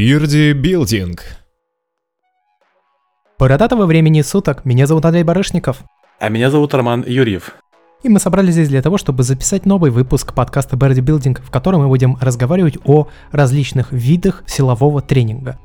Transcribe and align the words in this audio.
Бирди 0.00 0.54
Билдинг. 0.54 1.20
Бородатого 3.38 3.84
времени 3.84 4.22
суток. 4.22 4.64
Меня 4.64 4.86
зовут 4.86 5.04
Андрей 5.04 5.24
Барышников. 5.24 5.82
А 6.18 6.30
меня 6.30 6.50
зовут 6.50 6.72
Роман 6.72 7.04
Юрьев. 7.06 7.54
И 8.02 8.08
мы 8.08 8.18
собрались 8.18 8.54
здесь 8.54 8.70
для 8.70 8.80
того, 8.80 8.96
чтобы 8.96 9.24
записать 9.24 9.66
новый 9.66 9.90
выпуск 9.90 10.32
подкаста 10.32 10.76
Birdie 10.76 11.04
Building, 11.04 11.42
в 11.42 11.50
котором 11.50 11.82
мы 11.82 11.88
будем 11.88 12.16
разговаривать 12.18 12.78
о 12.86 13.08
различных 13.30 13.92
видах 13.92 14.42
силового 14.46 15.02
тренинга. 15.02 15.58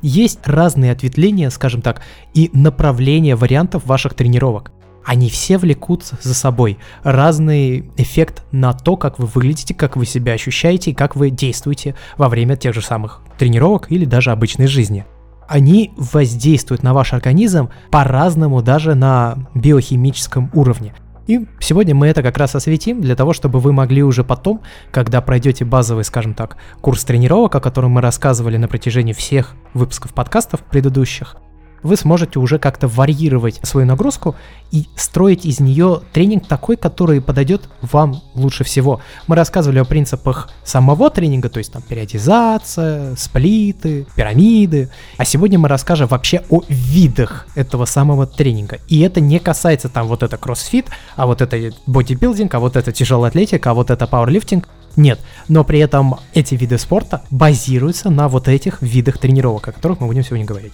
Есть 0.00 0.46
разные 0.46 0.92
ответвления, 0.92 1.50
скажем 1.50 1.82
так, 1.82 2.02
и 2.32 2.50
направления 2.52 3.34
вариантов 3.34 3.84
ваших 3.84 4.14
тренировок. 4.14 4.70
Они 5.04 5.30
все 5.30 5.58
влекут 5.58 6.04
за 6.20 6.34
собой 6.34 6.78
разный 7.02 7.90
эффект 7.96 8.44
на 8.52 8.72
то, 8.72 8.96
как 8.96 9.18
вы 9.18 9.26
выглядите, 9.26 9.74
как 9.74 9.96
вы 9.96 10.06
себя 10.06 10.34
ощущаете 10.34 10.90
и 10.90 10.94
как 10.94 11.16
вы 11.16 11.30
действуете 11.30 11.94
во 12.16 12.28
время 12.28 12.56
тех 12.56 12.74
же 12.74 12.82
самых 12.82 13.22
тренировок 13.38 13.90
или 13.90 14.04
даже 14.04 14.30
обычной 14.30 14.66
жизни. 14.66 15.06
Они 15.48 15.92
воздействуют 15.96 16.82
на 16.82 16.94
ваш 16.94 17.12
организм 17.12 17.70
по-разному 17.90 18.62
даже 18.62 18.94
на 18.94 19.48
биохимическом 19.54 20.50
уровне. 20.54 20.94
И 21.26 21.46
сегодня 21.60 21.94
мы 21.94 22.08
это 22.08 22.22
как 22.22 22.38
раз 22.38 22.54
осветим 22.54 23.00
для 23.00 23.14
того, 23.14 23.32
чтобы 23.32 23.60
вы 23.60 23.72
могли 23.72 24.02
уже 24.02 24.24
потом, 24.24 24.62
когда 24.90 25.20
пройдете 25.20 25.64
базовый, 25.64 26.04
скажем 26.04 26.34
так, 26.34 26.56
курс 26.80 27.04
тренировок, 27.04 27.54
о 27.54 27.60
котором 27.60 27.92
мы 27.92 28.00
рассказывали 28.00 28.56
на 28.56 28.68
протяжении 28.68 29.12
всех 29.12 29.54
выпусков 29.74 30.12
подкастов 30.12 30.60
предыдущих, 30.60 31.36
вы 31.82 31.96
сможете 31.96 32.38
уже 32.38 32.58
как-то 32.58 32.88
варьировать 32.88 33.60
свою 33.62 33.86
нагрузку 33.86 34.36
и 34.70 34.86
строить 34.96 35.44
из 35.44 35.60
нее 35.60 36.00
тренинг 36.12 36.46
такой, 36.46 36.76
который 36.76 37.20
подойдет 37.20 37.68
вам 37.82 38.20
лучше 38.34 38.64
всего. 38.64 39.00
Мы 39.26 39.36
рассказывали 39.36 39.78
о 39.78 39.84
принципах 39.84 40.50
самого 40.64 41.10
тренинга, 41.10 41.48
то 41.48 41.58
есть 41.58 41.72
там 41.72 41.82
периодизация, 41.82 43.16
сплиты, 43.16 44.06
пирамиды. 44.14 44.90
А 45.16 45.24
сегодня 45.24 45.58
мы 45.58 45.68
расскажем 45.68 46.08
вообще 46.08 46.42
о 46.50 46.62
видах 46.68 47.46
этого 47.54 47.84
самого 47.84 48.26
тренинга. 48.26 48.78
И 48.88 49.00
это 49.00 49.20
не 49.20 49.38
касается 49.38 49.88
там 49.88 50.06
вот 50.06 50.22
это 50.22 50.36
кроссфит, 50.36 50.86
а 51.16 51.26
вот 51.26 51.40
это 51.40 51.72
бодибилдинг, 51.86 52.54
а 52.54 52.60
вот 52.60 52.76
это 52.76 52.92
тяжелая 52.92 53.30
атлетика, 53.30 53.70
а 53.70 53.74
вот 53.74 53.90
это 53.90 54.06
пауэрлифтинг. 54.06 54.68
Нет, 54.96 55.20
но 55.48 55.64
при 55.64 55.78
этом 55.78 56.16
эти 56.34 56.54
виды 56.56 56.76
спорта 56.78 57.22
базируются 57.30 58.10
на 58.10 58.28
вот 58.28 58.48
этих 58.48 58.82
видах 58.82 59.18
тренировок, 59.18 59.68
о 59.68 59.72
которых 59.72 60.00
мы 60.00 60.08
будем 60.08 60.24
сегодня 60.24 60.44
говорить. 60.44 60.72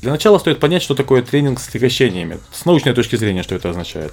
Для 0.00 0.12
начала 0.12 0.38
стоит 0.38 0.60
понять, 0.60 0.82
что 0.82 0.94
такое 0.94 1.22
тренинг 1.22 1.60
с 1.60 1.68
отягощениями, 1.68 2.38
с 2.52 2.64
научной 2.64 2.92
точки 2.92 3.16
зрения, 3.16 3.42
что 3.42 3.54
это 3.54 3.70
означает. 3.70 4.12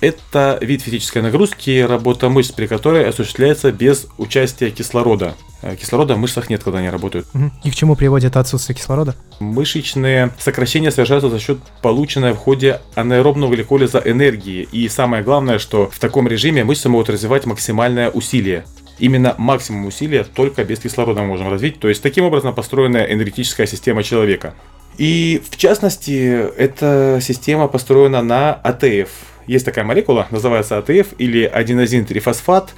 Это 0.00 0.58
вид 0.60 0.82
физической 0.82 1.22
нагрузки, 1.22 1.80
работа 1.80 2.28
мышц, 2.28 2.52
при 2.52 2.66
которой 2.66 3.08
осуществляется 3.08 3.72
без 3.72 4.06
участия 4.16 4.70
кислорода. 4.70 5.34
Э, 5.60 5.74
кислорода 5.74 6.14
в 6.14 6.18
мышцах 6.18 6.48
нет, 6.50 6.62
когда 6.62 6.78
они 6.78 6.88
работают. 6.88 7.26
И 7.64 7.70
к 7.70 7.74
чему 7.74 7.96
приводит 7.96 8.36
отсутствие 8.36 8.76
кислорода? 8.76 9.16
Мышечные 9.40 10.30
сокращения 10.38 10.92
совершаются 10.92 11.28
за 11.28 11.40
счет 11.40 11.58
полученной 11.82 12.32
в 12.32 12.36
ходе 12.36 12.80
анаэробного 12.94 13.52
гликолиза 13.54 14.00
энергии. 14.04 14.68
И 14.70 14.88
самое 14.88 15.24
главное, 15.24 15.58
что 15.58 15.90
в 15.90 15.98
таком 15.98 16.28
режиме 16.28 16.62
мышцы 16.62 16.88
могут 16.88 17.10
развивать 17.10 17.44
максимальное 17.46 18.08
усилие. 18.08 18.64
Именно 19.00 19.34
максимум 19.38 19.86
усилия 19.86 20.22
только 20.24 20.64
без 20.64 20.78
кислорода 20.78 21.22
мы 21.22 21.28
можем 21.28 21.50
развить. 21.50 21.80
То 21.80 21.88
есть 21.88 22.02
таким 22.02 22.24
образом 22.24 22.54
построена 22.54 22.98
энергетическая 22.98 23.66
система 23.66 24.04
человека. 24.04 24.54
И 24.98 25.40
в 25.48 25.56
частности, 25.56 26.50
эта 26.56 27.20
система 27.22 27.68
построена 27.68 28.20
на 28.20 28.52
АТФ. 28.52 29.08
Есть 29.46 29.64
такая 29.64 29.84
молекула, 29.84 30.26
называется 30.30 30.76
АТФ 30.76 31.14
или 31.18 31.44
аденозинтрифосфат. 31.44 32.70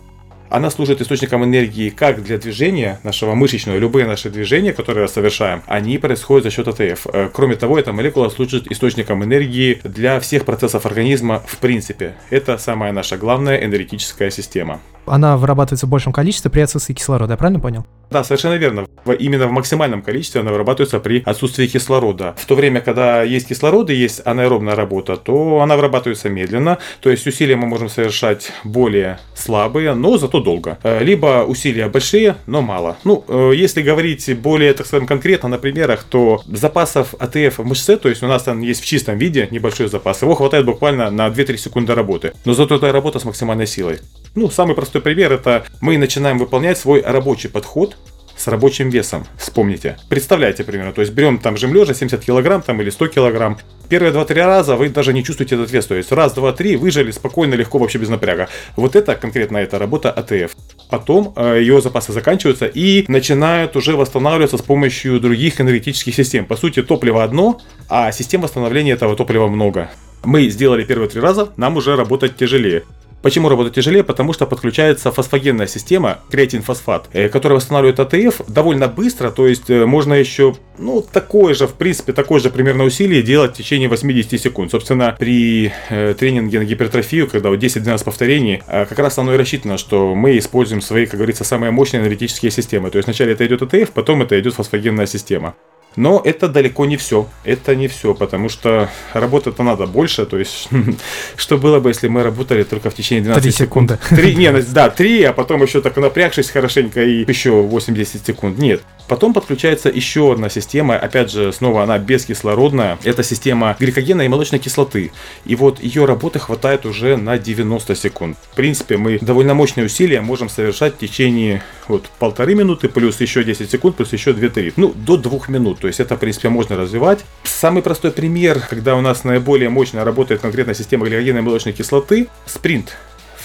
Она 0.50 0.68
служит 0.70 1.00
источником 1.00 1.44
энергии 1.44 1.90
как 1.90 2.22
для 2.24 2.36
движения 2.36 2.98
нашего 3.04 3.34
мышечного, 3.34 3.78
любые 3.78 4.06
наши 4.06 4.30
движения, 4.30 4.72
которые 4.72 5.06
совершаем, 5.06 5.62
они 5.66 5.96
происходят 5.96 6.44
за 6.44 6.50
счет 6.50 6.66
АТФ. 6.66 7.06
Э, 7.12 7.30
кроме 7.32 7.54
того, 7.54 7.78
эта 7.78 7.92
молекула 7.92 8.28
служит 8.30 8.70
источником 8.70 9.22
энергии 9.24 9.80
для 9.84 10.18
всех 10.18 10.44
процессов 10.44 10.86
организма 10.86 11.42
в 11.46 11.58
принципе. 11.58 12.16
Это 12.30 12.58
самая 12.58 12.92
наша 12.92 13.16
главная 13.16 13.64
энергетическая 13.64 14.30
система. 14.30 14.80
Она 15.10 15.36
вырабатывается 15.36 15.86
в 15.86 15.90
большем 15.90 16.12
количестве 16.12 16.50
при 16.50 16.60
отсутствии 16.60 16.94
кислорода, 16.94 17.32
я 17.32 17.36
правильно 17.36 17.58
понял? 17.60 17.84
Да, 18.10 18.24
совершенно 18.24 18.54
верно. 18.54 18.86
Именно 19.18 19.46
в 19.46 19.52
максимальном 19.52 20.02
количестве 20.02 20.40
она 20.40 20.50
вырабатывается 20.50 20.98
при 20.98 21.22
отсутствии 21.24 21.66
кислорода. 21.66 22.34
В 22.36 22.44
то 22.44 22.56
время, 22.56 22.80
когда 22.80 23.22
есть 23.22 23.48
кислород 23.48 23.90
и 23.90 23.94
есть 23.94 24.20
аэробная 24.24 24.74
работа, 24.74 25.16
то 25.16 25.60
она 25.60 25.76
вырабатывается 25.76 26.28
медленно, 26.28 26.78
то 27.00 27.10
есть 27.10 27.26
усилия 27.26 27.56
мы 27.56 27.66
можем 27.66 27.88
совершать 27.88 28.52
более 28.64 29.20
слабые, 29.34 29.94
но 29.94 30.16
зато 30.18 30.40
долго. 30.40 30.78
Э, 30.82 31.02
либо 31.02 31.44
усилия 31.46 31.88
большие, 31.88 32.36
но 32.46 32.62
мало. 32.62 32.96
Ну, 33.04 33.24
э, 33.28 33.52
если 33.54 33.82
говорить 33.82 34.38
более, 34.38 34.74
так 34.74 34.86
скажем, 34.86 35.06
конкретно 35.06 35.48
на 35.48 35.58
примерах, 35.58 36.02
то 36.02 36.42
запасов 36.46 37.14
АТФ 37.18 37.58
в 37.58 37.64
мышце, 37.64 37.96
то 37.96 38.08
есть 38.08 38.22
у 38.22 38.26
нас 38.26 38.42
там 38.42 38.60
есть 38.60 38.82
в 38.82 38.86
чистом 38.86 39.18
виде 39.18 39.46
небольшой 39.50 39.88
запас, 39.88 40.22
его 40.22 40.34
хватает 40.34 40.64
буквально 40.66 41.10
на 41.10 41.28
2-3 41.28 41.56
секунды 41.56 41.94
работы. 41.94 42.32
Но 42.44 42.54
зато 42.54 42.76
это 42.76 42.90
работа 42.92 43.20
с 43.20 43.24
максимальной 43.24 43.66
силой. 43.66 43.98
Ну, 44.34 44.48
самый 44.48 44.76
простой 44.76 44.99
пример 45.00 45.32
это 45.32 45.64
мы 45.80 45.98
начинаем 45.98 46.38
выполнять 46.38 46.78
свой 46.78 47.02
рабочий 47.02 47.48
подход 47.48 47.96
с 48.40 48.48
рабочим 48.48 48.88
весом, 48.88 49.26
вспомните. 49.36 49.98
Представляете, 50.08 50.64
примерно, 50.64 50.92
то 50.92 51.02
есть 51.02 51.12
берем 51.12 51.38
там 51.38 51.56
жим 51.58 51.74
лежа 51.74 51.92
70 51.92 52.24
килограмм 52.24 52.62
там 52.62 52.80
или 52.80 52.88
100 52.88 53.08
килограмм. 53.08 53.58
Первые 53.90 54.12
2-3 54.12 54.34
раза 54.44 54.76
вы 54.76 54.88
даже 54.88 55.12
не 55.12 55.22
чувствуете 55.22 55.56
этот 55.56 55.70
вес, 55.70 55.84
то 55.86 55.94
есть 55.94 56.10
раз, 56.10 56.32
два, 56.32 56.52
три 56.52 56.76
выжили 56.76 57.10
спокойно, 57.10 57.54
легко, 57.54 57.78
вообще 57.78 57.98
без 57.98 58.08
напряга. 58.08 58.48
Вот 58.76 58.96
это 58.96 59.14
конкретно 59.14 59.58
эта 59.58 59.78
работа 59.78 60.10
АТФ. 60.10 60.56
Потом 60.88 61.34
э, 61.36 61.58
ее 61.60 61.82
запасы 61.82 62.12
заканчиваются 62.12 62.66
и 62.66 63.04
начинают 63.08 63.76
уже 63.76 63.94
восстанавливаться 63.94 64.56
с 64.56 64.62
помощью 64.62 65.20
других 65.20 65.60
энергетических 65.60 66.14
систем. 66.14 66.46
По 66.46 66.56
сути, 66.56 66.82
топливо 66.82 67.22
одно, 67.22 67.60
а 67.88 68.10
систем 68.10 68.40
восстановления 68.40 68.92
этого 68.92 69.16
топлива 69.16 69.48
много. 69.48 69.90
Мы 70.24 70.48
сделали 70.48 70.84
первые 70.84 71.08
три 71.08 71.20
раза, 71.20 71.50
нам 71.56 71.76
уже 71.76 71.94
работать 71.96 72.36
тяжелее. 72.36 72.84
Почему 73.22 73.50
работать 73.50 73.74
тяжелее? 73.74 74.02
Потому 74.02 74.32
что 74.32 74.46
подключается 74.46 75.12
фосфагенная 75.12 75.66
система, 75.66 76.20
креатинфосфат, 76.30 77.08
э, 77.12 77.28
которая 77.28 77.56
восстанавливает 77.56 78.00
АТФ 78.00 78.48
довольно 78.48 78.88
быстро, 78.88 79.30
то 79.30 79.46
есть 79.46 79.68
э, 79.68 79.84
можно 79.84 80.14
еще, 80.14 80.54
ну, 80.78 81.02
такое 81.02 81.52
же, 81.52 81.66
в 81.66 81.74
принципе, 81.74 82.14
такое 82.14 82.40
же 82.40 82.48
примерно 82.48 82.84
усилие 82.84 83.22
делать 83.22 83.52
в 83.52 83.56
течение 83.58 83.90
80 83.90 84.40
секунд. 84.40 84.70
Собственно, 84.70 85.14
при 85.18 85.70
э, 85.90 86.14
тренинге 86.18 86.60
на 86.60 86.64
гипертрофию, 86.64 87.28
когда 87.28 87.50
вот 87.50 87.58
10-12 87.58 88.04
повторений, 88.04 88.62
как 88.66 88.98
раз 88.98 89.18
оно 89.18 89.34
и 89.34 89.36
рассчитано, 89.36 89.76
что 89.76 90.14
мы 90.14 90.38
используем 90.38 90.80
свои, 90.80 91.04
как 91.04 91.16
говорится, 91.16 91.44
самые 91.44 91.72
мощные 91.72 92.00
анаэробные 92.00 92.50
системы. 92.50 92.90
То 92.90 92.96
есть 92.96 93.06
вначале 93.06 93.32
это 93.32 93.46
идет 93.46 93.62
АТФ, 93.62 93.90
потом 93.90 94.22
это 94.22 94.40
идет 94.40 94.54
фосфагенная 94.54 95.06
система. 95.06 95.54
Но 95.96 96.22
это 96.24 96.48
далеко 96.48 96.86
не 96.86 96.96
все. 96.96 97.28
Это 97.44 97.74
не 97.74 97.88
все, 97.88 98.14
потому 98.14 98.48
что 98.48 98.88
работать-то 99.12 99.62
надо 99.62 99.86
больше. 99.86 100.24
То 100.24 100.38
есть, 100.38 100.68
что 101.36 101.58
было 101.58 101.80
бы, 101.80 101.90
если 101.90 102.08
мы 102.08 102.22
работали 102.22 102.62
только 102.62 102.90
в 102.90 102.94
течение 102.94 103.24
12 103.24 103.42
3 103.42 103.52
секунд? 103.52 103.90
секунды. 103.90 104.22
3, 104.22 104.34
не, 104.36 104.52
да, 104.72 104.90
3, 104.90 105.24
а 105.24 105.32
потом 105.32 105.62
еще 105.62 105.80
так 105.80 105.96
напрягшись 105.96 106.50
хорошенько 106.50 107.02
и 107.02 107.24
еще 107.26 107.50
80 107.62 108.26
секунд. 108.26 108.58
Нет. 108.58 108.82
Потом 109.10 109.34
подключается 109.34 109.88
еще 109.88 110.32
одна 110.32 110.48
система, 110.48 110.96
опять 110.96 111.32
же, 111.32 111.52
снова 111.52 111.82
она 111.82 111.98
бескислородная. 111.98 112.96
Это 113.02 113.24
система 113.24 113.76
гликогена 113.76 114.22
и 114.22 114.28
молочной 114.28 114.60
кислоты. 114.60 115.10
И 115.44 115.56
вот 115.56 115.82
ее 115.82 116.04
работы 116.04 116.38
хватает 116.38 116.86
уже 116.86 117.16
на 117.16 117.36
90 117.36 117.96
секунд. 117.96 118.38
В 118.52 118.54
принципе, 118.54 118.98
мы 118.98 119.18
довольно 119.20 119.52
мощные 119.54 119.86
усилия 119.86 120.20
можем 120.20 120.48
совершать 120.48 120.94
в 120.94 120.98
течение 120.98 121.60
вот 121.88 122.04
полторы 122.20 122.54
минуты, 122.54 122.88
плюс 122.88 123.20
еще 123.20 123.42
10 123.42 123.68
секунд, 123.68 123.96
плюс 123.96 124.12
еще 124.12 124.30
2-3. 124.30 124.74
Ну, 124.76 124.94
до 124.94 125.16
2 125.16 125.40
минут. 125.48 125.80
То 125.80 125.88
есть 125.88 125.98
это, 125.98 126.14
в 126.14 126.20
принципе, 126.20 126.48
можно 126.48 126.76
развивать. 126.76 127.24
Самый 127.42 127.82
простой 127.82 128.12
пример, 128.12 128.60
когда 128.60 128.94
у 128.94 129.00
нас 129.00 129.24
наиболее 129.24 129.70
мощно 129.70 130.04
работает 130.04 130.40
конкретно 130.40 130.72
система 130.72 131.06
гликогена 131.06 131.38
и 131.38 131.40
молочной 131.40 131.72
кислоты, 131.72 132.28
спринт. 132.46 132.96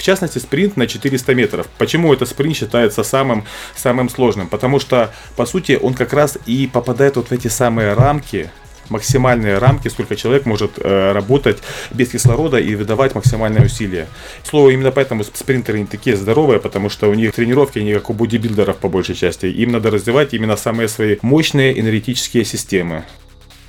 Частности, 0.05 0.37
спринт 0.37 0.77
на 0.77 0.85
400 0.85 1.33
метров. 1.33 1.67
Почему 1.79 2.13
этот 2.13 2.29
спринт 2.29 2.55
считается 2.55 3.01
самым, 3.01 3.43
самым 3.75 4.07
сложным? 4.09 4.47
Потому 4.47 4.79
что, 4.79 5.11
по 5.35 5.47
сути, 5.47 5.79
он 5.81 5.95
как 5.95 6.13
раз 6.13 6.37
и 6.45 6.69
попадает 6.71 7.15
вот 7.15 7.29
в 7.29 7.31
эти 7.31 7.47
самые 7.47 7.93
рамки, 7.93 8.51
максимальные 8.89 9.57
рамки, 9.57 9.87
сколько 9.87 10.15
человек 10.15 10.45
может 10.45 10.73
э, 10.77 11.11
работать 11.11 11.57
без 11.89 12.09
кислорода 12.09 12.59
и 12.59 12.75
выдавать 12.75 13.15
максимальное 13.15 13.65
усилие. 13.65 14.05
Слово 14.43 14.69
именно 14.69 14.91
поэтому 14.91 15.23
спринтеры 15.23 15.79
не 15.79 15.87
такие 15.87 16.15
здоровые, 16.15 16.59
потому 16.59 16.91
что 16.91 17.09
у 17.09 17.15
них 17.15 17.33
тренировки 17.33 17.79
не 17.79 17.95
как 17.95 18.11
у 18.11 18.13
бодибилдеров 18.13 18.77
по 18.77 18.89
большей 18.89 19.15
части. 19.15 19.47
Им 19.47 19.71
надо 19.71 19.89
развивать 19.89 20.35
именно 20.35 20.55
самые 20.55 20.87
свои 20.87 21.17
мощные 21.23 21.79
энергетические 21.79 22.45
системы. 22.45 23.05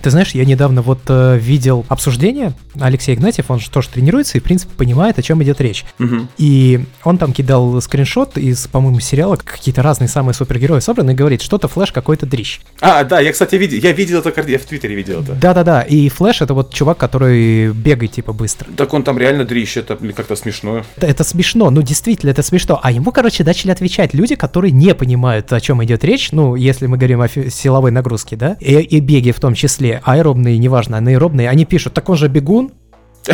Ты 0.03 0.11
знаешь, 0.11 0.33
я 0.33 0.45
недавно 0.45 0.83
вот 0.83 1.01
э, 1.09 1.39
видел 1.39 1.85
обсуждение. 1.89 2.53
Алексей 2.79 3.15
Игнатьев, 3.15 3.51
он 3.51 3.61
же 3.61 3.71
тоже 3.71 3.89
тренируется 3.89 4.39
и, 4.39 4.41
в 4.41 4.45
принципе, 4.45 4.73
понимает, 4.77 5.19
о 5.19 5.23
чем 5.23 5.43
идет 5.43 5.61
речь. 5.61 5.85
Мгм. 5.99 6.29
И 6.39 6.85
он 7.05 7.19
там 7.19 7.33
кидал 7.33 7.81
скриншот 7.81 8.37
из, 8.39 8.67
по-моему, 8.67 9.01
сериала, 9.01 9.37
какие-то 9.37 9.83
разные 9.83 10.09
самые 10.09 10.35
супергерои 10.35 10.81
собраны, 10.81 11.13
и 11.13 11.15
говорит, 11.15 11.43
что-то 11.43 11.69
Флэш 11.69 11.93
какой-то 11.93 12.27
дрищ. 12.27 12.61
А, 12.81 13.05
да, 13.05 13.21
я, 13.21 13.33
кстати, 13.33 13.57
видел, 13.57 13.79
я 13.79 13.93
видел 13.93 14.21
это, 14.21 14.51
я 14.51 14.59
в 14.59 14.63
Твиттере 14.63 14.95
видел 14.95 15.23
это. 15.23 15.35
Да-да-да, 15.35 15.83
и 15.83 16.09
Флэш 16.09 16.43
это 16.43 16.55
вот 16.55 16.73
чувак, 16.73 16.99
который 16.99 17.73
бегает 17.73 18.13
типа 18.13 18.33
быстро. 18.33 18.69
Так 18.77 18.93
он 18.95 19.03
там 19.03 19.19
реально 19.19 19.45
дрищ, 19.45 19.77
это 19.77 19.97
как-то 19.97 20.37
смешно. 20.37 20.85
Это, 20.97 21.07
это 21.07 21.25
смешно, 21.25 21.71
ну 21.71 21.83
действительно 21.83 22.31
это 22.31 22.43
смешно. 22.43 22.81
А 22.83 22.93
ему, 22.93 23.13
короче, 23.13 23.45
начали 23.45 23.71
отвечать 23.71 24.15
люди, 24.15 24.35
которые 24.35 24.73
не 24.73 24.95
понимают, 24.95 25.53
о 25.53 25.61
чем 25.61 25.83
идет 25.85 26.05
речь, 26.05 26.33
ну, 26.33 26.55
если 26.55 26.87
мы 26.87 26.97
говорим 26.97 27.21
о 27.21 27.29
силовой 27.29 27.91
нагрузке, 27.91 28.37
да, 28.37 28.57
и, 28.61 28.75
и 28.75 29.01
беге 29.01 29.33
в 29.33 29.41
том 29.41 29.55
числе, 29.55 29.86
аэробные, 29.93 30.59
неважно, 30.59 30.99
анаэробные, 30.99 31.49
они 31.49 31.65
пишут, 31.65 31.95
так 31.95 32.09
он 32.09 32.17
же 32.17 32.29
бегун, 32.29 32.73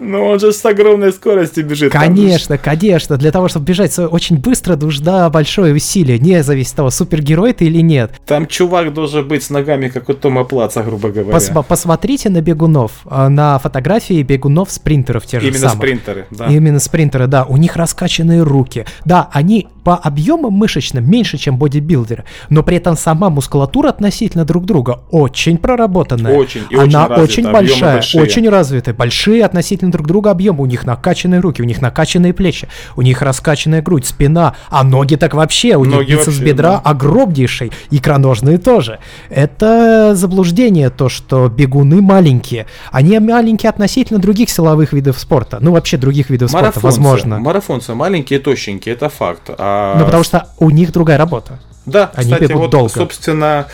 Ну 0.00 0.24
он 0.26 0.40
же 0.40 0.52
с 0.52 0.64
огромной 0.64 1.12
скоростью 1.12 1.64
бежит. 1.64 1.92
же 1.92 1.98
Конечно, 1.98 2.56
конечно. 2.58 3.16
Для 3.16 3.30
того, 3.32 3.48
чтобы 3.48 3.66
бежать 3.66 3.96
очень 3.98 4.38
быстро, 4.38 4.76
нужна 4.76 5.28
большое 5.30 5.74
усилие. 5.74 6.18
Не 6.18 6.42
зависит 6.42 6.70
от 6.72 6.76
того, 6.76 6.90
супергерой 6.90 7.52
ты 7.52 7.66
или 7.66 7.80
нет. 7.82 8.12
Там 8.26 8.46
чувак 8.46 8.92
должен 8.94 9.28
быть 9.28 9.42
с 9.42 9.50
ногами, 9.50 9.88
как 9.88 10.08
у 10.08 10.14
Тома 10.14 10.44
Плаца, 10.44 10.82
грубо 10.82 11.10
говоря. 11.10 11.36
Пос- 11.36 11.64
посмотрите 11.66 12.30
на 12.30 12.40
бегунов. 12.40 12.92
а, 13.04 13.28
На 13.28 13.58
фотографии 13.58 14.22
бегунов-спринтеров 14.22 15.26
те 15.26 15.40
же 15.40 15.48
Именно 15.48 15.58
самых. 15.68 15.76
спринтеры, 15.76 16.26
да. 16.30 16.46
Именно 16.46 16.80
спринтеры, 16.80 17.26
да. 17.26 17.44
У 17.44 17.56
них 17.56 17.76
раскачанные 17.76 18.42
руки. 18.42 18.86
Да, 19.04 19.28
они 19.32 19.68
по 19.84 19.96
объемам 19.96 20.52
мышечным 20.52 21.08
меньше, 21.10 21.38
чем 21.38 21.56
бодибилдеры, 21.56 22.24
но 22.50 22.62
при 22.62 22.76
этом 22.76 22.96
сама 22.96 23.30
мускулатура 23.30 23.88
относительно 23.88 24.44
друг 24.44 24.64
друга 24.66 25.00
очень 25.10 25.56
проработанная. 25.58 26.34
Очень, 26.36 26.62
и 26.70 26.76
Она 26.76 27.06
очень 27.06 27.08
развита, 27.08 27.22
очень 27.22 27.52
большая, 27.52 27.94
большие. 27.94 28.22
очень 28.22 28.48
развитая. 28.48 28.94
Большие 28.94 29.44
относительно 29.44 29.89
друг 29.90 30.06
друга 30.06 30.30
объемы. 30.30 30.62
У 30.62 30.66
них 30.66 30.84
накачанные 30.84 31.40
руки, 31.40 31.62
у 31.62 31.64
них 31.64 31.80
накачанные 31.80 32.32
плечи, 32.32 32.68
у 32.96 33.02
них 33.02 33.22
раскачанная 33.22 33.82
грудь, 33.82 34.06
спина, 34.06 34.54
а 34.68 34.84
ноги 34.84 35.16
так 35.16 35.34
вообще. 35.34 35.76
У 35.76 35.84
них 35.84 35.96
Ноги 35.96 36.12
бицепс 36.12 36.26
вообще, 36.26 36.44
бедра 36.44 36.72
да. 36.72 36.78
огромнейший, 36.84 37.72
икроножные 37.90 38.58
тоже. 38.58 38.98
Это 39.28 40.14
заблуждение, 40.14 40.90
то, 40.90 41.08
что 41.08 41.48
бегуны 41.48 42.00
маленькие. 42.00 42.66
Они 42.90 43.18
маленькие 43.18 43.70
относительно 43.70 44.20
других 44.20 44.50
силовых 44.50 44.92
видов 44.92 45.18
спорта. 45.18 45.58
Ну, 45.60 45.72
вообще 45.72 45.96
других 45.96 46.30
видов 46.30 46.50
спорта, 46.50 46.66
Марафонцы, 46.66 46.86
возможно. 46.86 47.38
марафонцы 47.38 47.94
маленькие, 47.94 48.38
тощенькие, 48.38 48.94
это 48.94 49.08
факт. 49.08 49.50
А... 49.58 49.96
Ну, 49.98 50.04
потому 50.04 50.24
что 50.24 50.48
у 50.58 50.70
них 50.70 50.92
другая 50.92 51.18
работа. 51.18 51.58
Да, 51.86 52.10
они 52.14 52.32
кстати, 52.32 52.52
вот, 52.52 52.70
долго. 52.70 52.88
собственно, 52.88 53.66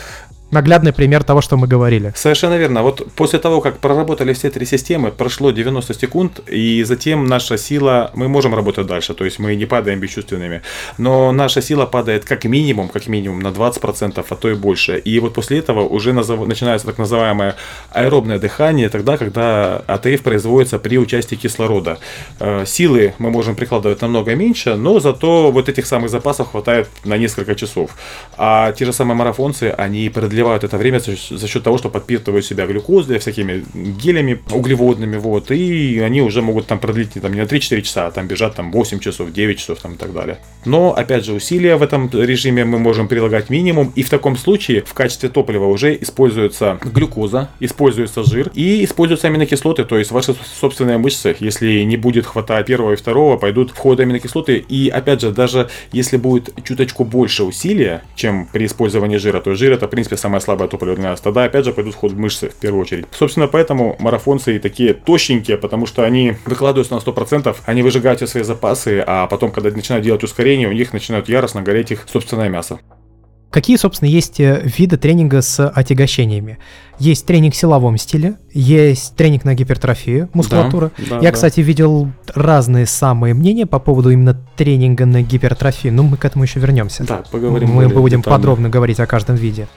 Наглядный 0.49 0.93
пример 0.93 1.23
того, 1.25 1.41
что 1.41 1.57
мы 1.57 1.67
говорили. 1.67 2.13
Совершенно 2.15 2.57
верно. 2.57 2.81
Вот 2.81 3.05
после 3.15 3.37
того, 3.37 3.59
как 3.59 3.79
проработали 3.79 4.31
все 4.31 4.49
три 4.49 4.65
системы, 4.65 5.11
прошло 5.11 5.51
90 5.51 5.93
секунд, 5.93 6.39
и 6.47 6.83
затем 6.83 7.25
наша 7.25 7.57
сила, 7.57 8.11
мы 8.13 8.29
можем 8.29 8.55
работать 8.55 8.87
дальше, 8.87 9.13
то 9.13 9.25
есть 9.25 9.39
мы 9.39 9.55
не 9.55 9.65
падаем 9.65 9.99
бесчувственными, 9.99 10.61
но 10.97 11.33
наша 11.33 11.61
сила 11.61 11.85
падает 11.85 12.23
как 12.23 12.45
минимум, 12.45 12.87
как 12.87 13.07
минимум 13.07 13.41
на 13.41 13.49
20%, 13.49 14.25
а 14.29 14.35
то 14.35 14.49
и 14.49 14.53
больше. 14.53 14.97
И 14.99 15.19
вот 15.19 15.33
после 15.33 15.59
этого 15.59 15.81
уже 15.81 16.13
назов- 16.13 16.47
начинается 16.47 16.87
так 16.87 16.97
называемое 16.97 17.55
аэробное 17.91 18.39
дыхание, 18.39 18.87
тогда, 18.87 19.17
когда 19.17 19.83
АТФ 19.85 20.21
производится 20.21 20.79
при 20.79 20.97
участии 20.97 21.35
кислорода. 21.35 21.97
Э, 22.39 22.63
Силы 22.65 23.13
мы 23.17 23.31
можем 23.31 23.55
прикладывать 23.55 24.01
намного 24.01 24.33
меньше, 24.35 24.75
но 24.75 24.99
зато 25.01 25.51
вот 25.51 25.67
этих 25.67 25.85
самых 25.85 26.09
запасов 26.09 26.51
хватает 26.51 26.87
на 27.03 27.17
несколько 27.17 27.53
часов. 27.55 27.91
А 28.37 28.71
те 28.71 28.85
же 28.85 28.93
самые 28.93 29.17
марафонцы, 29.17 29.73
они 29.77 30.07
продлевают 30.09 30.36
это 30.45 30.77
время 30.77 30.99
за 30.99 31.15
счет- 31.15 31.63
того, 31.63 31.77
что 31.77 31.89
подпитывают 31.89 32.45
себя 32.45 32.65
глюкозой, 32.65 33.19
всякими 33.19 33.65
гелями 33.73 34.39
углеводными, 34.51 35.17
вот, 35.17 35.51
и 35.51 35.99
они 35.99 36.21
уже 36.21 36.41
могут 36.41 36.67
там 36.67 36.79
продлить 36.79 37.15
не, 37.15 37.21
там, 37.21 37.33
не 37.33 37.41
на 37.41 37.45
3-4 37.45 37.81
часа, 37.81 38.07
а 38.07 38.11
там 38.11 38.27
бежать 38.27 38.55
там 38.55 38.71
8 38.71 38.99
часов, 38.99 39.31
9 39.31 39.59
часов 39.59 39.79
там, 39.79 39.93
и 39.93 39.97
так 39.97 40.13
далее. 40.13 40.37
Но, 40.65 40.93
опять 40.93 41.25
же, 41.25 41.33
усилия 41.33 41.75
в 41.75 41.83
этом 41.83 42.09
режиме 42.13 42.63
мы 42.63 42.79
можем 42.79 43.07
прилагать 43.07 43.49
минимум, 43.49 43.91
и 43.95 44.03
в 44.03 44.09
таком 44.09 44.37
случае 44.37 44.83
в 44.85 44.93
качестве 44.93 45.29
топлива 45.29 45.65
уже 45.65 45.97
используется 45.99 46.79
глюкоза, 46.83 47.49
используется 47.59 48.23
жир 48.23 48.51
и 48.53 48.83
используются 48.83 49.27
аминокислоты, 49.27 49.83
то 49.83 49.97
есть 49.97 50.11
ваши 50.11 50.35
собственные 50.59 50.97
мышцы, 50.97 51.35
если 51.39 51.81
не 51.83 51.97
будет 51.97 52.25
хватать 52.25 52.65
первого 52.65 52.93
и 52.93 52.95
второго, 52.95 53.37
пойдут 53.37 53.71
в 53.71 53.77
ход 53.77 53.99
аминокислоты, 53.99 54.57
и 54.57 54.89
опять 54.89 55.21
же, 55.21 55.31
даже 55.31 55.69
если 55.91 56.17
будет 56.17 56.49
чуточку 56.63 57.03
больше 57.03 57.43
усилия, 57.43 58.03
чем 58.15 58.47
при 58.51 58.65
использовании 58.65 59.17
жира, 59.17 59.39
то 59.39 59.55
жир 59.55 59.73
это, 59.73 59.87
в 59.87 59.89
принципе, 59.89 60.17
самое 60.27 60.41
слабое 60.41 60.67
топливо 60.67 60.95
для 60.95 61.11
нас, 61.11 61.21
тогда 61.21 61.45
опять 61.45 61.63
же 61.63 61.71
пойдут 61.71 61.93
в 61.95 61.97
ход 61.97 62.11
мышцы 62.11 62.49
в 62.49 62.55
первую 62.55 62.81
очередь. 62.81 63.05
Собственно, 63.11 63.47
поэтому 63.47 63.95
марафонцы 63.99 64.57
и 64.57 64.59
такие 64.59 64.93
тощенькие, 64.93 65.57
потому 65.57 65.85
что 65.85 66.03
они 66.03 66.33
выкладываются 66.45 66.95
на 66.95 66.99
100%, 66.99 67.55
они 67.65 67.81
выжигают 67.81 68.19
все 68.19 68.27
свои 68.27 68.43
запасы, 68.43 69.01
а 69.07 69.27
потом, 69.27 69.51
когда 69.51 69.69
начинают 69.71 70.03
делать 70.03 70.23
ускорение, 70.23 70.67
у 70.67 70.73
них 70.73 70.91
начинают 70.91 71.29
яростно 71.29 71.61
гореть 71.61 71.91
их 71.91 72.05
собственное 72.11 72.49
мясо. 72.49 72.77
Какие, 73.49 73.77
собственно, 73.77 74.09
есть 74.09 74.41
э, 74.41 74.61
виды 74.65 74.97
тренинга 74.97 75.41
с 75.41 75.65
отягощениями? 75.65 76.57
Есть 76.99 77.25
тренинг 77.25 77.53
в 77.53 77.57
силовом 77.57 77.97
стиле, 77.97 78.35
есть 78.53 79.15
тренинг 79.15 79.45
на 79.45 79.53
гипертрофию 79.53 80.29
мускулатуры. 80.33 80.91
Да, 81.09 81.15
Я, 81.15 81.21
да. 81.21 81.31
кстати, 81.31 81.61
видел 81.61 82.09
разные 82.35 82.85
самые 82.85 83.33
мнения 83.33 83.65
по 83.65 83.79
поводу 83.79 84.09
именно 84.09 84.37
тренинга 84.57 85.05
на 85.05 85.21
гипертрофию, 85.21 85.93
но 85.93 86.03
мы 86.03 86.17
к 86.17 86.25
этому 86.25 86.43
еще 86.43 86.59
вернемся. 86.59 87.05
Да, 87.05 87.23
поговорим 87.31 87.69
Мы 87.69 87.83
более 87.83 88.01
будем 88.01 88.19
детально. 88.19 88.37
подробно 88.37 88.69
говорить 88.69 88.99
о 88.99 89.07
каждом 89.07 89.37
виде. 89.37 89.69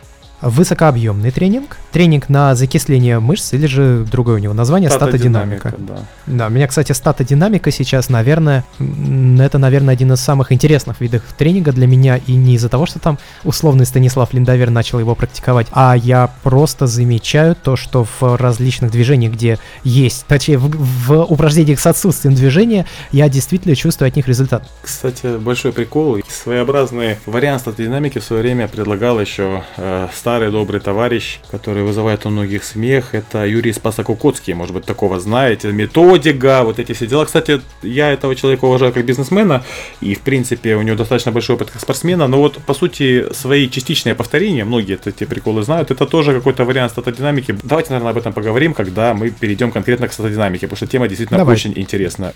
Высокообъемный 0.42 1.30
тренинг, 1.30 1.76
тренинг 1.92 2.28
на 2.28 2.54
закисление 2.54 3.20
мышц 3.20 3.52
или 3.52 3.66
же 3.66 4.06
другое 4.10 4.36
у 4.36 4.38
него 4.38 4.54
название 4.54 4.90
статодинамика. 4.90 5.74
да. 5.78 5.98
Да, 6.26 6.46
у 6.46 6.50
меня, 6.50 6.66
кстати, 6.66 6.92
статодинамика 6.92 7.70
сейчас, 7.70 8.08
наверное, 8.08 8.64
это, 8.78 9.58
наверное, 9.58 9.94
один 9.94 10.12
из 10.12 10.20
самых 10.20 10.52
интересных 10.52 11.00
видов 11.00 11.22
тренинга 11.36 11.72
для 11.72 11.86
меня, 11.86 12.16
и 12.16 12.34
не 12.34 12.54
из-за 12.54 12.68
того, 12.68 12.86
что 12.86 12.98
там 12.98 13.18
условный 13.44 13.84
Станислав 13.84 14.32
Линдавер 14.32 14.70
начал 14.70 14.98
его 14.98 15.14
практиковать, 15.14 15.66
а 15.72 15.94
я 15.96 16.30
просто 16.42 16.86
замечаю 16.86 17.56
то, 17.56 17.76
что 17.76 18.06
в 18.20 18.36
различных 18.36 18.90
движениях, 18.90 19.32
где 19.32 19.58
есть, 19.84 20.24
точнее, 20.26 20.58
в, 20.58 20.70
в 20.70 21.24
упражнениях 21.24 21.80
с 21.80 21.86
отсутствием 21.86 22.34
движения, 22.34 22.86
я 23.12 23.28
действительно 23.28 23.74
чувствую 23.76 24.08
от 24.08 24.16
них 24.16 24.28
результат. 24.28 24.68
Кстати, 24.82 25.36
большой 25.36 25.72
прикол. 25.72 26.18
Своеобразный 26.42 27.18
вариант 27.26 27.60
статодинамики 27.60 28.18
в 28.18 28.24
свое 28.24 28.40
время 28.40 28.66
предлагал 28.66 29.20
еще 29.20 29.62
э, 29.76 30.08
старый 30.14 30.50
добрый 30.50 30.80
товарищ, 30.80 31.38
который 31.50 31.82
вызывает 31.82 32.24
у 32.24 32.30
многих 32.30 32.64
смех. 32.64 33.14
Это 33.14 33.44
Юрий 33.44 33.74
Спасокукоцкий. 33.74 34.54
Может 34.54 34.72
быть, 34.72 34.86
такого 34.86 35.20
знаете. 35.20 35.70
Методика, 35.70 36.62
вот 36.64 36.78
эти 36.78 36.92
все 36.92 37.06
дела. 37.06 37.26
Кстати, 37.26 37.60
я 37.82 38.10
этого 38.10 38.34
человека 38.34 38.64
уважаю 38.64 38.94
как 38.94 39.04
бизнесмена. 39.04 39.62
И, 40.00 40.14
в 40.14 40.20
принципе, 40.20 40.76
у 40.76 40.82
него 40.82 40.96
достаточно 40.96 41.30
большой 41.30 41.56
опыт 41.56 41.72
как 41.72 41.82
спортсмена. 41.82 42.26
Но 42.26 42.38
вот, 42.38 42.56
по 42.56 42.72
сути, 42.72 43.30
свои 43.34 43.68
частичные 43.68 44.14
повторения, 44.14 44.64
многие 44.64 44.94
это- 44.94 45.10
эти 45.10 45.24
приколы 45.24 45.62
знают, 45.62 45.90
это 45.90 46.06
тоже 46.06 46.32
какой-то 46.32 46.64
вариант 46.64 46.92
статодинамики. 46.92 47.54
Давайте, 47.64 47.90
наверное, 47.90 48.12
об 48.12 48.16
этом 48.16 48.32
поговорим, 48.32 48.72
когда 48.72 49.12
мы 49.12 49.28
перейдем 49.28 49.70
конкретно 49.72 50.08
к 50.08 50.12
статодинамике, 50.14 50.68
потому 50.68 50.78
что 50.78 50.86
тема 50.86 51.06
действительно 51.06 51.36
Давай. 51.36 51.56
очень 51.56 51.74
интересная. 51.76 52.32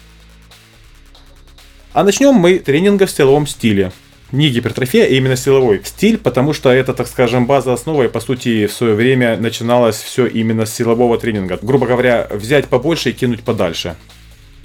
А 1.94 2.02
начнем 2.02 2.34
мы 2.34 2.58
тренинга 2.58 3.06
в 3.06 3.10
силовом 3.12 3.46
стиле. 3.46 3.92
Не 4.32 4.50
гипертрофия, 4.50 5.04
а 5.04 5.06
именно 5.06 5.36
силовой 5.36 5.80
стиль, 5.84 6.18
потому 6.18 6.52
что 6.52 6.70
это, 6.70 6.92
так 6.92 7.06
скажем, 7.06 7.46
база 7.46 7.72
основа, 7.72 8.02
и 8.02 8.08
по 8.08 8.18
сути 8.18 8.66
в 8.66 8.72
свое 8.72 8.94
время 8.94 9.36
начиналось 9.36 9.94
все 9.94 10.26
именно 10.26 10.66
с 10.66 10.74
силового 10.74 11.16
тренинга. 11.18 11.56
Грубо 11.62 11.86
говоря, 11.86 12.26
взять 12.32 12.66
побольше 12.66 13.10
и 13.10 13.12
кинуть 13.12 13.44
подальше. 13.44 13.94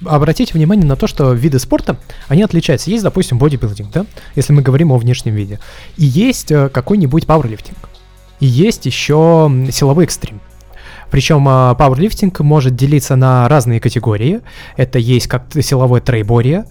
Обратите 0.04 0.54
внимание 0.54 0.84
на 0.84 0.96
то, 0.96 1.06
что 1.06 1.32
виды 1.32 1.60
спорта, 1.60 2.00
они 2.26 2.42
отличаются. 2.42 2.90
Есть, 2.90 3.04
допустим, 3.04 3.38
бодибилдинг, 3.38 3.92
да, 3.92 4.06
если 4.34 4.52
мы 4.52 4.62
говорим 4.62 4.90
о 4.90 4.98
внешнем 4.98 5.36
виде. 5.36 5.60
И 5.96 6.06
есть 6.06 6.50
э, 6.50 6.68
какой-нибудь 6.68 7.28
пауэрлифтинг. 7.28 7.78
И 8.40 8.46
есть 8.46 8.86
еще 8.86 9.48
силовой 9.70 10.02
экстрим. 10.02 10.40
Причем 11.12 11.46
а, 11.48 11.76
пауэрлифтинг 11.76 12.40
может 12.40 12.74
делиться 12.74 13.14
на 13.14 13.48
разные 13.48 13.78
категории. 13.78 14.40
Это 14.76 14.98
есть 14.98 15.28
как 15.28 15.44
силовое 15.60 16.00
трейборье, 16.00 16.64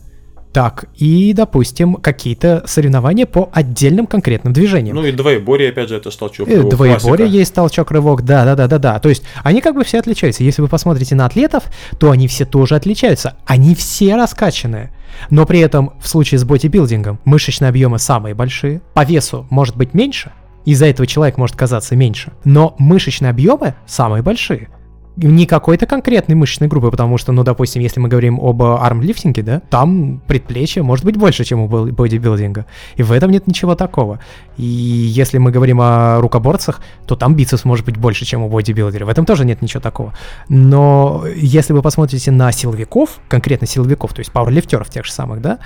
так 0.54 0.86
и, 0.96 1.34
допустим, 1.34 1.96
какие-то 1.96 2.64
соревнования 2.66 3.26
по 3.26 3.50
отдельным 3.54 4.08
конкретным 4.08 4.52
движениям. 4.54 4.96
Ну 4.96 5.06
и 5.06 5.12
двоеборье, 5.12 5.70
опять 5.70 5.90
же, 5.90 5.98
это 5.98 6.10
толчок. 6.18 6.48
Э, 6.48 6.56
рывок, 6.56 6.72
Двоеборье 6.72 7.00
классика. 7.00 7.38
есть 7.38 7.54
толчок 7.54 7.92
рывок, 7.92 8.24
да, 8.24 8.46
да, 8.46 8.56
да, 8.56 8.68
да, 8.68 8.78
да. 8.80 9.00
То 9.00 9.10
есть 9.10 9.24
они 9.44 9.62
как 9.62 9.76
бы 9.76 9.84
все 9.84 10.00
отличаются. 10.00 10.44
Если 10.44 10.62
вы 10.62 10.68
посмотрите 10.68 11.16
на 11.16 11.26
атлетов, 11.26 11.66
то 12.00 12.10
они 12.12 12.28
все 12.28 12.46
тоже 12.46 12.76
отличаются. 12.76 13.36
Они 13.46 13.76
все 13.76 14.16
раскачанные. 14.16 14.92
Но 15.30 15.46
при 15.46 15.60
этом 15.60 15.94
в 16.00 16.08
случае 16.08 16.40
с 16.40 16.44
бодибилдингом 16.44 17.20
мышечные 17.26 17.70
объемы 17.70 18.00
самые 18.00 18.34
большие, 18.34 18.82
по 18.94 19.04
весу 19.04 19.46
может 19.50 19.76
быть 19.76 19.94
меньше, 19.94 20.32
из-за 20.66 20.86
этого 20.88 21.08
человек 21.08 21.38
может 21.38 21.56
казаться 21.56 21.96
меньше, 21.96 22.32
но 22.44 22.76
мышечные 22.80 23.30
объемы 23.32 23.76
самые 23.86 24.24
большие. 24.24 24.70
Не 25.18 25.46
какой-то 25.46 25.86
конкретной 25.86 26.36
мышечной 26.36 26.68
группы, 26.68 26.90
потому 26.92 27.18
что, 27.18 27.32
ну, 27.32 27.44
допустим, 27.44 27.82
если 27.82 28.00
мы 28.00 28.08
говорим 28.08 28.40
об 28.40 28.62
армлифтинге, 28.62 29.44
да, 29.44 29.62
там 29.70 30.22
предплечье 30.28 30.82
может 30.84 31.04
быть 31.06 31.18
больше, 31.18 31.44
чем 31.44 31.60
у 31.62 31.68
бодибилдинга. 31.68 32.66
И 32.96 33.04
в 33.04 33.12
этом 33.12 33.32
нет 33.32 33.48
ничего 33.48 33.76
такого. 33.76 34.20
И 34.58 34.64
если 34.64 35.38
мы 35.38 35.52
говорим 35.52 35.80
о 35.82 36.20
рукоборцах, 36.22 36.82
то 37.06 37.16
там 37.16 37.36
бицепс 37.36 37.66
может 37.66 37.86
быть 37.86 37.98
больше, 37.98 38.26
чем 38.26 38.44
у 38.44 38.50
бодибилдера. 38.50 39.06
В 39.06 39.10
этом 39.10 39.26
тоже 39.26 39.46
нет 39.46 39.62
ничего 39.62 39.82
такого. 39.82 40.14
Но 40.48 41.26
если 41.36 41.74
вы 41.74 41.82
посмотрите 41.82 42.32
на 42.32 42.52
силовиков, 42.52 43.20
конкретно 43.28 43.68
силовиков, 43.68 44.14
то 44.14 44.20
есть 44.20 44.32
пауэрлифтеров 44.32 44.90
тех 44.90 45.06
же 45.06 45.12
самых, 45.12 45.42
да, 45.42 45.60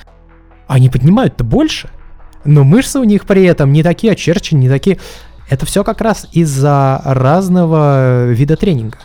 они 0.68 0.90
поднимают-то 0.90 1.44
больше, 1.44 1.90
но 2.46 2.64
мышцы 2.64 3.00
у 3.00 3.04
них 3.04 3.26
при 3.26 3.44
этом 3.44 3.72
не 3.72 3.84
такие 3.84 4.14
очерчены, 4.14 4.60
не 4.60 4.70
такие... 4.70 5.00
Это 5.50 5.66
все 5.66 5.84
как 5.84 6.02
раз 6.02 6.28
из-за 6.32 7.02
разного 7.04 8.32
вида 8.32 8.56
тренинга 8.56 8.98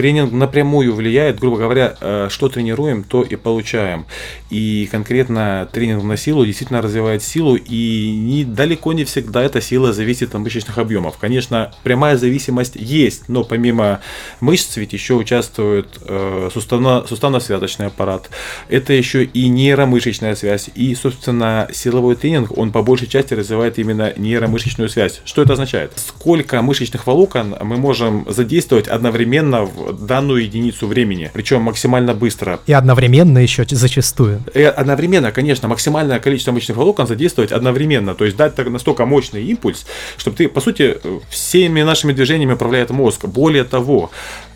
тренинг 0.00 0.32
напрямую 0.32 0.94
влияет, 0.94 1.38
грубо 1.38 1.58
говоря, 1.58 1.94
э, 2.00 2.28
что 2.30 2.48
тренируем, 2.48 3.04
то 3.04 3.22
и 3.22 3.36
получаем. 3.36 4.06
И 4.48 4.88
конкретно 4.90 5.68
тренинг 5.70 6.02
на 6.04 6.16
силу 6.16 6.46
действительно 6.46 6.80
развивает 6.80 7.22
силу, 7.22 7.54
и 7.54 8.10
не, 8.10 8.44
далеко 8.44 8.94
не 8.94 9.04
всегда 9.04 9.42
эта 9.42 9.60
сила 9.60 9.92
зависит 9.92 10.34
от 10.34 10.40
мышечных 10.40 10.78
объемов. 10.78 11.18
Конечно, 11.18 11.74
прямая 11.82 12.16
зависимость 12.16 12.76
есть, 12.76 13.28
но 13.28 13.44
помимо 13.44 14.00
мышц 14.40 14.78
ведь 14.78 14.94
еще 14.94 15.14
участвует 15.16 15.98
э, 16.00 16.48
суставно, 16.50 17.04
суставно-связочный 17.06 17.88
аппарат. 17.88 18.30
Это 18.70 18.94
еще 18.94 19.24
и 19.24 19.48
нейромышечная 19.48 20.34
связь. 20.34 20.70
И, 20.74 20.94
собственно, 20.94 21.68
силовой 21.74 22.16
тренинг, 22.16 22.56
он 22.56 22.72
по 22.72 22.82
большей 22.82 23.06
части 23.06 23.34
развивает 23.34 23.78
именно 23.78 24.14
нейромышечную 24.16 24.88
связь. 24.88 25.20
Что 25.26 25.42
это 25.42 25.52
означает? 25.52 25.92
Сколько 25.96 26.62
мышечных 26.62 27.06
волокон 27.06 27.54
мы 27.60 27.76
можем 27.76 28.24
задействовать 28.26 28.88
одновременно 28.88 29.64
в 29.64 29.89
данную 29.92 30.42
единицу 30.42 30.86
времени, 30.86 31.30
причем 31.32 31.62
максимально 31.62 32.14
быстро. 32.14 32.60
И 32.66 32.72
одновременно 32.72 33.38
еще 33.38 33.64
зачастую. 33.68 34.42
И 34.54 34.62
одновременно, 34.62 35.32
конечно, 35.32 35.68
максимальное 35.68 36.18
количество 36.18 36.52
мышечных 36.52 36.76
волокон 36.76 37.06
задействовать 37.06 37.52
одновременно, 37.52 38.14
то 38.14 38.24
есть 38.24 38.36
дать 38.36 38.56
настолько 38.58 39.06
мощный 39.06 39.44
импульс, 39.44 39.86
чтобы 40.16 40.36
ты, 40.36 40.48
по 40.48 40.60
сути, 40.60 40.96
всеми 41.30 41.82
нашими 41.82 42.12
движениями 42.12 42.52
управляет 42.54 42.90
мозг. 42.90 43.26
Более 43.26 43.64
того, 43.64 44.10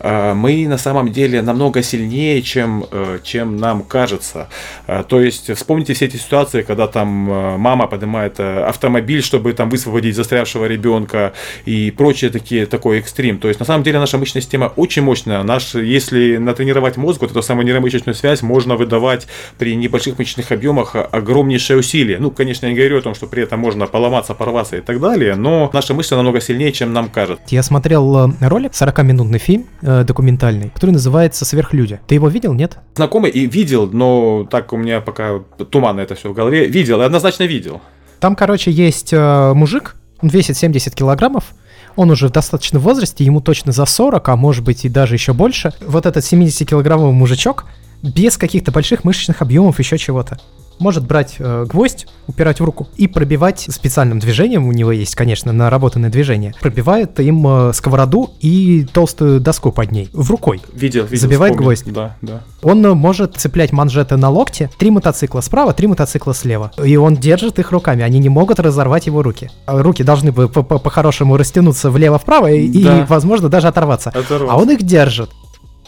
мы 0.05 0.67
на 0.67 0.77
самом 0.77 1.11
деле 1.11 1.41
намного 1.41 1.81
сильнее, 1.83 2.41
чем, 2.41 2.85
э, 2.91 3.19
чем 3.23 3.57
нам 3.57 3.83
кажется. 3.83 4.49
Э, 4.87 5.03
то 5.07 5.21
есть 5.21 5.53
вспомните 5.55 5.93
все 5.93 6.05
эти 6.05 6.17
ситуации, 6.17 6.61
когда 6.61 6.87
там 6.87 7.07
мама 7.07 7.87
поднимает 7.87 8.39
автомобиль, 8.39 9.21
чтобы 9.21 9.53
там 9.53 9.69
высвободить 9.69 10.15
застрявшего 10.15 10.65
ребенка 10.65 11.33
и 11.65 11.91
прочие 11.91 12.29
такие, 12.29 12.65
такой 12.65 12.99
экстрим. 12.99 13.39
То 13.39 13.47
есть 13.47 13.59
на 13.59 13.65
самом 13.65 13.83
деле 13.83 13.99
наша 13.99 14.17
мышечная 14.17 14.41
система 14.41 14.71
очень 14.75 15.01
мощная. 15.01 15.43
Наш, 15.43 15.75
если 15.75 16.37
натренировать 16.37 16.97
мозг, 16.97 17.21
вот 17.21 17.31
эту 17.31 17.41
самую 17.41 17.65
нейромышечную 17.65 18.15
связь 18.15 18.41
можно 18.41 18.75
выдавать 18.75 19.27
при 19.57 19.75
небольших 19.75 20.17
мышечных 20.17 20.51
объемах 20.51 20.95
огромнейшее 20.95 21.77
усилие. 21.79 22.19
Ну, 22.19 22.31
конечно, 22.31 22.65
я 22.65 22.71
не 22.71 22.77
говорю 22.77 22.99
о 22.99 23.01
том, 23.01 23.15
что 23.15 23.27
при 23.27 23.43
этом 23.43 23.59
можно 23.59 23.87
поломаться, 23.87 24.33
порваться 24.33 24.77
и 24.77 24.81
так 24.81 24.99
далее, 24.99 25.35
но 25.35 25.69
наши 25.73 25.93
мышцы 25.93 26.15
намного 26.15 26.41
сильнее, 26.41 26.71
чем 26.71 26.93
нам 26.93 27.09
кажется. 27.09 27.43
Я 27.49 27.63
смотрел 27.63 28.29
э, 28.29 28.47
ролик, 28.47 28.71
40-минутный 28.71 29.39
фильм 29.39 29.65
э, 30.01 30.03
документальный, 30.03 30.69
который 30.69 30.91
называется 30.91 31.45
«Сверхлюди». 31.45 31.99
Ты 32.07 32.15
его 32.15 32.27
видел, 32.27 32.53
нет? 32.53 32.77
Знакомый 32.95 33.31
и 33.31 33.45
видел, 33.45 33.89
но 33.91 34.47
так 34.49 34.73
у 34.73 34.77
меня 34.77 35.01
пока 35.01 35.39
туманно 35.69 36.01
это 36.01 36.15
все 36.15 36.29
в 36.29 36.33
голове. 36.33 36.65
Видел, 36.65 37.01
однозначно 37.01 37.43
видел. 37.43 37.81
Там, 38.19 38.35
короче, 38.35 38.71
есть 38.71 39.13
э, 39.13 39.53
мужик, 39.53 39.95
он 40.21 40.29
весит 40.29 40.57
70 40.57 40.93
килограммов, 40.95 41.53
он 41.95 42.11
уже 42.11 42.27
в 42.27 42.31
достаточном 42.31 42.81
возрасте, 42.81 43.23
ему 43.23 43.41
точно 43.41 43.71
за 43.71 43.85
40, 43.85 44.27
а 44.27 44.35
может 44.35 44.63
быть 44.63 44.85
и 44.85 44.89
даже 44.89 45.15
еще 45.15 45.33
больше. 45.33 45.73
Вот 45.85 46.05
этот 46.05 46.23
70-килограммовый 46.23 47.11
мужичок 47.11 47.65
без 48.01 48.37
каких-то 48.37 48.71
больших 48.71 49.03
мышечных 49.03 49.41
объемов, 49.41 49.79
еще 49.79 49.97
чего-то 49.97 50.39
может 50.79 51.05
брать 51.05 51.35
э, 51.39 51.65
гвоздь, 51.67 52.07
упирать 52.27 52.59
в 52.59 52.63
руку 52.63 52.87
и 52.97 53.07
пробивать 53.07 53.67
специальным 53.69 54.19
движением, 54.19 54.67
у 54.67 54.71
него 54.71 54.91
есть, 54.91 55.15
конечно, 55.15 55.51
наработанное 55.53 56.09
движение, 56.09 56.53
пробивает 56.59 57.19
им 57.19 57.45
э, 57.47 57.73
сковороду 57.73 58.31
и 58.39 58.85
толстую 58.91 59.39
доску 59.39 59.71
под 59.71 59.91
ней, 59.91 60.09
в 60.13 60.29
рукой. 60.31 60.61
Видел, 60.73 61.05
видел. 61.05 61.17
Забивает 61.17 61.53
вспомнил. 61.53 61.69
гвоздь. 61.69 61.93
Да, 61.93 62.17
да. 62.21 62.41
Он 62.61 62.85
э, 62.85 62.93
может 62.93 63.35
цеплять 63.35 63.71
манжеты 63.71 64.17
на 64.17 64.29
локте, 64.29 64.69
три 64.77 64.91
мотоцикла 64.91 65.41
справа, 65.41 65.73
три 65.73 65.87
мотоцикла 65.87 66.33
слева. 66.33 66.71
И 66.83 66.95
он 66.97 67.15
держит 67.15 67.59
их 67.59 67.71
руками, 67.71 68.03
они 68.03 68.19
не 68.19 68.29
могут 68.29 68.59
разорвать 68.59 69.05
его 69.05 69.21
руки. 69.21 69.49
Руки 69.67 70.03
должны 70.03 70.31
бы 70.31 70.47
по-хорошему 70.47 71.37
растянуться 71.37 71.89
влево-вправо 71.91 72.51
и, 72.51 72.83
да. 72.83 73.01
и, 73.01 73.05
возможно, 73.05 73.49
даже 73.49 73.67
оторваться. 73.67 74.09
оторваться. 74.09 74.51
А 74.51 74.57
он 74.57 74.69
их 74.71 74.83
держит 74.83 75.29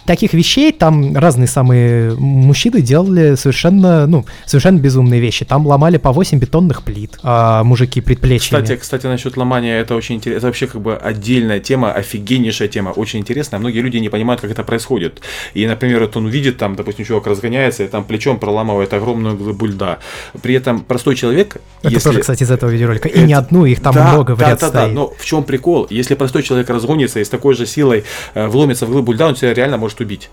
таких 0.07 0.33
вещей 0.33 0.71
там 0.71 1.15
разные 1.15 1.47
самые 1.47 2.15
мужчины 2.15 2.81
делали 2.81 3.35
совершенно, 3.35 4.07
ну, 4.07 4.25
совершенно 4.45 4.79
безумные 4.79 5.19
вещи. 5.19 5.45
Там 5.45 5.67
ломали 5.67 5.97
по 5.97 6.11
8 6.11 6.39
бетонных 6.39 6.83
плит, 6.83 7.19
а 7.21 7.63
мужики 7.63 8.01
предплечьями. 8.01 8.63
Кстати, 8.63 8.79
кстати, 8.79 9.05
насчет 9.05 9.37
ломания, 9.37 9.79
это 9.79 9.95
очень 9.95 10.15
интересно. 10.15 10.37
Это 10.37 10.47
вообще 10.47 10.67
как 10.67 10.81
бы 10.81 10.95
отдельная 10.95 11.59
тема, 11.59 11.91
офигеннейшая 11.91 12.69
тема, 12.69 12.89
очень 12.89 13.19
интересная. 13.19 13.59
Многие 13.59 13.81
люди 13.81 13.97
не 13.97 14.09
понимают, 14.09 14.41
как 14.41 14.49
это 14.49 14.63
происходит. 14.63 15.21
И, 15.53 15.67
например, 15.67 15.99
вот 16.01 16.15
он 16.17 16.27
видит, 16.27 16.57
там, 16.57 16.75
допустим, 16.75 17.05
чувак 17.05 17.27
разгоняется 17.27 17.83
и 17.83 17.87
там 17.87 18.03
плечом 18.05 18.39
проламывает 18.39 18.93
огромную 18.93 19.35
глыбу 19.35 19.65
льда. 19.65 19.99
При 20.41 20.55
этом 20.55 20.79
простой 20.79 21.15
человек... 21.15 21.57
Это 21.81 21.93
если... 21.93 22.09
тоже, 22.09 22.19
кстати, 22.21 22.43
из 22.43 22.51
этого 22.51 22.69
видеоролика. 22.69 23.09
И 23.09 23.11
это... 23.11 23.27
не 23.27 23.33
одну, 23.33 23.65
их 23.65 23.81
там 23.81 23.93
да, 23.93 24.13
много 24.13 24.35
в 24.35 24.39
да, 24.39 24.49
ряд 24.49 24.59
да, 24.61 24.69
стоит. 24.69 24.87
Да, 24.87 24.93
но 24.93 25.13
в 25.17 25.25
чем 25.25 25.43
прикол? 25.43 25.87
Если 25.89 26.15
простой 26.15 26.43
человек 26.43 26.69
разгонится 26.69 27.19
и 27.19 27.25
с 27.25 27.29
такой 27.29 27.55
же 27.55 27.65
силой 27.65 28.05
э, 28.33 28.47
вломится 28.47 28.85
в 28.85 28.91
глыбу 28.91 29.11
льда, 29.11 29.27
он 29.27 29.35
тебя 29.35 29.53
реально 29.53 29.77
может 29.77 29.96
может 29.97 30.01
убить 30.01 30.29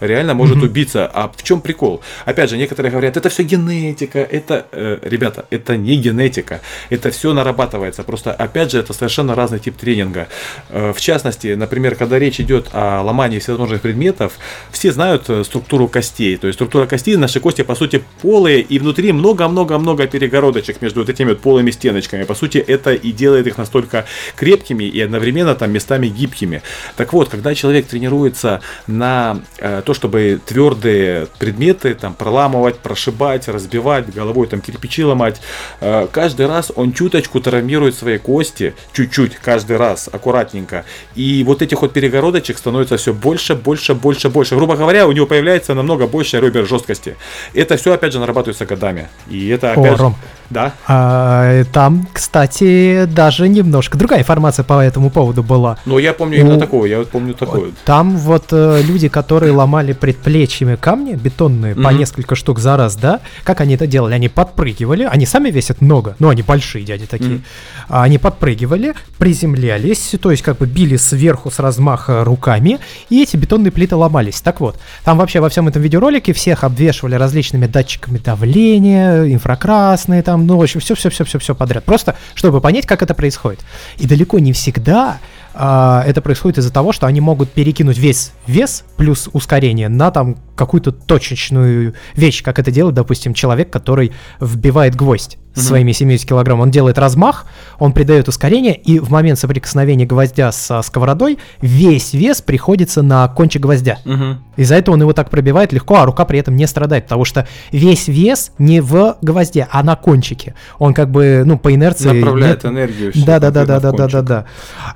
реально 0.00 0.34
может 0.34 0.58
mm-hmm. 0.58 0.64
убиться. 0.64 1.10
А 1.12 1.32
в 1.34 1.42
чем 1.42 1.60
прикол? 1.60 2.00
Опять 2.24 2.50
же, 2.50 2.56
некоторые 2.56 2.90
говорят, 2.90 3.16
это 3.16 3.28
все 3.28 3.42
генетика, 3.42 4.18
это, 4.18 4.66
э, 4.72 4.98
ребята, 5.02 5.46
это 5.50 5.76
не 5.76 5.96
генетика, 5.96 6.60
это 6.90 7.10
все 7.10 7.32
нарабатывается. 7.32 8.02
Просто, 8.02 8.32
опять 8.32 8.72
же, 8.72 8.78
это 8.78 8.92
совершенно 8.92 9.34
разный 9.34 9.58
тип 9.58 9.76
тренинга. 9.76 10.28
Э, 10.68 10.92
в 10.92 11.00
частности, 11.00 11.54
например, 11.54 11.94
когда 11.94 12.18
речь 12.18 12.40
идет 12.40 12.68
о 12.72 13.02
ломании 13.02 13.38
всевозможных 13.38 13.80
предметов, 13.80 14.34
все 14.70 14.92
знают 14.92 15.28
э, 15.28 15.44
структуру 15.44 15.88
костей. 15.88 16.36
То 16.36 16.46
есть 16.46 16.56
структура 16.56 16.86
костей, 16.86 17.16
наши 17.16 17.40
кости, 17.40 17.62
по 17.62 17.74
сути, 17.74 18.02
полые, 18.22 18.60
и 18.60 18.78
внутри 18.78 19.12
много-много-много 19.12 20.06
перегородочек 20.06 20.82
между 20.82 21.00
вот 21.00 21.08
этими 21.08 21.30
вот 21.30 21.40
полыми 21.40 21.70
стеночками. 21.70 22.24
По 22.24 22.34
сути, 22.34 22.58
это 22.58 22.92
и 22.92 23.12
делает 23.12 23.46
их 23.46 23.58
настолько 23.58 24.06
крепкими 24.36 24.84
и 24.84 25.00
одновременно 25.00 25.54
там 25.54 25.72
местами 25.72 26.08
гибкими. 26.08 26.62
Так 26.96 27.12
вот, 27.12 27.28
когда 27.28 27.54
человек 27.54 27.86
тренируется 27.86 28.60
на 28.86 29.40
э, 29.58 29.82
то, 29.86 29.94
чтобы 29.94 30.40
твердые 30.44 31.28
предметы 31.38 31.94
там 31.94 32.12
проламывать, 32.12 32.80
прошибать, 32.80 33.46
разбивать, 33.46 34.12
головой 34.12 34.48
там 34.48 34.60
кирпичи 34.60 35.04
ломать. 35.04 35.40
Э, 35.80 36.08
каждый 36.10 36.46
раз 36.48 36.72
он 36.74 36.92
чуточку 36.92 37.40
травмирует 37.40 37.94
свои 37.94 38.18
кости, 38.18 38.74
чуть-чуть, 38.92 39.36
каждый 39.36 39.76
раз, 39.76 40.08
аккуратненько. 40.12 40.84
И 41.14 41.44
вот 41.46 41.62
этих 41.62 41.82
вот 41.82 41.92
перегородочек 41.92 42.58
становится 42.58 42.96
все 42.96 43.14
больше, 43.14 43.54
больше, 43.54 43.94
больше, 43.94 44.28
больше. 44.28 44.56
Грубо 44.56 44.74
говоря, 44.76 45.06
у 45.06 45.12
него 45.12 45.26
появляется 45.26 45.72
намного 45.74 46.08
больше 46.08 46.40
ребер 46.40 46.66
жесткости. 46.66 47.16
Это 47.54 47.76
все, 47.76 47.92
опять 47.92 48.12
же, 48.12 48.18
нарабатывается 48.18 48.66
годами. 48.66 49.08
И 49.30 49.48
это 49.48 49.70
опять 49.70 49.92
О, 49.92 49.96
же... 49.96 50.02
Ром, 50.02 50.16
да. 50.50 50.72
А, 50.86 51.64
там, 51.72 52.06
кстати, 52.12 53.06
даже 53.06 53.48
немножко 53.48 53.98
другая 53.98 54.20
информация 54.20 54.64
по 54.64 54.80
этому 54.80 55.10
поводу 55.10 55.42
была. 55.42 55.78
Ну, 55.86 55.98
я 55.98 56.12
помню 56.12 56.40
именно 56.40 56.54
ну, 56.54 56.60
такое, 56.60 56.88
я 56.88 56.98
вот 56.98 57.08
помню 57.08 57.34
такое. 57.34 57.70
Там 57.84 58.16
вот 58.16 58.46
э, 58.50 58.82
люди, 58.82 59.08
которые 59.08 59.52
ломали 59.52 59.92
предплечьями 59.92 60.76
камни 60.76 61.14
бетонные 61.14 61.74
mm-hmm. 61.74 61.82
по 61.82 61.88
несколько 61.88 62.34
штук 62.34 62.58
за 62.58 62.76
раз, 62.76 62.96
да, 62.96 63.20
как 63.44 63.60
они 63.60 63.74
это 63.74 63.86
делали? 63.86 64.14
Они 64.14 64.28
подпрыгивали, 64.28 65.08
они 65.10 65.26
сами 65.26 65.50
весят 65.50 65.80
много, 65.80 66.16
но 66.18 66.28
они 66.28 66.42
большие 66.42 66.84
дяди 66.84 67.06
такие. 67.06 67.36
Mm-hmm. 67.36 67.42
Они 67.88 68.18
подпрыгивали, 68.18 68.94
приземлялись, 69.18 70.14
то 70.20 70.30
есть 70.30 70.42
как 70.42 70.58
бы 70.58 70.66
били 70.66 70.96
сверху 70.96 71.50
с 71.50 71.58
размаха 71.58 72.24
руками, 72.24 72.78
и 73.10 73.22
эти 73.22 73.36
бетонные 73.36 73.72
плиты 73.72 73.96
ломались. 73.96 74.40
Так 74.40 74.60
вот, 74.60 74.78
там 75.04 75.18
вообще 75.18 75.40
во 75.40 75.48
всем 75.48 75.68
этом 75.68 75.82
видеоролике 75.82 76.32
всех 76.32 76.64
обвешивали 76.64 77.14
различными 77.14 77.66
датчиками 77.66 78.18
давления, 78.18 79.24
инфракрасные 79.24 80.22
там, 80.22 80.35
там, 80.36 80.46
ну, 80.46 80.58
в 80.58 80.62
общем, 80.62 80.80
все-все-все-все-все 80.80 81.54
подряд. 81.54 81.84
Просто, 81.84 82.14
чтобы 82.34 82.60
понять, 82.60 82.86
как 82.86 83.02
это 83.02 83.14
происходит. 83.14 83.60
И 83.96 84.06
далеко 84.06 84.38
не 84.38 84.52
всегда 84.52 85.18
а, 85.58 86.02
это 86.06 86.20
происходит 86.20 86.58
из-за 86.58 86.72
того, 86.72 86.92
что 86.92 87.06
они 87.06 87.20
могут 87.20 87.50
перекинуть 87.50 87.98
весь 87.98 88.32
вес 88.46 88.84
плюс 88.96 89.28
ускорение 89.32 89.88
на 89.88 90.10
там 90.10 90.36
какую-то 90.54 90.92
точечную 90.92 91.94
вещь, 92.14 92.42
как 92.42 92.58
это 92.58 92.70
делает, 92.70 92.94
допустим, 92.94 93.34
человек, 93.34 93.70
который 93.70 94.12
вбивает 94.40 94.94
гвоздь 94.96 95.38
угу. 95.56 95.64
своими 95.64 95.92
70 95.92 96.28
килограмм. 96.28 96.60
Он 96.60 96.70
делает 96.70 96.98
размах, 96.98 97.46
он 97.78 97.92
придает 97.92 98.28
ускорение, 98.28 98.74
и 98.74 98.98
в 98.98 99.10
момент 99.10 99.38
соприкосновения 99.38 100.06
гвоздя 100.06 100.52
со 100.52 100.82
сковородой 100.82 101.38
весь 101.60 102.12
вес 102.12 102.42
приходится 102.42 103.02
на 103.02 103.26
кончик 103.28 103.62
гвоздя. 103.62 103.98
Угу. 104.04 104.38
Из-за 104.56 104.76
этого 104.76 104.94
он 104.94 105.02
его 105.02 105.12
так 105.12 105.30
пробивает 105.30 105.72
легко, 105.72 105.96
а 105.96 106.06
рука 106.06 106.24
при 106.24 106.38
этом 106.38 106.56
не 106.56 106.66
страдает, 106.66 107.04
потому 107.04 107.24
что 107.24 107.46
весь 107.72 108.08
вес 108.08 108.52
не 108.58 108.80
в 108.80 109.16
гвозде, 109.20 109.68
а 109.70 109.82
на 109.82 109.96
кончике. 109.96 110.54
Он 110.78 110.94
как 110.94 111.10
бы, 111.10 111.42
ну, 111.44 111.58
по 111.58 111.74
инерции... 111.74 112.20
Направляет 112.20 112.64
нет... 112.64 112.72
энергию. 112.72 113.12
Да, 113.14 113.38
да, 113.38 113.50
да, 113.50 113.64
да, 113.64 113.80
да, 113.80 113.92
да, 113.92 114.08
да, 114.08 114.22
да. 114.22 114.44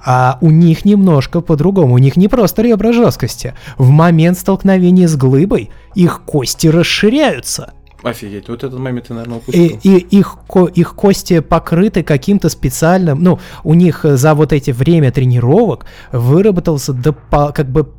А 0.04 0.38
у 0.40 0.50
них 0.50 0.85
немножко 0.85 1.40
по-другому. 1.40 1.95
У 1.95 1.99
них 1.99 2.16
не 2.16 2.28
просто 2.28 2.62
ребра 2.62 2.92
жесткости. 2.92 3.54
В 3.78 3.90
момент 3.90 4.38
столкновения 4.38 5.09
с 5.09 5.16
глыбой 5.16 5.71
их 5.95 6.23
кости 6.23 6.66
расширяются. 6.66 7.73
Офигеть, 8.02 8.49
вот 8.49 8.64
этот 8.64 8.78
момент 8.78 9.09
ты, 9.09 9.14
наверное, 9.14 9.38
упустил. 9.38 9.78
И, 9.83 9.88
и 9.88 9.99
их, 10.19 10.38
их 10.75 10.95
кости 10.95 11.40
покрыты 11.40 12.02
каким-то 12.02 12.49
специальным, 12.49 13.23
ну, 13.23 13.38
у 13.62 13.75
них 13.75 14.04
за 14.04 14.35
вот 14.35 14.52
эти 14.52 14.71
время 14.71 15.12
тренировок 15.12 15.85
выработался 16.11 16.95
до, 16.95 17.12
как 17.12 17.71
бы 17.71 17.92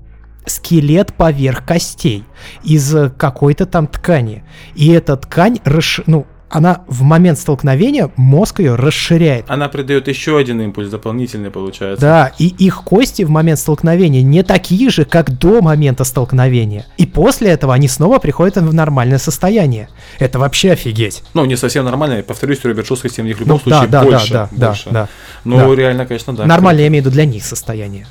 скелет 0.46 1.13
поверх 1.13 1.65
костей 1.65 2.24
из 2.63 2.96
какой-то 3.17 3.67
там 3.67 3.88
ткани. 3.88 4.43
И 4.74 4.89
эта 4.91 5.15
ткань, 5.17 5.60
расш... 5.63 6.01
ну, 6.08 6.25
она 6.51 6.81
в 6.88 7.03
момент 7.03 7.39
столкновения, 7.39 8.12
мозг 8.17 8.60
ее 8.60 8.75
расширяет. 8.75 9.46
Она 9.48 9.70
придает 9.70 10.08
еще 10.08 10.38
один 10.38 10.62
импульс 10.62 10.89
дополнительный, 10.89 11.50
получается. 11.50 12.01
Да, 12.05 12.31
и 12.38 12.48
их 12.48 12.84
кости 12.84 13.24
в 13.24 13.29
момент 13.29 13.60
столкновения 13.60 14.22
не 14.22 14.43
такие 14.43 14.89
же, 14.89 15.05
как 15.05 15.38
до 15.38 15.62
момента 15.62 16.03
столкновения. 16.03 16.86
И 16.98 17.05
после 17.05 17.51
этого 17.51 17.74
они 17.74 17.88
снова 17.88 18.20
приходят 18.20 18.58
в 18.58 18.74
нормальное 18.74 19.17
состояние. 19.17 19.88
Это 20.20 20.39
вообще 20.39 20.74
офигеть. 20.74 21.24
Ну, 21.34 21.46
не 21.46 21.55
совсем 21.55 21.86
нормально, 21.86 22.22
повторюсь, 22.22 22.60
ребят, 22.63 22.86
жесткости 22.86 23.22
в 23.22 23.25
них 23.25 23.38
в 23.38 23.39
любом 23.39 23.62
ну, 23.63 23.72
случае 23.72 23.89
да, 23.89 24.03
больше. 24.03 24.34
Да, 24.34 24.50
да, 24.51 24.67
больше. 24.67 24.86
да, 24.86 24.91
да. 24.91 25.08
Ну, 25.46 25.58
да. 25.58 25.75
реально, 25.75 26.05
конечно, 26.05 26.34
да. 26.34 26.46
Нормально, 26.46 26.81
я 26.81 26.88
имею 26.88 27.03
в 27.03 27.05
виду 27.05 27.13
для 27.13 27.25
них 27.25 27.46
состояние. 27.46 28.05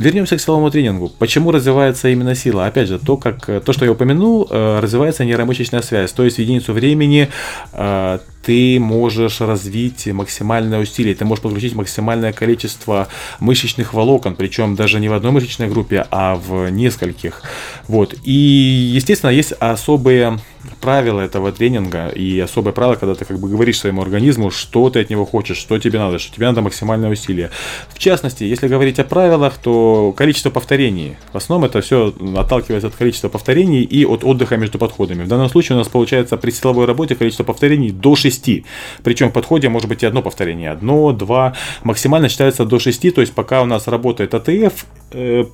Вернемся 0.00 0.38
к 0.38 0.40
силовому 0.40 0.70
тренингу. 0.70 1.12
Почему 1.18 1.50
развивается 1.50 2.08
именно 2.08 2.34
сила? 2.34 2.64
Опять 2.64 2.88
же, 2.88 2.98
то, 2.98 3.18
как, 3.18 3.44
то 3.62 3.72
что 3.74 3.84
я 3.84 3.92
упомянул, 3.92 4.48
э, 4.50 4.80
развивается 4.80 5.26
нейромышечная 5.26 5.82
связь. 5.82 6.10
То 6.12 6.24
есть 6.24 6.38
в 6.38 6.40
единицу 6.40 6.72
времени 6.72 7.28
э, 7.74 8.18
ты 8.42 8.78
можешь 8.80 9.40
развить 9.40 10.06
максимальное 10.06 10.80
усилие, 10.80 11.14
ты 11.14 11.24
можешь 11.24 11.42
подключить 11.42 11.74
максимальное 11.74 12.32
количество 12.32 13.08
мышечных 13.38 13.94
волокон, 13.94 14.34
причем 14.34 14.76
даже 14.76 15.00
не 15.00 15.08
в 15.08 15.12
одной 15.12 15.32
мышечной 15.32 15.68
группе, 15.68 16.06
а 16.10 16.36
в 16.36 16.70
нескольких. 16.70 17.42
Вот. 17.88 18.14
И, 18.24 18.32
естественно, 18.32 19.30
есть 19.30 19.52
особые 19.52 20.38
правила 20.80 21.20
этого 21.20 21.52
тренинга 21.52 22.08
и 22.08 22.38
особое 22.38 22.72
правило, 22.72 22.94
когда 22.94 23.14
ты 23.14 23.24
как 23.24 23.38
бы 23.38 23.48
говоришь 23.48 23.78
своему 23.78 24.02
организму, 24.02 24.50
что 24.50 24.90
ты 24.90 25.00
от 25.00 25.10
него 25.10 25.24
хочешь, 25.24 25.56
что 25.56 25.78
тебе 25.78 25.98
надо, 25.98 26.18
что 26.18 26.34
тебе 26.34 26.46
надо 26.46 26.62
максимальное 26.62 27.10
усилие. 27.10 27.50
В 27.88 27.98
частности, 27.98 28.44
если 28.44 28.68
говорить 28.68 28.98
о 28.98 29.04
правилах, 29.04 29.58
то 29.58 30.12
количество 30.16 30.50
повторений. 30.50 31.16
В 31.32 31.36
основном 31.36 31.68
это 31.68 31.80
все 31.80 32.14
отталкивается 32.36 32.88
от 32.88 32.94
количества 32.94 33.28
повторений 33.28 33.82
и 33.82 34.04
от 34.04 34.24
отдыха 34.24 34.56
между 34.56 34.78
подходами. 34.78 35.24
В 35.24 35.28
данном 35.28 35.48
случае 35.48 35.76
у 35.76 35.78
нас 35.78 35.88
получается 35.88 36.36
при 36.36 36.50
силовой 36.50 36.86
работе 36.86 37.14
количество 37.14 37.44
повторений 37.44 37.90
до 37.90 38.16
6 38.16 38.29
6. 38.30 38.64
Причем 39.02 39.28
в 39.28 39.32
подходе 39.32 39.68
может 39.68 39.88
быть 39.88 40.02
и 40.02 40.06
одно 40.06 40.22
повторение. 40.22 40.70
Одно, 40.70 41.12
два. 41.12 41.54
Максимально 41.82 42.28
считается 42.28 42.64
до 42.64 42.78
6. 42.78 43.14
То 43.14 43.20
есть 43.20 43.34
пока 43.34 43.62
у 43.62 43.66
нас 43.66 43.88
работает 43.88 44.34
АТФ, 44.34 44.86
э, 45.12 45.44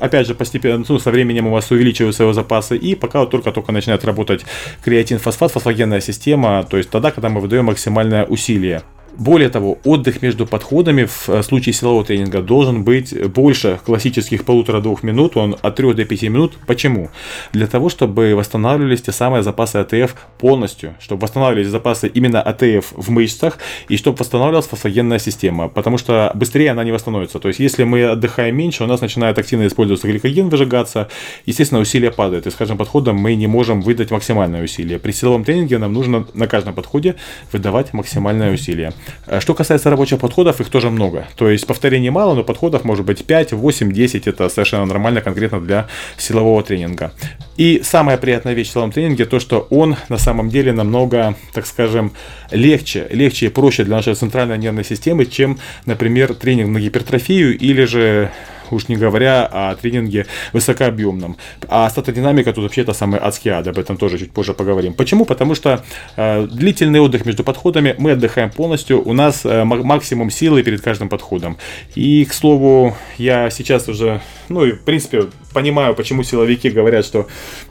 опять 0.00 0.26
же, 0.26 0.34
постепенно, 0.34 0.84
ну, 0.88 0.98
со 0.98 1.10
временем 1.10 1.46
у 1.46 1.50
вас 1.50 1.70
увеличиваются 1.70 2.22
его 2.22 2.32
запасы, 2.32 2.76
и 2.76 2.94
пока 2.94 3.20
вот 3.20 3.30
только-только 3.30 3.72
начинает 3.72 4.04
работать 4.04 4.44
креатинфосфат, 4.84 5.52
фосфагенная 5.52 6.00
система, 6.00 6.64
то 6.64 6.76
есть 6.76 6.90
тогда, 6.90 7.10
когда 7.10 7.28
мы 7.28 7.40
выдаем 7.40 7.66
максимальное 7.66 8.24
усилие. 8.24 8.82
Более 9.20 9.50
того, 9.50 9.76
отдых 9.84 10.22
между 10.22 10.46
подходами 10.46 11.04
в 11.04 11.28
э, 11.28 11.42
случае 11.42 11.74
силового 11.74 12.06
тренинга 12.06 12.40
должен 12.40 12.84
быть 12.84 13.14
больше 13.28 13.78
классических 13.84 14.46
полутора-двух 14.46 15.02
минут, 15.02 15.36
он 15.36 15.56
от 15.60 15.76
3 15.76 15.92
до 15.92 16.06
5 16.06 16.22
минут. 16.22 16.54
Почему? 16.66 17.10
Для 17.52 17.66
того, 17.66 17.90
чтобы 17.90 18.34
восстанавливались 18.34 19.02
те 19.02 19.12
самые 19.12 19.42
запасы 19.42 19.76
АТФ 19.76 20.14
полностью, 20.38 20.94
чтобы 21.00 21.20
восстанавливались 21.20 21.68
запасы 21.68 22.08
именно 22.08 22.40
АТФ 22.40 22.94
в 22.96 23.10
мышцах 23.10 23.58
и 23.90 23.98
чтобы 23.98 24.16
восстанавливалась 24.16 24.68
фосфагенная 24.68 25.18
система, 25.18 25.68
потому 25.68 25.98
что 25.98 26.32
быстрее 26.34 26.70
она 26.70 26.82
не 26.82 26.92
восстановится. 26.92 27.38
То 27.40 27.48
есть, 27.48 27.60
если 27.60 27.84
мы 27.84 28.04
отдыхаем 28.04 28.56
меньше, 28.56 28.84
у 28.84 28.86
нас 28.86 29.02
начинает 29.02 29.38
активно 29.38 29.66
использоваться 29.66 30.08
гликоген, 30.08 30.48
выжигаться, 30.48 31.10
естественно, 31.44 31.82
усилия 31.82 32.10
падают, 32.10 32.46
и 32.46 32.50
с 32.50 32.54
каждым 32.54 32.78
подходом 32.78 33.16
мы 33.16 33.34
не 33.34 33.48
можем 33.48 33.82
выдать 33.82 34.10
максимальное 34.10 34.64
усилие. 34.64 34.98
При 34.98 35.12
силовом 35.12 35.44
тренинге 35.44 35.76
нам 35.76 35.92
нужно 35.92 36.26
на 36.32 36.46
каждом 36.46 36.72
подходе 36.72 37.16
выдавать 37.52 37.92
максимальное 37.92 38.54
усилие. 38.54 38.94
Э, 39.26 39.40
что 39.40 39.54
касается 39.54 39.90
рабочих 39.90 40.18
подходов, 40.18 40.60
их 40.60 40.68
тоже 40.68 40.90
много. 40.90 41.26
То 41.36 41.48
есть 41.48 41.66
повторений 41.66 42.10
мало, 42.10 42.34
но 42.34 42.44
подходов 42.44 42.84
может 42.84 43.04
быть 43.04 43.24
5, 43.24 43.52
8, 43.52 43.92
10. 43.92 44.26
Это 44.26 44.48
совершенно 44.48 44.86
нормально 44.86 45.20
конкретно 45.20 45.60
для 45.60 45.88
силового 46.16 46.62
тренинга. 46.62 47.12
И 47.56 47.82
самая 47.84 48.16
приятная 48.16 48.54
вещь 48.54 48.68
в 48.68 48.72
силовом 48.72 48.92
тренинге 48.92 49.26
то, 49.26 49.40
что 49.40 49.66
он 49.70 49.96
на 50.08 50.18
самом 50.18 50.48
деле 50.48 50.72
намного, 50.72 51.34
так 51.52 51.66
скажем, 51.66 52.12
легче, 52.50 53.06
легче 53.10 53.46
и 53.46 53.48
проще 53.48 53.84
для 53.84 53.96
нашей 53.96 54.14
центральной 54.14 54.58
нервной 54.58 54.84
системы, 54.84 55.26
чем, 55.26 55.58
например, 55.86 56.34
тренинг 56.34 56.70
на 56.70 56.80
гипертрофию 56.80 57.58
или 57.58 57.84
же 57.84 58.30
уж 58.72 58.88
не 58.88 58.96
говоря 58.96 59.46
о 59.46 59.74
тренинге 59.74 60.26
высокообъемном. 60.52 61.36
А 61.68 61.88
статодинамика 61.90 62.52
тут 62.52 62.64
вообще 62.64 62.82
это 62.82 62.92
самый 62.92 63.20
адский 63.20 63.50
ад, 63.50 63.66
об 63.66 63.78
этом 63.78 63.96
тоже 63.96 64.18
чуть 64.18 64.32
позже 64.32 64.54
поговорим. 64.54 64.94
Почему? 64.94 65.24
Потому 65.24 65.54
что 65.54 65.84
э, 66.16 66.46
длительный 66.46 67.00
отдых 67.00 67.26
между 67.26 67.44
подходами, 67.44 67.94
мы 67.98 68.12
отдыхаем 68.12 68.50
полностью, 68.50 69.02
у 69.06 69.12
нас 69.12 69.44
э, 69.44 69.64
максимум 69.64 70.30
силы 70.30 70.62
перед 70.62 70.80
каждым 70.80 71.08
подходом. 71.08 71.56
И, 71.94 72.24
к 72.24 72.32
слову, 72.32 72.96
я 73.18 73.50
сейчас 73.50 73.88
уже, 73.88 74.20
ну 74.50 74.64
и 74.64 74.72
в 74.72 74.80
принципе, 74.80 75.26
понимаю, 75.54 75.94
почему 75.94 76.22
силовики 76.22 76.68
говорят, 76.70 77.04
что 77.04 77.26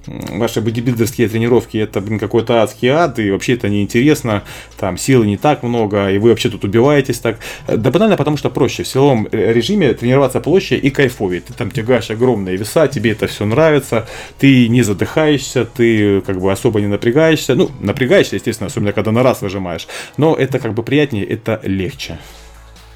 ваши 0.07 0.61
бодибилдерские 0.61 1.27
тренировки 1.27 1.77
это, 1.77 2.01
блин, 2.01 2.17
какой-то 2.17 2.63
адский 2.63 2.87
ад, 2.87 3.19
и 3.19 3.29
вообще 3.29 3.53
это 3.53 3.69
неинтересно, 3.69 4.43
там 4.77 4.97
силы 4.97 5.27
не 5.27 5.37
так 5.37 5.61
много, 5.61 6.09
и 6.09 6.17
вы 6.17 6.29
вообще 6.29 6.49
тут 6.49 6.63
убиваетесь 6.63 7.19
так. 7.19 7.39
Да 7.67 7.91
банально, 7.91 8.17
потому 8.17 8.37
что 8.37 8.49
проще. 8.49 8.83
В 8.83 8.87
силовом 8.87 9.27
режиме 9.31 9.93
тренироваться 9.93 10.39
проще 10.39 10.77
и 10.77 10.89
кайфовее. 10.89 11.41
Ты 11.41 11.53
там 11.53 11.69
тягаешь 11.69 12.09
огромные 12.09 12.55
веса, 12.55 12.87
тебе 12.87 13.11
это 13.11 13.27
все 13.27 13.45
нравится, 13.45 14.07
ты 14.39 14.67
не 14.69 14.81
задыхаешься, 14.81 15.65
ты 15.65 16.21
как 16.21 16.39
бы 16.39 16.51
особо 16.51 16.81
не 16.81 16.87
напрягаешься. 16.87 17.55
Ну, 17.55 17.69
напрягаешься, 17.81 18.35
естественно, 18.35 18.67
особенно 18.67 18.93
когда 18.93 19.11
на 19.11 19.21
раз 19.21 19.41
выжимаешь, 19.41 19.87
но 20.17 20.33
это 20.33 20.59
как 20.59 20.73
бы 20.73 20.83
приятнее, 20.83 21.25
это 21.25 21.59
легче. 21.63 22.17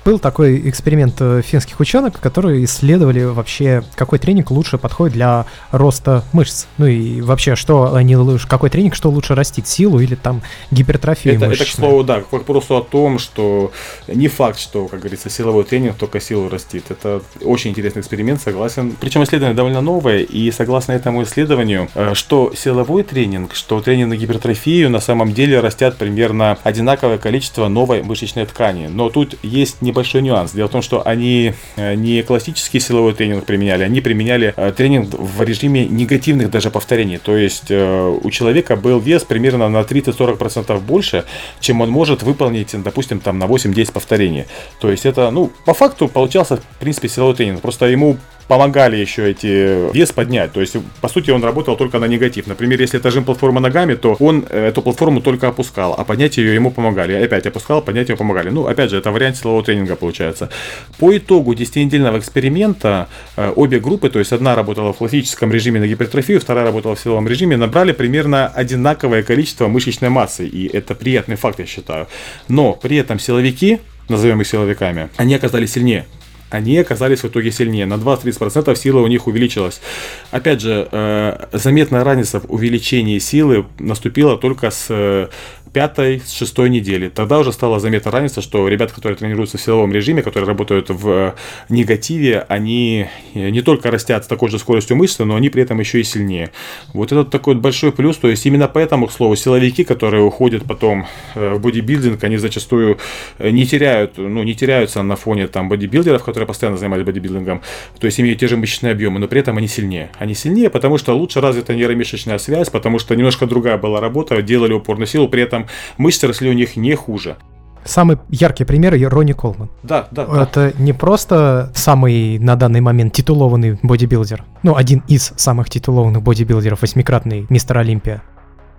Был 0.06 0.20
такой 0.20 0.70
эксперимент 0.70 1.16
э, 1.22 1.42
финских 1.42 1.80
ученых, 1.80 2.20
которые 2.20 2.66
исследовали 2.66 3.24
вообще, 3.24 3.84
какой 3.96 4.20
тренинг 4.20 4.52
лучше 4.52 4.78
подходит 4.78 5.13
для 5.13 5.46
роста 5.72 6.26
мышц. 6.34 6.66
Ну 6.78 6.88
и 6.88 7.22
вообще, 7.22 7.56
что 7.56 7.94
они, 7.96 8.18
какой 8.50 8.70
тренинг, 8.70 8.96
что 8.96 9.10
лучше 9.10 9.34
растить, 9.34 9.66
силу 9.68 10.00
или 10.00 10.16
там 10.16 10.42
гипертрофию 10.72 11.36
это, 11.36 11.46
это, 11.46 11.63
к 11.63 11.68
слову, 11.70 12.04
да, 12.04 12.20
к 12.22 12.34
вопросу 12.34 12.76
о 12.76 12.82
том, 12.82 13.18
что 13.18 13.72
не 14.08 14.28
факт, 14.28 14.60
что, 14.60 14.88
как 14.89 15.00
говорится, 15.00 15.30
силовой 15.30 15.63
тренинг 15.63 15.96
только 15.96 16.20
силу 16.20 16.50
растит. 16.50 16.86
Это 16.89 17.22
очень 17.42 17.72
интересный 17.72 18.02
эксперимент, 18.02 18.42
согласен. 18.42 18.96
Причем 19.00 19.24
исследование 19.24 19.56
довольно 19.56 19.80
новое, 19.80 20.20
и 20.20 20.52
согласно 20.52 20.92
этому 20.92 21.24
исследованию, 21.24 21.88
э, 21.96 22.13
что 22.13 22.52
силовой 22.54 23.04
тренинг, 23.04 23.56
что 23.56 23.80
тренинг 23.80 24.10
на 24.10 24.18
гипертрофию 24.18 24.89
на 24.89 25.00
самом 25.00 25.34
деле 25.34 25.62
растят 25.62 25.96
примерно 25.98 26.58
одинаковое 26.63 27.18
количество 27.18 27.70
новой 27.70 28.04
мышечной 28.04 28.46
ткани. 28.46 28.88
Но 28.88 29.10
тут 29.10 29.36
есть 29.44 29.82
не 29.82 29.92
небольшой 29.93 30.21
нюанс. 30.23 30.51
Дело 30.51 30.67
в 30.67 30.71
том, 30.71 30.82
что 30.82 31.06
они 31.08 31.53
э, 31.75 31.93
не 31.93 32.23
классический 32.23 32.79
силовой 32.79 33.13
тренинг 33.13 33.45
применяли, 33.45 33.84
они 33.84 34.01
применяли 34.01 34.53
э, 34.56 34.71
тренинг 34.75 35.13
в 35.13 35.43
режиме 35.43 35.86
негативных 35.86 36.49
даже 36.49 36.71
повторений. 36.71 37.19
То 37.19 37.38
есть 37.38 37.69
э, 37.69 38.19
у 38.23 38.32
человека 38.32 38.75
был 38.75 38.99
вес 38.99 39.23
примерно 39.23 39.69
на 39.69 39.82
30-40% 39.82 40.79
больше, 40.79 41.25
чем 41.60 41.82
он 41.82 41.89
может 41.89 42.23
выполнить, 42.23 42.71
допустим, 42.84 43.19
там 43.19 43.38
на 43.38 43.45
8-10 43.45 43.91
повторений. 43.91 44.45
То 44.79 44.89
есть 44.89 45.06
это, 45.06 45.29
ну, 45.29 45.51
по 45.65 45.73
факту 45.73 46.08
получался, 46.08 46.58
в 46.58 46.79
принципе, 46.79 47.08
силовой 47.08 47.36
тренинг. 47.36 47.62
Просто 47.62 47.86
ему 47.86 48.17
помогали 48.47 48.97
еще 48.97 49.29
эти 49.29 49.91
вес 49.93 50.12
поднять. 50.12 50.51
То 50.51 50.62
есть, 50.62 50.75
по 51.01 51.08
сути, 51.08 51.32
он 51.32 51.43
работал 51.43 51.75
только 51.77 51.99
на 51.99 52.06
негатив. 52.06 52.47
Например, 52.47 52.79
если 52.79 52.99
это 52.99 53.21
платформа 53.21 53.60
ногами, 53.60 53.95
то 53.95 54.15
он 54.19 54.45
э, 54.49 54.67
эту 54.67 54.82
платформу 54.82 55.21
только 55.21 55.47
опускал, 55.47 55.95
а 55.97 56.03
поднять 56.03 56.38
ее 56.38 56.53
ему 56.53 56.71
помогали. 56.71 57.13
Опять 57.13 57.45
опускал, 57.45 57.82
поднять 57.82 58.10
ее 58.10 58.17
помогали. 58.17 58.49
Ну, 58.49 58.67
опять 58.67 58.89
же, 58.89 58.97
это 58.97 59.12
вариант 59.12 59.38
силового 59.38 59.63
тренинга 59.63 59.95
получается. 59.95 60.49
По 60.97 61.15
итогу 61.15 61.53
10-недельного 61.53 62.19
эксперимента 62.19 63.08
э, 63.36 63.51
обе 63.56 63.79
группы, 63.79 64.10
то 64.10 64.19
есть 64.19 64.34
одна 64.34 64.56
работала 64.56 64.93
в 64.93 64.97
классическом 64.97 65.51
режиме 65.51 65.79
на 65.79 65.88
гипертрофию, 65.88 66.39
вторая 66.39 66.65
работала 66.65 66.95
в 66.95 66.99
силовом 66.99 67.27
режиме, 67.27 67.58
набрали 67.58 67.91
примерно 67.91 68.47
одинаковое 68.47 69.23
количество 69.23 69.67
мышечной 69.67 70.10
массы. 70.10 70.45
И 70.45 70.67
это 70.67 70.95
приятный 70.95 71.36
факт, 71.36 71.60
я 71.60 71.65
считаю. 71.65 72.08
Но 72.47 72.73
при 72.73 72.97
этом 72.97 73.19
силовики, 73.19 73.79
назовем 74.10 74.41
их 74.41 74.47
силовиками, 74.47 75.10
они 75.17 75.36
оказались 75.36 75.73
сильнее 75.73 76.06
они 76.54 76.78
оказались 76.78 77.24
в 77.24 77.28
итоге 77.28 77.52
сильнее. 77.52 77.88
На 77.88 77.96
20-30% 77.96 78.76
сила 78.76 79.00
у 79.00 79.08
них 79.08 79.26
увеличилась. 79.26 79.82
Опять 80.30 80.62
же, 80.62 80.88
э, 80.92 81.48
заметная 81.52 82.04
разница 82.04 82.39
в 82.39 82.52
увеличении 82.54 83.18
силы 83.18 83.66
наступила 83.80 84.38
только 84.38 84.70
с 84.70 85.30
пятой, 85.74 86.22
с 86.24 86.32
шестой 86.32 86.70
недели. 86.70 87.10
Тогда 87.10 87.40
уже 87.40 87.52
стала 87.52 87.80
заметна 87.80 88.12
разница, 88.12 88.42
что 88.42 88.68
ребята, 88.68 88.94
которые 88.94 89.18
тренируются 89.18 89.58
в 89.58 89.62
силовом 89.62 89.92
режиме, 89.92 90.22
которые 90.22 90.48
работают 90.48 90.90
в 90.90 91.10
э, 91.10 91.34
негативе, 91.70 92.46
они 92.48 93.08
э, 93.34 93.50
не 93.50 93.62
только 93.62 93.90
растят 93.90 94.24
с 94.24 94.28
такой 94.28 94.50
же 94.50 94.60
скоростью 94.60 94.96
мышцы, 94.96 95.26
но 95.26 95.36
они 95.36 95.50
при 95.50 95.64
этом 95.64 95.80
еще 95.80 96.00
и 96.00 96.04
сильнее. 96.04 96.52
Вот 96.94 97.12
это 97.12 97.26
такой 97.26 97.56
большой 97.56 97.92
плюс, 97.92 98.18
то 98.18 98.30
есть 98.30 98.46
именно 98.46 98.68
поэтому, 98.68 99.08
к 99.08 99.12
слову, 99.12 99.36
силовики, 99.36 99.84
которые 99.84 100.24
уходят 100.24 100.64
потом 100.64 101.08
э, 101.34 101.56
в 101.56 101.60
бодибилдинг, 101.60 102.24
они 102.24 102.38
зачастую 102.38 103.00
не 103.40 103.66
теряют, 103.66 104.18
ну, 104.18 104.44
не 104.44 104.54
теряются 104.54 105.02
на 105.02 105.16
фоне 105.16 105.48
там 105.48 105.70
бодибилдеров, 105.70 106.24
которые 106.24 106.48
постоянно 106.48 106.78
занимались 106.78 107.04
бодибилдингом, 107.04 107.62
то 108.00 108.06
есть 108.06 108.20
имеют 108.20 108.40
те 108.40 108.48
же 108.48 108.58
мышечные 108.58 108.92
объемы, 108.92 109.20
но 109.20 109.28
при 109.28 109.40
этом 109.40 109.58
они 109.58 109.68
сильнее. 109.68 110.12
Они 110.20 110.36
сильнее, 110.36 110.70
потому 110.70 110.98
что 111.00 111.14
лучше 111.18 111.42
развита 111.42 111.74
нейромышечная 111.74 112.38
связь, 112.38 112.70
потому 112.70 113.00
что 113.00 113.16
немножко 113.16 113.48
другая 113.48 113.78
была 113.78 114.00
работа, 114.00 114.42
делали 114.42 114.74
упор 114.74 115.00
на 115.00 115.06
силу, 115.06 115.28
при 115.28 115.42
этом 115.42 115.62
мышцы 115.97 116.28
росли 116.28 116.49
у 116.49 116.54
них 116.54 116.76
не 116.76 116.95
хуже. 116.95 117.38
Самый 117.86 118.17
яркий 118.30 118.63
пример— 118.63 118.95
Ронни 119.10 119.34
Колман. 119.34 119.69
Да, 119.84 120.08
да. 120.12 120.23
Это 120.23 120.73
да. 120.76 120.84
не 120.84 120.93
просто 120.93 121.71
самый 121.76 122.39
на 122.39 122.56
данный 122.56 122.80
момент 122.80 123.13
титулованный 123.13 123.78
бодибилдер, 123.82 124.45
ну, 124.63 124.76
один 124.76 125.04
из 125.08 125.34
самых 125.36 125.69
титулованных 125.69 126.23
бодибилдеров, 126.23 126.82
восьмикратный 126.82 127.45
мистер 127.49 127.78
Олимпия, 127.78 128.23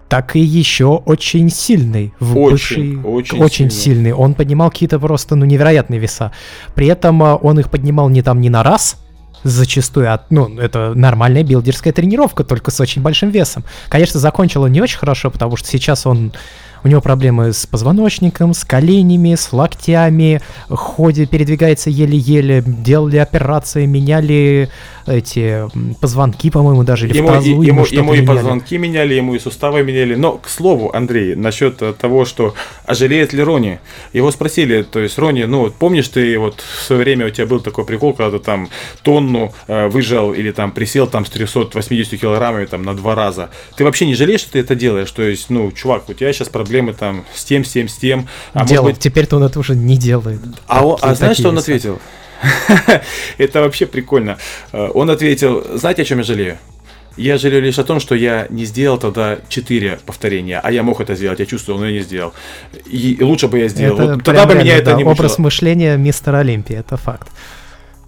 так 0.08 0.36
и 0.36 0.40
еще 0.40 0.86
очень 0.86 1.50
сильный. 1.50 2.14
В 2.18 2.38
очень, 2.38 2.96
бывший, 2.96 2.98
очень, 3.02 3.38
очень 3.38 3.70
сильный. 3.70 3.70
сильный. 3.70 4.12
Он 4.12 4.34
поднимал 4.34 4.70
какие-то 4.70 4.98
просто 4.98 5.36
ну, 5.36 5.44
невероятные 5.44 6.00
веса. 6.00 6.32
При 6.74 6.86
этом 6.86 7.22
а, 7.22 7.36
он 7.36 7.58
их 7.58 7.70
поднимал 7.70 8.08
не 8.08 8.22
там 8.22 8.40
не 8.40 8.48
на 8.48 8.62
раз, 8.62 8.96
зачастую, 9.42 10.12
от, 10.12 10.30
ну, 10.30 10.58
это 10.58 10.94
нормальная 10.94 11.42
билдерская 11.42 11.92
тренировка, 11.92 12.44
только 12.44 12.70
с 12.70 12.80
очень 12.80 13.02
большим 13.02 13.30
весом. 13.30 13.64
Конечно, 13.88 14.18
закончил 14.18 14.62
он 14.62 14.72
не 14.72 14.80
очень 14.80 14.98
хорошо, 14.98 15.30
потому 15.30 15.56
что 15.56 15.68
сейчас 15.68 16.06
он 16.06 16.32
у 16.84 16.88
него 16.88 17.00
проблемы 17.00 17.52
с 17.52 17.66
позвоночником, 17.66 18.52
с 18.52 18.64
коленями, 18.64 19.34
с 19.34 19.52
локтями, 19.52 20.40
ходит, 20.68 21.30
передвигается 21.30 21.90
еле-еле, 21.90 22.62
делали 22.64 23.16
операции, 23.16 23.86
меняли 23.86 24.68
эти 25.06 25.64
позвонки, 26.00 26.50
по-моему, 26.50 26.84
даже 26.84 27.08
или 27.08 27.18
ему, 27.18 27.28
в 27.28 27.32
тазу 27.32 27.50
ему, 27.50 27.62
ему, 27.62 27.84
ему 27.86 28.14
и 28.14 28.24
позвонки 28.24 28.76
меняли, 28.78 29.14
ему 29.14 29.34
и 29.34 29.38
суставы 29.38 29.82
меняли. 29.82 30.14
Но, 30.14 30.38
к 30.38 30.48
слову, 30.48 30.90
Андрей, 30.94 31.34
насчет 31.34 31.82
того, 31.98 32.24
что 32.24 32.54
а 32.84 32.94
жалеет 32.94 33.32
ли 33.32 33.42
Рони, 33.42 33.80
его 34.12 34.30
спросили, 34.30 34.82
то 34.82 35.00
есть, 35.00 35.18
Рони, 35.18 35.44
ну, 35.44 35.70
помнишь, 35.70 36.08
ты 36.08 36.38
вот 36.38 36.60
в 36.60 36.82
свое 36.82 37.02
время 37.02 37.26
у 37.26 37.30
тебя 37.30 37.46
был 37.46 37.60
такой 37.60 37.84
прикол, 37.84 38.12
когда 38.12 38.38
ты 38.38 38.44
там 38.44 38.68
тонну 39.02 39.54
э, 39.68 39.88
выжал 39.88 40.32
или 40.32 40.50
там 40.50 40.70
присел 40.70 41.06
там 41.06 41.24
с 41.24 41.30
380 41.30 42.20
килограммами 42.20 42.66
там 42.66 42.82
на 42.82 42.94
два 42.94 43.14
раза. 43.14 43.50
Ты 43.76 43.84
вообще 43.84 44.06
не 44.06 44.14
жалеешь, 44.14 44.40
что 44.40 44.52
ты 44.52 44.58
это 44.60 44.74
делаешь? 44.74 45.10
То 45.10 45.22
есть, 45.22 45.50
ну, 45.50 45.70
чувак, 45.72 46.08
у 46.08 46.14
тебя 46.14 46.32
сейчас 46.32 46.48
проблемы 46.48 46.73
там 46.92 47.24
с 47.34 47.44
тем, 47.44 47.64
с 47.64 47.70
тем, 47.70 47.88
с 47.88 47.96
тем. 47.96 48.28
А 48.52 48.64
Делал. 48.64 48.86
Быть... 48.86 48.98
Теперь-то 48.98 49.36
он 49.36 49.44
это 49.44 49.58
уже 49.58 49.74
не 49.74 49.96
делает. 49.96 50.40
А, 50.66 50.86
он, 50.86 50.98
а 51.00 51.14
знаешь, 51.14 51.38
что 51.38 51.48
он 51.48 51.58
ответил? 51.58 52.00
Это 53.38 53.60
вообще 53.60 53.86
прикольно. 53.86 54.36
Э, 54.72 54.90
он 54.94 55.10
ответил, 55.10 55.64
знаете, 55.76 56.02
о 56.02 56.04
чем 56.04 56.18
я 56.18 56.24
жалею? 56.24 56.58
Я 57.16 57.38
жалею 57.38 57.62
лишь 57.62 57.78
о 57.78 57.84
том, 57.84 58.00
что 58.00 58.14
я 58.14 58.46
не 58.50 58.64
сделал 58.64 58.98
тогда 58.98 59.38
4 59.48 60.00
повторения, 60.04 60.60
а 60.62 60.72
я 60.72 60.82
мог 60.82 61.00
это 61.00 61.14
сделать, 61.14 61.38
я 61.38 61.46
чувствовал, 61.46 61.78
но 61.78 61.86
я 61.86 61.92
не 61.92 62.00
сделал. 62.00 62.32
И 62.86 63.18
лучше 63.20 63.46
бы 63.46 63.60
я 63.60 63.68
сделал. 63.68 63.98
Это 63.98 64.14
вот 64.14 64.24
тогда 64.24 64.46
бы 64.46 64.54
меня 64.54 64.76
это 64.76 64.94
не 64.94 65.04
Образ 65.04 65.38
мышления 65.38 65.96
мистера 65.96 66.38
Олимпии, 66.38 66.74
это 66.74 66.96
факт. 66.96 67.28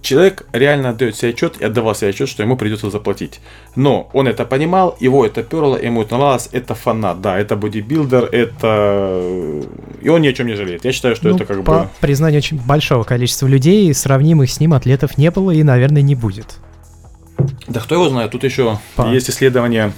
Человек 0.03 0.47
реально 0.53 0.91
отдает 0.91 1.17
себе 1.17 1.31
отчет 1.31 1.57
и 1.59 1.65
отдавал 1.65 1.95
себе 1.95 2.11
отчет, 2.11 2.29
что 2.29 2.43
ему 2.43 2.57
придется 2.57 2.91
заплатить. 2.91 3.41
Но 3.75 4.09
он 4.13 4.29
это 4.29 4.45
понимал, 4.45 4.97
его 5.01 5.27
это 5.27 5.43
перло, 5.43 5.77
ему 5.77 6.03
это 6.03 6.17
нравилось, 6.17 6.49
это 6.53 6.75
фанат, 6.75 7.21
да, 7.21 7.39
это 7.39 7.57
бодибилдер, 7.57 8.25
это... 8.25 9.63
И 10.01 10.09
он 10.09 10.23
ни 10.23 10.29
о 10.29 10.33
чем 10.33 10.47
не 10.47 10.55
жалеет. 10.55 10.85
Я 10.85 10.93
считаю, 10.93 11.17
что 11.17 11.29
ну, 11.29 11.37
это 11.37 11.45
как 11.45 11.65
по 11.65 11.81
бы... 11.81 11.89
признанию 12.01 12.39
очень 12.39 12.59
большого 12.59 13.05
количества 13.05 13.47
людей, 13.47 13.93
сравнимых 13.95 14.51
с 14.51 14.61
ним 14.61 14.75
атлетов 14.75 15.19
не 15.19 15.31
было 15.31 15.51
и, 15.51 15.63
наверное, 15.63 16.03
не 16.03 16.15
будет. 16.15 16.59
Да 17.67 17.81
кто 17.81 17.97
его 17.97 18.09
знает, 18.09 18.31
тут 18.31 18.45
еще 18.45 18.79
по... 18.95 19.13
есть 19.13 19.29
исследования 19.29 19.87
а 19.87 19.93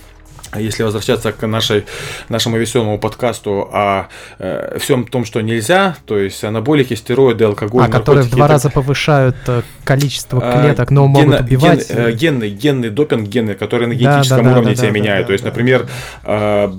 если 0.57 0.83
возвращаться 0.83 1.33
к 1.33 1.47
нашей, 1.47 1.85
нашему 2.29 2.57
веселому 2.57 2.99
подкасту 2.99 3.69
о 3.73 4.09
э, 4.39 4.79
всем 4.79 5.07
том, 5.07 5.25
что 5.25 5.41
нельзя, 5.41 5.97
то 6.07 6.19
есть 6.19 6.43
анаболики, 6.45 6.95
стероиды, 6.95 7.45
алкоголь, 7.45 7.85
а, 7.85 7.89
которые 7.89 8.25
в 8.25 8.31
два 8.31 8.47
так... 8.47 8.51
раза 8.51 8.71
повышают 8.71 9.37
э, 9.47 9.63
количество 9.85 10.41
а, 10.43 10.63
клеток, 10.63 10.91
но 10.91 11.07
ген, 11.07 11.13
могут 11.13 11.41
убивать. 11.41 11.89
Ген, 11.89 11.99
э, 11.99 12.13
генный, 12.13 12.51
генный 12.51 12.91
допинг, 12.91 13.29
гены, 13.29 13.55
которые 13.55 13.89
на 13.89 13.95
генетическом 13.95 14.45
да, 14.45 14.45
да, 14.45 14.53
уровне 14.53 14.71
да, 14.71 14.77
тебя 14.77 14.89
да, 14.89 14.95
меняют. 14.95 15.23
Да, 15.23 15.27
то 15.27 15.33
есть, 15.33 15.45
да, 15.45 15.51
например, 15.51 15.87
э, 16.25 16.73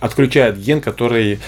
отключает 0.00 0.58
ген, 0.58 0.80
который, 0.80 1.38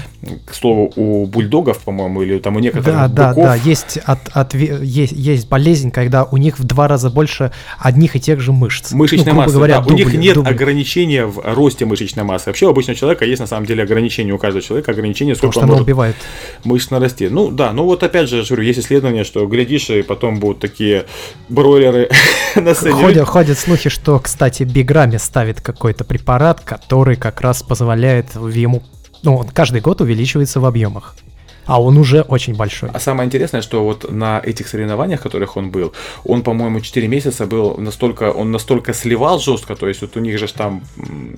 к 0.45 0.55
слову, 0.55 0.93
у 0.97 1.27
бульдогов, 1.27 1.81
по-моему, 1.81 2.23
или 2.23 2.39
там 2.39 2.57
у 2.57 2.59
некоторых 2.61 2.87
да, 2.87 3.09
быков... 3.09 3.17
Да, 3.17 3.35
да, 3.35 3.55
есть, 3.55 3.99
от, 4.05 4.19
от, 4.33 4.55
есть, 4.55 5.13
есть 5.13 5.49
болезнь, 5.49 5.91
когда 5.91 6.25
у 6.25 6.37
них 6.37 6.59
в 6.59 6.65
два 6.65 6.87
раза 6.87 7.11
больше 7.11 7.51
одних 7.79 8.15
и 8.15 8.21
тех 8.21 8.41
же 8.41 8.53
мышц. 8.53 8.93
Мышечная 8.93 9.33
ну, 9.33 9.41
масса, 9.41 9.55
говоря, 9.55 9.79
да. 9.79 9.85
Дубль, 9.85 9.95
у 9.95 9.97
них 9.97 10.15
нет 10.15 10.35
дубль. 10.35 10.51
ограничения 10.51 11.27
в 11.27 11.39
росте 11.39 11.87
мышечной 11.87 12.25
массы. 12.25 12.51
Вообще 12.51 12.67
у 12.67 12.71
обычного 12.71 12.99
человека 12.99 13.25
есть 13.25 13.41
на 13.41 13.47
самом 13.47 13.67
деле 13.67 13.83
ограничение, 13.83 14.35
у 14.35 14.39
каждого 14.39 14.63
человека 14.63 14.93
ограничение, 14.93 15.35
сколько 15.35 15.55
Потому 15.55 15.73
он 15.73 15.79
может 15.79 15.87
убивает. 15.87 16.17
мышечно 16.65 17.01
расти. 17.01 17.29
Ну 17.29 17.51
да, 17.51 17.73
ну 17.73 17.85
вот 17.85 18.03
опять 18.03 18.29
же, 18.29 18.39
я 18.39 18.45
говорю, 18.45 18.63
есть 18.65 18.81
исследование, 18.81 19.25
что 19.25 19.47
глядишь, 19.47 19.89
и 19.89 20.03
потом 20.03 20.39
будут 20.39 20.61
такие 20.61 21.07
бройлеры 21.49 22.11
на 22.57 22.75
сцене. 22.75 22.93
Ходят, 22.93 23.29
ходят 23.29 23.59
слухи, 23.59 23.89
что, 23.89 24.19
кстати, 24.19 24.65
Биграми 24.65 25.17
ставит 25.17 25.61
какой-то 25.61 26.05
препарат, 26.05 26.61
который 26.61 27.17
как 27.17 27.41
раз 27.41 27.63
позволяет 27.63 28.37
ему, 28.49 28.83
ну, 29.23 29.37
он 29.37 29.49
каждый 29.49 29.81
год 29.81 30.01
увеличивается 30.01 30.61
в 30.61 30.65
объемах. 30.65 31.17
А 31.65 31.81
он 31.81 31.97
уже 31.97 32.23
очень 32.23 32.57
большой. 32.57 32.91
А 32.93 32.99
самое 32.99 33.27
интересное, 33.29 33.63
что 33.63 33.85
вот 33.85 34.11
на 34.11 34.41
этих 34.45 34.67
соревнованиях, 34.67 35.21
в 35.21 35.23
которых 35.23 35.57
он 35.57 35.71
был, 35.71 35.93
он, 36.25 36.43
по-моему, 36.43 36.81
4 36.81 37.07
месяца 37.07 37.47
был 37.47 37.77
настолько, 37.79 38.33
он 38.33 38.51
настолько 38.51 38.93
сливал 38.93 39.39
жестко, 39.39 39.77
то 39.77 39.87
есть 39.87 40.01
вот 40.01 40.17
у 40.17 40.21
них 40.21 40.39
же 40.39 40.53
там 40.53 40.83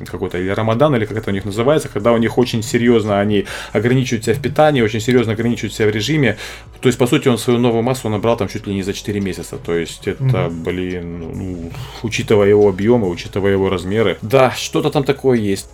какой-то 0.06 0.38
или 0.38 0.48
Рамадан, 0.48 0.96
или 0.96 1.04
как 1.04 1.18
это 1.18 1.30
у 1.30 1.34
них 1.34 1.44
называется, 1.44 1.88
когда 1.88 2.12
у 2.12 2.16
них 2.16 2.38
очень 2.38 2.62
серьезно 2.62 3.20
они 3.20 3.44
ограничивают 3.72 4.24
себя 4.24 4.34
в 4.34 4.40
питании, 4.40 4.80
очень 4.80 5.00
серьезно 5.00 5.34
ограничивают 5.34 5.74
себя 5.74 5.88
в 5.88 5.90
режиме. 5.90 6.38
То 6.80 6.88
есть, 6.88 6.98
по 6.98 7.06
сути, 7.06 7.28
он 7.28 7.36
свою 7.36 7.58
новую 7.58 7.82
массу 7.82 8.08
набрал 8.08 8.38
там 8.38 8.48
чуть 8.48 8.66
ли 8.66 8.74
не 8.74 8.82
за 8.82 8.94
4 8.94 9.20
месяца. 9.20 9.58
То 9.58 9.74
есть, 9.74 10.08
это, 10.08 10.24
mm-hmm. 10.24 10.62
блин, 10.64 11.18
ну, 11.18 11.70
учитывая 12.02 12.48
его 12.48 12.66
объемы, 12.66 13.10
учитывая 13.10 13.52
его 13.52 13.68
размеры. 13.68 14.16
Да, 14.22 14.52
что-то 14.52 14.88
там 14.88 15.04
такое 15.04 15.38
есть. 15.38 15.68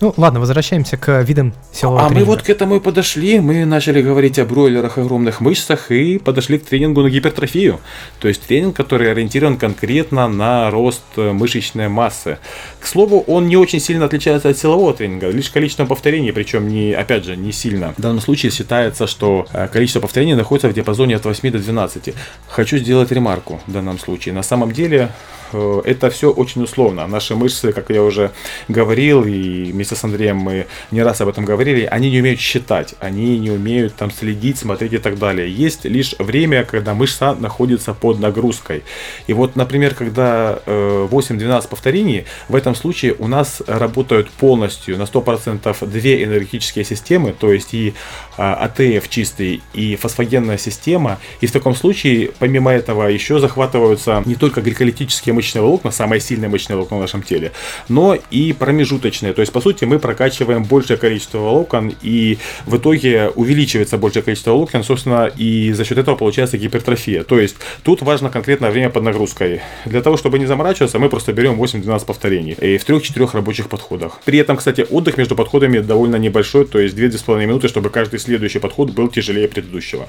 Ну 0.00 0.12
ладно, 0.16 0.40
возвращаемся 0.40 0.96
к 0.96 1.22
видам 1.22 1.54
силового 1.72 2.00
А 2.00 2.08
тренинга. 2.08 2.26
мы 2.26 2.34
вот 2.34 2.42
к 2.42 2.50
этому 2.50 2.76
и 2.76 2.80
подошли. 2.80 3.38
Мы 3.40 3.64
начали 3.64 4.02
говорить 4.02 4.38
о 4.38 4.44
бройлерах, 4.44 4.98
огромных 4.98 5.40
мышцах 5.40 5.90
и 5.90 6.18
подошли 6.18 6.58
к 6.58 6.64
тренингу 6.66 7.02
на 7.02 7.08
гипертрофию. 7.08 7.80
То 8.18 8.28
есть 8.28 8.42
тренинг, 8.42 8.76
который 8.76 9.10
ориентирован 9.10 9.56
конкретно 9.56 10.28
на 10.28 10.70
рост 10.70 11.04
мышечной 11.16 11.88
массы. 11.88 12.38
К 12.80 12.86
слову, 12.86 13.20
он 13.26 13.46
не 13.46 13.56
очень 13.56 13.80
сильно 13.80 14.06
отличается 14.06 14.48
от 14.48 14.58
силового 14.58 14.92
тренинга, 14.94 15.30
лишь 15.30 15.48
количество 15.48 15.86
повторений, 15.86 16.32
причем 16.32 16.68
не, 16.68 16.92
опять 16.92 17.24
же, 17.24 17.36
не 17.36 17.52
сильно. 17.52 17.94
В 17.96 18.00
данном 18.00 18.20
случае 18.20 18.50
считается, 18.50 19.06
что 19.06 19.46
э, 19.52 19.68
количество 19.68 20.00
повторений 20.00 20.34
находится 20.34 20.68
в 20.68 20.74
диапазоне 20.74 21.16
от 21.16 21.24
8 21.24 21.50
до 21.52 21.58
12. 21.58 22.14
Хочу 22.48 22.78
сделать 22.78 23.12
ремарку 23.12 23.60
в 23.66 23.72
данном 23.72 23.98
случае. 23.98 24.34
На 24.34 24.42
самом 24.42 24.72
деле 24.72 25.10
это 25.54 26.10
все 26.10 26.30
очень 26.30 26.62
условно. 26.62 27.06
Наши 27.06 27.34
мышцы, 27.34 27.72
как 27.72 27.90
я 27.90 28.02
уже 28.02 28.30
говорил, 28.68 29.24
и 29.24 29.72
вместе 29.72 29.94
с 29.94 30.04
Андреем 30.04 30.36
мы 30.36 30.66
не 30.90 31.02
раз 31.02 31.20
об 31.20 31.28
этом 31.28 31.44
говорили, 31.44 31.84
они 31.84 32.10
не 32.10 32.20
умеют 32.20 32.40
считать, 32.40 32.94
они 33.00 33.38
не 33.38 33.50
умеют 33.50 33.94
там 33.94 34.10
следить, 34.10 34.58
смотреть 34.58 34.92
и 34.92 34.98
так 34.98 35.18
далее. 35.18 35.50
Есть 35.50 35.84
лишь 35.84 36.14
время, 36.18 36.64
когда 36.64 36.94
мышца 36.94 37.34
находится 37.34 37.94
под 37.94 38.20
нагрузкой. 38.20 38.82
И 39.26 39.32
вот, 39.32 39.56
например, 39.56 39.94
когда 39.94 40.58
8-12 40.66 41.64
э, 41.64 41.68
повторений, 41.68 42.24
в 42.48 42.56
этом 42.56 42.74
случае 42.74 43.14
у 43.18 43.28
нас 43.28 43.62
работают 43.66 44.30
полностью 44.30 44.98
на 44.98 45.02
100% 45.02 45.86
две 45.86 46.24
энергетические 46.24 46.84
системы, 46.84 47.34
то 47.38 47.52
есть 47.52 47.74
и 47.74 47.94
АТФ 48.36 49.08
чистый, 49.08 49.62
и 49.72 49.96
фосфогенная 49.96 50.58
система. 50.58 51.18
И 51.40 51.46
в 51.46 51.52
таком 51.52 51.74
случае, 51.74 52.30
помимо 52.38 52.72
этого, 52.72 53.06
еще 53.06 53.38
захватываются 53.38 54.22
не 54.24 54.34
только 54.34 54.60
гликолитические 54.60 55.32
мышечные 55.44 55.62
волокна, 55.62 55.90
самое 55.90 56.20
сильное 56.20 56.48
мышечное 56.48 56.76
волокно 56.76 56.98
в 56.98 57.00
нашем 57.00 57.22
теле, 57.22 57.52
но 57.88 58.16
и 58.30 58.52
промежуточные. 58.52 59.34
То 59.34 59.40
есть, 59.40 59.52
по 59.52 59.60
сути, 59.60 59.84
мы 59.84 59.98
прокачиваем 59.98 60.64
большее 60.64 60.96
количество 60.96 61.38
волокон, 61.38 61.92
и 62.02 62.38
в 62.66 62.76
итоге 62.76 63.30
увеличивается 63.34 63.98
большее 63.98 64.22
количество 64.22 64.52
волокон, 64.52 64.82
собственно, 64.82 65.26
и 65.26 65.72
за 65.72 65.84
счет 65.84 65.98
этого 65.98 66.16
получается 66.16 66.56
гипертрофия. 66.56 67.24
То 67.24 67.38
есть, 67.38 67.56
тут 67.82 68.02
важно 68.02 68.30
конкретное 68.30 68.70
время 68.70 68.88
под 68.88 69.02
нагрузкой. 69.02 69.60
Для 69.84 70.00
того, 70.00 70.16
чтобы 70.16 70.38
не 70.38 70.46
заморачиваться, 70.46 70.98
мы 70.98 71.08
просто 71.08 71.32
берем 71.32 71.60
8-12 71.60 72.06
повторений 72.06 72.52
и 72.52 72.78
в 72.78 72.88
3-4 72.88 73.30
рабочих 73.32 73.68
подходах. 73.68 74.20
При 74.24 74.38
этом, 74.38 74.56
кстати, 74.56 74.86
отдых 74.90 75.18
между 75.18 75.36
подходами 75.36 75.80
довольно 75.80 76.16
небольшой, 76.16 76.64
то 76.64 76.78
есть 76.78 76.96
2-2,5 76.96 77.40
минуты, 77.40 77.68
чтобы 77.68 77.90
каждый 77.90 78.18
следующий 78.18 78.60
подход 78.60 78.90
был 78.90 79.08
тяжелее 79.08 79.48
предыдущего. 79.48 80.08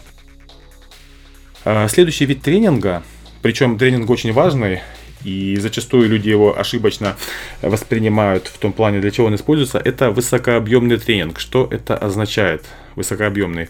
А, 1.66 1.88
следующий 1.88 2.26
вид 2.26 2.42
тренинга, 2.42 3.04
причем 3.42 3.78
тренинг 3.78 4.10
очень 4.10 4.34
важный, 4.34 4.82
и 5.26 5.58
зачастую 5.58 6.10
люди 6.10 6.30
его 6.30 6.58
ошибочно 6.58 7.16
воспринимают 7.62 8.48
в 8.48 8.58
том 8.58 8.72
плане, 8.74 9.00
для 9.00 9.12
чего 9.12 9.28
он 9.28 9.36
используется, 9.36 9.80
это 9.80 10.12
высокообъемный 10.12 10.98
тренинг. 10.98 11.40
Что 11.40 11.68
это 11.72 11.98
означает? 11.98 12.64
Высокообъемный. 12.96 13.68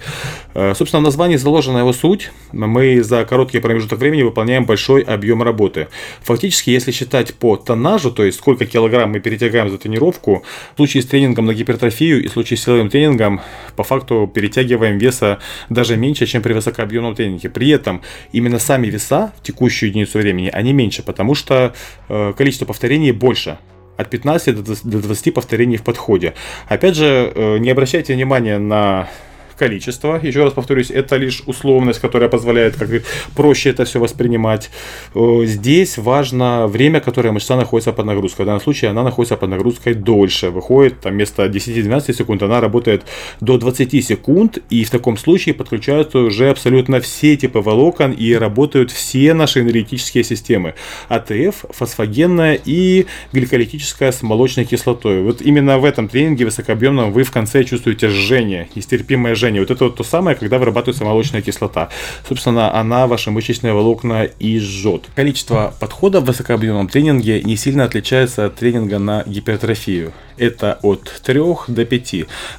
Э, 0.53 0.73
собственно, 0.75 1.01
в 1.01 1.03
названии 1.03 1.37
заложена 1.37 1.79
его 1.79 1.93
суть. 1.93 2.31
Мы 2.51 3.01
за 3.03 3.25
короткий 3.25 3.59
промежуток 3.59 3.99
времени 3.99 4.23
выполняем 4.23 4.65
большой 4.65 5.01
объем 5.01 5.43
работы. 5.43 5.87
Фактически, 6.21 6.69
если 6.69 6.91
считать 6.91 7.33
по 7.35 7.55
тоннажу, 7.55 8.11
то 8.11 8.23
есть 8.23 8.37
сколько 8.37 8.65
килограмм 8.65 9.11
мы 9.11 9.19
перетягаем 9.19 9.69
за 9.69 9.77
тренировку, 9.77 10.43
в 10.73 10.77
случае 10.77 11.03
с 11.03 11.05
тренингом 11.05 11.45
на 11.45 11.53
гипертрофию 11.53 12.23
и 12.23 12.27
в 12.27 12.31
случае 12.31 12.57
с 12.57 12.63
силовым 12.63 12.89
тренингом, 12.89 13.41
по 13.75 13.83
факту 13.83 14.31
перетягиваем 14.33 14.97
веса 14.97 15.39
даже 15.69 15.97
меньше, 15.97 16.25
чем 16.25 16.41
при 16.41 16.53
высокообъемном 16.53 17.15
тренинге. 17.15 17.49
При 17.49 17.69
этом 17.69 18.01
именно 18.31 18.59
сами 18.59 18.87
веса 18.87 19.33
в 19.37 19.43
текущую 19.43 19.89
единицу 19.89 20.19
времени, 20.19 20.49
они 20.51 20.73
меньше, 20.73 21.03
потому 21.03 21.35
что 21.35 21.73
э, 22.09 22.33
количество 22.37 22.65
повторений 22.65 23.11
больше 23.11 23.57
от 23.97 24.09
15 24.09 24.55
до 24.83 24.99
20 24.99 25.33
повторений 25.33 25.77
в 25.77 25.81
подходе. 25.81 26.33
Опять 26.67 26.95
же, 26.95 27.31
э, 27.35 27.57
не 27.57 27.71
обращайте 27.71 28.13
внимания 28.13 28.59
на 28.59 29.07
количество. 29.57 30.19
Еще 30.21 30.43
раз 30.43 30.53
повторюсь, 30.53 30.91
это 30.91 31.17
лишь 31.17 31.43
условность, 31.45 31.99
которая 31.99 32.29
позволяет 32.29 32.75
как 32.75 32.89
проще 33.35 33.69
это 33.69 33.85
все 33.85 33.99
воспринимать. 33.99 34.69
Э, 35.13 35.41
здесь 35.45 35.97
важно 35.97 36.67
время, 36.67 36.99
которое 36.99 37.31
мышца 37.31 37.55
находится 37.55 37.93
под 37.93 38.05
нагрузкой. 38.05 38.43
В 38.43 38.47
данном 38.47 38.61
случае 38.61 38.91
она 38.91 39.03
находится 39.03 39.37
под 39.37 39.49
нагрузкой 39.49 39.93
дольше. 39.93 40.49
Выходит, 40.49 40.99
там 41.01 41.13
вместо 41.13 41.45
10-12 41.45 42.13
секунд 42.13 42.43
она 42.43 42.61
работает 42.61 43.03
до 43.41 43.57
20 43.57 44.05
секунд. 44.05 44.59
И 44.69 44.83
в 44.83 44.89
таком 44.89 45.17
случае 45.17 45.55
подключаются 45.55 46.19
уже 46.19 46.49
абсолютно 46.49 46.99
все 46.99 47.35
типы 47.37 47.59
волокон 47.59 48.11
и 48.11 48.33
работают 48.33 48.91
все 48.91 49.33
наши 49.33 49.61
энергетические 49.61 50.23
системы. 50.23 50.73
АТФ, 51.09 51.65
фосфогенная 51.69 52.59
и 52.65 53.05
гликолитическая 53.33 54.11
с 54.11 54.21
молочной 54.21 54.65
кислотой. 54.65 55.21
Вот 55.21 55.41
именно 55.41 55.77
в 55.79 55.85
этом 55.85 56.07
тренинге 56.07 56.45
высокообъемном 56.45 57.11
вы 57.11 57.23
в 57.23 57.31
конце 57.31 57.63
чувствуете 57.63 58.09
жжение, 58.09 58.67
нестерпимое 58.75 59.35
жжение 59.35 59.44
жжение. 59.45 59.61
Вот 59.61 59.71
это 59.71 59.85
вот 59.85 59.95
то 59.95 60.03
самое, 60.03 60.35
когда 60.35 60.57
вырабатывается 60.57 61.05
молочная 61.05 61.41
кислота. 61.41 61.89
Собственно, 62.27 62.73
она 62.73 63.07
ваши 63.07 63.31
мышечные 63.31 63.73
волокна 63.73 64.23
и 64.23 64.59
жжет. 64.59 65.03
Количество 65.15 65.73
подходов 65.79 66.23
в 66.23 66.27
высокообъемном 66.27 66.87
тренинге 66.87 67.43
не 67.43 67.55
сильно 67.55 67.83
отличается 67.83 68.45
от 68.45 68.55
тренинга 68.55 68.99
на 68.99 69.23
гипертрофию. 69.25 70.13
Это 70.37 70.79
от 70.81 71.21
3 71.23 71.41
до 71.67 71.85
5. 71.85 72.15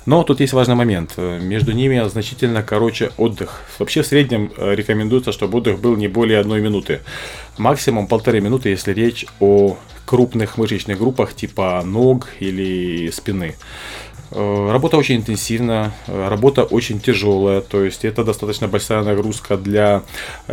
Но 0.07 0.23
тут 0.23 0.41
есть 0.41 0.53
важный 0.53 0.77
момент. 0.77 1.17
Между 1.19 1.73
ними 1.73 2.09
значительно 2.09 2.63
короче 2.63 3.11
отдых. 3.17 3.63
Вообще 3.79 4.03
в 4.03 4.07
среднем 4.07 4.51
э, 4.57 4.75
рекомендуется, 4.75 5.33
чтобы 5.33 5.59
отдых 5.59 5.81
был 5.81 5.97
не 5.97 6.09
более 6.09 6.39
одной 6.39 6.61
минуты. 6.61 7.01
Максимум 7.59 8.07
полторы 8.07 8.41
минуты, 8.41 8.71
если 8.71 8.95
речь 8.95 9.27
о 9.41 9.77
крупных 10.07 10.57
мышечных 10.57 10.99
группах 10.99 11.35
типа 11.35 11.83
ног 11.85 12.29
или 12.41 13.11
спины. 13.11 13.57
Э, 14.39 14.71
работа 14.71 14.99
очень 14.99 15.17
интенсивная, 15.17 15.93
э, 16.09 16.29
работа 16.29 16.65
очень 16.65 17.01
тяжелая, 17.01 17.63
то 17.63 17.83
есть 17.83 18.05
это 18.05 18.23
достаточно 18.23 18.69
большая 18.69 19.03
нагрузка 19.03 19.57
для 19.57 20.03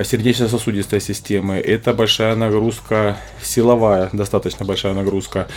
сердечно-сосудистой 0.02 1.02
системы, 1.02 1.56
это 1.56 1.94
большая 1.94 2.38
нагрузка 2.38 3.18
силовая, 3.42 4.10
достаточно 4.14 4.66
большая 4.66 4.94
нагрузка. 4.94 5.48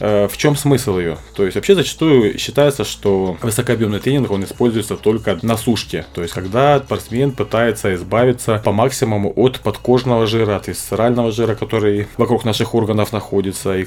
Э, 0.00 0.26
в 0.26 0.36
чем 0.36 0.56
смысл 0.56 0.98
ее? 0.98 1.18
То 1.36 1.44
есть 1.44 1.54
вообще 1.54 1.76
зачастую 1.76 2.36
считается, 2.36 2.82
что 2.82 3.36
высокообъемный 3.42 4.00
тренинг 4.00 4.32
он 4.32 4.42
используется 4.42 4.96
только 4.96 5.38
на 5.42 5.56
сушке, 5.56 6.04
то 6.14 6.22
есть 6.22 6.34
когда 6.34 6.80
спортсмен 6.80 7.30
пытается 7.30 7.94
избавиться 7.94 8.60
по 8.64 8.72
максимуму 8.72 9.32
от 9.36 9.60
подкожного 9.60 10.26
жира, 10.26 10.56
от 10.56 10.66
висцерального 10.66 11.30
жира, 11.30 11.54
который 11.54 12.08
вокруг 12.16 12.44
наших 12.44 12.74
органов 12.74 13.12
находится, 13.12 13.78
и 13.78 13.86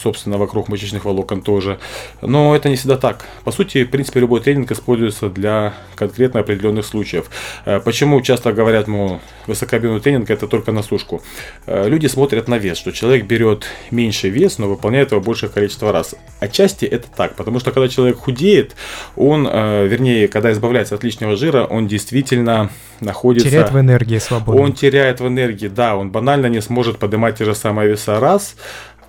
собственно 0.00 0.38
вокруг 0.38 0.68
мышечных 0.68 1.04
волокон 1.04 1.42
тоже. 1.42 1.80
Но 2.20 2.54
это 2.54 2.68
не 2.68 2.76
всегда 2.76 2.96
так. 2.96 3.26
По 3.44 3.50
сути, 3.52 3.84
в 3.84 3.90
принципе, 3.90 4.20
любой 4.20 4.40
тренинг 4.40 4.70
используется 4.70 5.28
для 5.28 5.74
конкретно 5.94 6.40
определенных 6.40 6.86
случаев. 6.86 7.30
Э, 7.64 7.80
почему 7.80 8.20
часто 8.20 8.52
говорят, 8.52 8.88
мол, 8.88 9.20
высокообъемный 9.46 10.00
тренинг 10.00 10.30
это 10.30 10.46
только 10.46 10.72
на 10.72 10.82
сушку? 10.82 11.22
Э, 11.66 11.88
люди 11.88 12.06
смотрят 12.06 12.48
на 12.48 12.58
вес, 12.58 12.78
что 12.78 12.92
человек 12.92 13.26
берет 13.26 13.66
меньший 13.90 14.30
вес, 14.30 14.58
но 14.58 14.68
выполняет 14.68 15.12
его 15.12 15.20
большее 15.20 15.50
количество 15.50 15.92
раз. 15.92 16.14
Отчасти 16.40 16.84
это 16.84 17.08
так, 17.14 17.34
потому 17.34 17.60
что 17.60 17.72
когда 17.72 17.88
человек 17.88 18.18
худеет, 18.18 18.76
он, 19.16 19.48
э, 19.50 19.86
вернее, 19.86 20.28
когда 20.28 20.52
избавляется 20.52 20.94
от 20.94 21.04
лишнего 21.04 21.36
жира, 21.36 21.64
он 21.64 21.88
действительно 21.88 22.70
находится... 23.00 23.48
Теряет 23.48 23.70
в 23.70 23.78
энергии 23.78 24.18
свободно. 24.18 24.62
Он 24.62 24.72
теряет 24.72 25.20
в 25.20 25.26
энергии, 25.26 25.68
да, 25.68 25.96
он 25.96 26.10
банально 26.10 26.46
не 26.46 26.60
сможет 26.60 26.98
поднимать 26.98 27.38
те 27.38 27.44
же 27.44 27.54
самые 27.54 27.88
веса 27.88 28.20
раз, 28.20 28.56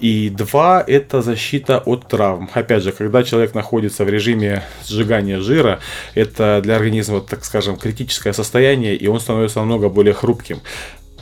и 0.04 0.30
два– 0.30 0.84
это 0.88 1.22
защита 1.22 1.82
от 1.86 2.10
травм. 2.10 2.50
Опять 2.54 2.84
же, 2.84 2.92
когда 2.92 3.24
человек 3.24 3.56
находится 3.56 4.04
в 4.04 4.10
режиме 4.10 4.62
сжигания 4.86 5.40
жира, 5.40 5.80
это 6.14 6.60
для 6.62 6.76
организма, 6.76 7.22
так 7.22 7.46
скажем, 7.46 7.78
критическое 7.78 8.34
состояние, 8.34 8.98
и 8.98 9.08
он 9.08 9.22
становится 9.22 9.60
намного 9.60 9.88
более 9.88 10.14
хрупким. 10.14 10.60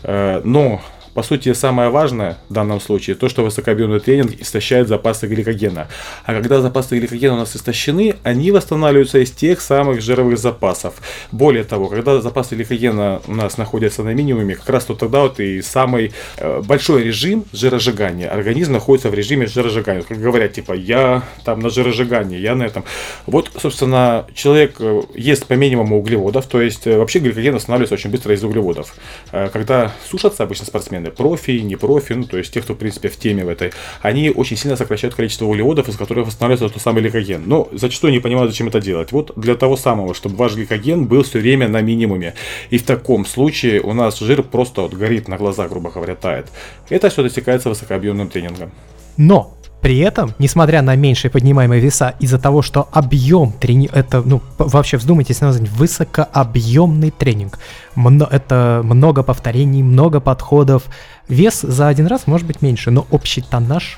Э, 0.02 0.42
но 0.44 0.82
по 1.14 1.24
сути, 1.24 1.54
самое 1.54 1.90
важное 1.90 2.38
в 2.50 2.54
данном 2.54 2.80
случае, 2.80 3.16
то, 3.16 3.28
что 3.30 3.44
высокообъемный 3.44 4.00
тренинг 4.00 4.40
истощает 4.40 4.88
запасы 4.88 5.28
гликогена. 5.28 5.88
А 6.26 6.34
когда 6.34 6.62
запасы 6.62 6.98
гликогена 7.00 7.34
у 7.34 7.38
нас 7.38 7.56
истощены, 7.56 8.16
они 8.24 8.52
восстанавливаются 8.52 9.20
из 9.20 9.32
тех 9.32 9.62
самых 9.62 10.02
жировых 10.02 10.38
запасов. 10.38 10.96
Более 11.32 11.64
того, 11.64 11.88
когда 11.88 12.22
запасы 12.22 12.56
гликогена 12.56 13.22
у 13.28 13.34
нас 13.34 13.58
находятся 13.58 14.04
на 14.04 14.14
минимуме, 14.14 14.56
как 14.56 14.70
раз 14.70 14.86
то 14.86 14.96
тогда 14.96 15.22
вот 15.22 15.40
и 15.40 15.62
самый 15.62 16.14
э, 16.38 16.62
большой 16.62 17.04
режим 17.04 17.46
жиросжигания. 17.52 18.30
Организм 18.30 18.74
находится 18.74 19.10
в 19.10 19.14
режиме 19.14 19.48
жиросжигания. 19.48 20.04
Как 20.04 20.18
говорят, 20.20 20.54
типа, 20.54 20.74
я 20.74 21.24
там 21.44 21.60
на 21.60 21.70
жиросжигании, 21.70 22.40
я 22.40 22.56
на 22.56 22.64
этом. 22.64 22.86
Вот, 23.26 23.52
собственно, 23.60 24.26
человек 24.34 24.76
э, 24.80 25.02
ест 25.16 25.46
по 25.46 25.54
минимуму 25.54 26.00
углеводов, 26.00 26.46
то 26.46 26.62
есть 26.62 26.88
э, 26.88 26.98
вообще 26.98 27.20
гликоген 27.20 27.56
восстанавливается 27.56 27.96
очень 27.96 28.12
быстро 28.12 28.34
из 28.34 28.44
углеводов. 28.44 28.94
Когда 29.32 29.92
сушатся 30.10 30.44
обычно 30.44 30.66
спортсмены, 30.66 31.01
спортсмены, 31.02 31.12
профи, 31.12 31.52
не 31.62 31.76
профи, 31.76 32.14
ну, 32.14 32.24
то 32.26 32.38
есть 32.38 32.54
те, 32.54 32.62
кто, 32.62 32.74
в 32.74 32.78
принципе, 32.78 33.10
в 33.10 33.18
теме 33.18 33.44
в 33.44 33.50
этой, 33.50 33.72
они 34.02 34.30
очень 34.30 34.58
сильно 34.58 34.78
сокращают 34.78 35.16
количество 35.16 35.46
углеводов, 35.46 35.90
из 35.90 35.98
которых 35.98 36.28
восстанавливается 36.28 36.74
тот 36.74 36.82
самый 36.82 37.02
гликоген. 37.02 37.44
Но 37.46 37.68
зачастую 37.72 38.14
не 38.14 38.20
понимают, 38.20 38.52
зачем 38.52 38.68
это 38.68 38.80
делать. 38.80 39.12
Вот 39.12 39.32
для 39.36 39.56
того 39.56 39.78
самого, 39.78 40.14
чтобы 40.14 40.36
ваш 40.36 40.56
гликоген 40.56 41.06
был 41.06 41.24
все 41.24 41.40
время 41.40 41.68
на 41.68 41.82
минимуме. 41.82 42.34
И 42.72 42.78
в 42.78 42.84
таком 42.84 43.26
случае 43.26 43.82
у 43.82 43.94
нас 43.94 44.20
жир 44.20 44.44
просто 44.44 44.82
вот 44.82 44.94
горит 44.94 45.28
на 45.28 45.38
глазах, 45.38 45.70
грубо 45.70 45.90
говоря, 45.90 46.16
тает. 46.16 46.48
Это 46.90 47.10
все 47.10 47.24
достигается 47.24 47.70
высокообъемным 47.70 48.30
тренингом. 48.30 48.72
Но 49.18 49.58
при 49.82 49.98
этом, 50.00 50.34
несмотря 50.38 50.82
на 50.82 50.96
меньшие 50.96 51.32
поднимаемые 51.32 51.82
веса, 51.82 52.16
из-за 52.20 52.38
того, 52.38 52.62
что 52.62 52.88
объем 52.92 53.52
тренинга, 53.52 53.96
это, 53.96 54.22
ну, 54.22 54.42
вообще 54.58 54.98
вздумайтесь 54.98 55.42
назвать 55.42 55.70
высокообъемный 55.70 57.12
тренинг. 57.12 57.58
Мно, 57.96 58.28
это 58.30 58.82
много 58.84 59.24
повторений, 59.24 59.82
много 59.82 60.20
подходов. 60.20 60.84
Вес 61.28 61.62
за 61.62 61.88
один 61.88 62.08
раз 62.08 62.28
может 62.28 62.46
быть 62.46 62.62
меньше, 62.62 62.92
но 62.92 63.08
общий 63.10 63.42
тоннаж 63.42 63.98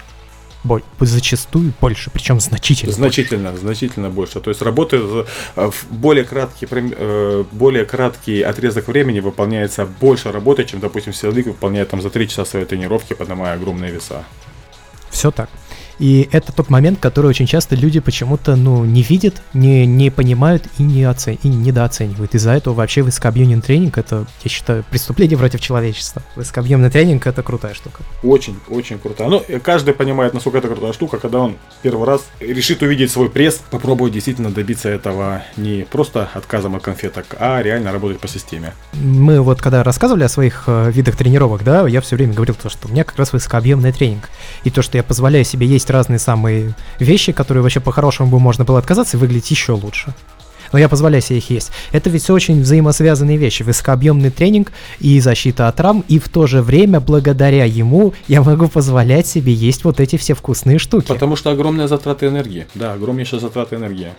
зачастую 1.00 1.74
больше, 1.82 2.10
причем 2.10 2.40
значительно. 2.40 2.94
Значительно, 2.94 3.50
больше. 3.50 3.66
значительно 3.66 4.10
больше. 4.10 4.40
То 4.40 4.50
есть 4.50 4.62
работает 4.62 5.04
э, 5.56 5.70
в 5.70 5.86
более 5.92 6.24
краткий, 6.24 6.68
э, 6.72 7.44
более 7.52 7.84
краткий 7.84 8.42
отрезок 8.42 8.88
времени 8.88 9.20
выполняется 9.20 9.86
больше 9.86 10.32
работы, 10.32 10.64
чем, 10.64 10.80
допустим, 10.80 11.12
силовик 11.14 11.48
выполняет 11.48 11.90
там 11.90 12.02
за 12.02 12.10
3 12.10 12.30
часа 12.30 12.46
своей 12.46 12.66
тренировки, 12.66 13.14
поднимая 13.14 13.56
огромные 13.56 13.92
веса. 13.92 14.24
Все 15.10 15.32
так. 15.32 15.50
И 16.00 16.28
это 16.32 16.52
тот 16.52 16.70
момент, 16.70 17.00
который 17.00 17.28
очень 17.28 17.46
часто 17.46 17.76
люди 17.76 18.00
почему-то 18.00 18.56
ну, 18.56 18.86
не 18.86 19.04
видят, 19.04 19.42
не, 19.54 19.86
не 19.86 20.10
понимают 20.10 20.66
и, 20.78 20.84
не 20.84 21.04
оцен... 21.04 21.38
и 21.42 21.48
недооценивают. 21.48 22.36
Из-за 22.36 22.52
этого 22.52 22.74
вообще 22.74 23.02
высокообъемный 23.02 23.62
тренинг 23.62 23.98
это, 23.98 24.26
я 24.44 24.50
считаю, 24.50 24.84
преступление 24.90 25.38
против 25.38 25.62
человечества. 25.62 26.22
Высокообъемный 26.36 26.90
тренинг 26.90 27.28
это 27.28 27.44
крутая 27.44 27.74
штука. 27.74 28.04
Очень, 28.24 28.60
очень 28.70 29.00
крутая. 29.00 29.28
Ну, 29.28 29.44
каждый 29.64 29.94
понимает, 29.94 30.34
насколько 30.34 30.58
это 30.58 30.68
крутая 30.68 30.94
штука, 30.94 31.20
когда 31.20 31.40
он 31.40 31.58
первый 31.82 32.08
раз 32.08 32.26
решит 32.40 32.82
увидеть 32.82 33.12
свой 33.12 33.30
пресс, 33.30 33.62
попробует 33.70 34.14
действительно 34.14 34.50
добиться 34.50 34.90
этого 34.90 35.44
не 35.58 35.86
просто 35.90 36.30
отказом 36.34 36.76
от 36.76 36.84
конфеток, 36.84 37.36
а 37.40 37.62
реально 37.62 37.92
работать 37.92 38.20
по 38.20 38.28
системе. 38.28 38.74
Мы 38.94 39.42
вот 39.42 39.62
когда 39.62 39.84
рассказывали 39.84 40.24
о 40.24 40.30
своих 40.30 40.64
э, 40.68 40.92
видах 40.92 41.16
тренировок, 41.16 41.64
да, 41.64 41.88
я 41.88 42.02
все 42.02 42.16
время 42.16 42.34
говорил 42.34 42.56
то, 42.56 42.70
что 42.70 42.88
у 42.88 42.92
меня 42.92 43.04
как 43.04 43.18
раз 43.18 43.34
высокообъемный 43.34 43.92
тренинг. 43.92 44.30
И 44.64 44.70
то, 44.70 44.82
что 44.82 44.98
я 44.98 45.04
позволяю 45.04 45.46
себе 45.46 45.68
есть 45.68 45.83
разные 45.90 46.20
самые 46.20 46.76
вещи, 47.00 47.32
которые 47.32 47.62
вообще 47.62 47.80
по-хорошему 47.80 48.30
бы 48.30 48.40
можно 48.40 48.64
было 48.64 48.80
отказаться 48.80 49.18
и 49.18 49.20
выглядеть 49.20 49.52
еще 49.52 49.74
лучше. 49.74 50.14
Но 50.74 50.80
я 50.80 50.90
позволяю 50.90 51.22
себе 51.22 51.38
их 51.38 51.50
есть. 51.52 51.72
Это 51.92 52.10
ведь 52.10 52.24
все 52.24 52.34
очень 52.34 52.60
взаимосвязанные 52.62 53.38
вещи. 53.38 53.62
Высокообъемный 53.62 54.32
тренинг 54.32 54.72
и 55.00 55.20
защита 55.20 55.68
от 55.68 55.76
травм, 55.76 56.04
и 56.08 56.18
в 56.18 56.28
то 56.30 56.48
же 56.48 56.64
время, 56.64 57.00
благодаря 57.00 57.64
ему, 57.66 58.14
я 58.28 58.42
могу 58.42 58.68
позволять 58.68 59.28
себе 59.28 59.54
есть 59.54 59.84
вот 59.84 60.00
эти 60.00 60.18
все 60.18 60.34
вкусные 60.34 60.80
штуки. 60.80 61.08
Потому 61.08 61.36
что 61.36 61.52
огромные 61.52 61.88
затраты 61.88 62.26
энергии. 62.26 62.66
Да, 62.74 62.94
огромнейшие 62.94 63.40
затраты 63.40 63.76
энергии. 63.76 64.10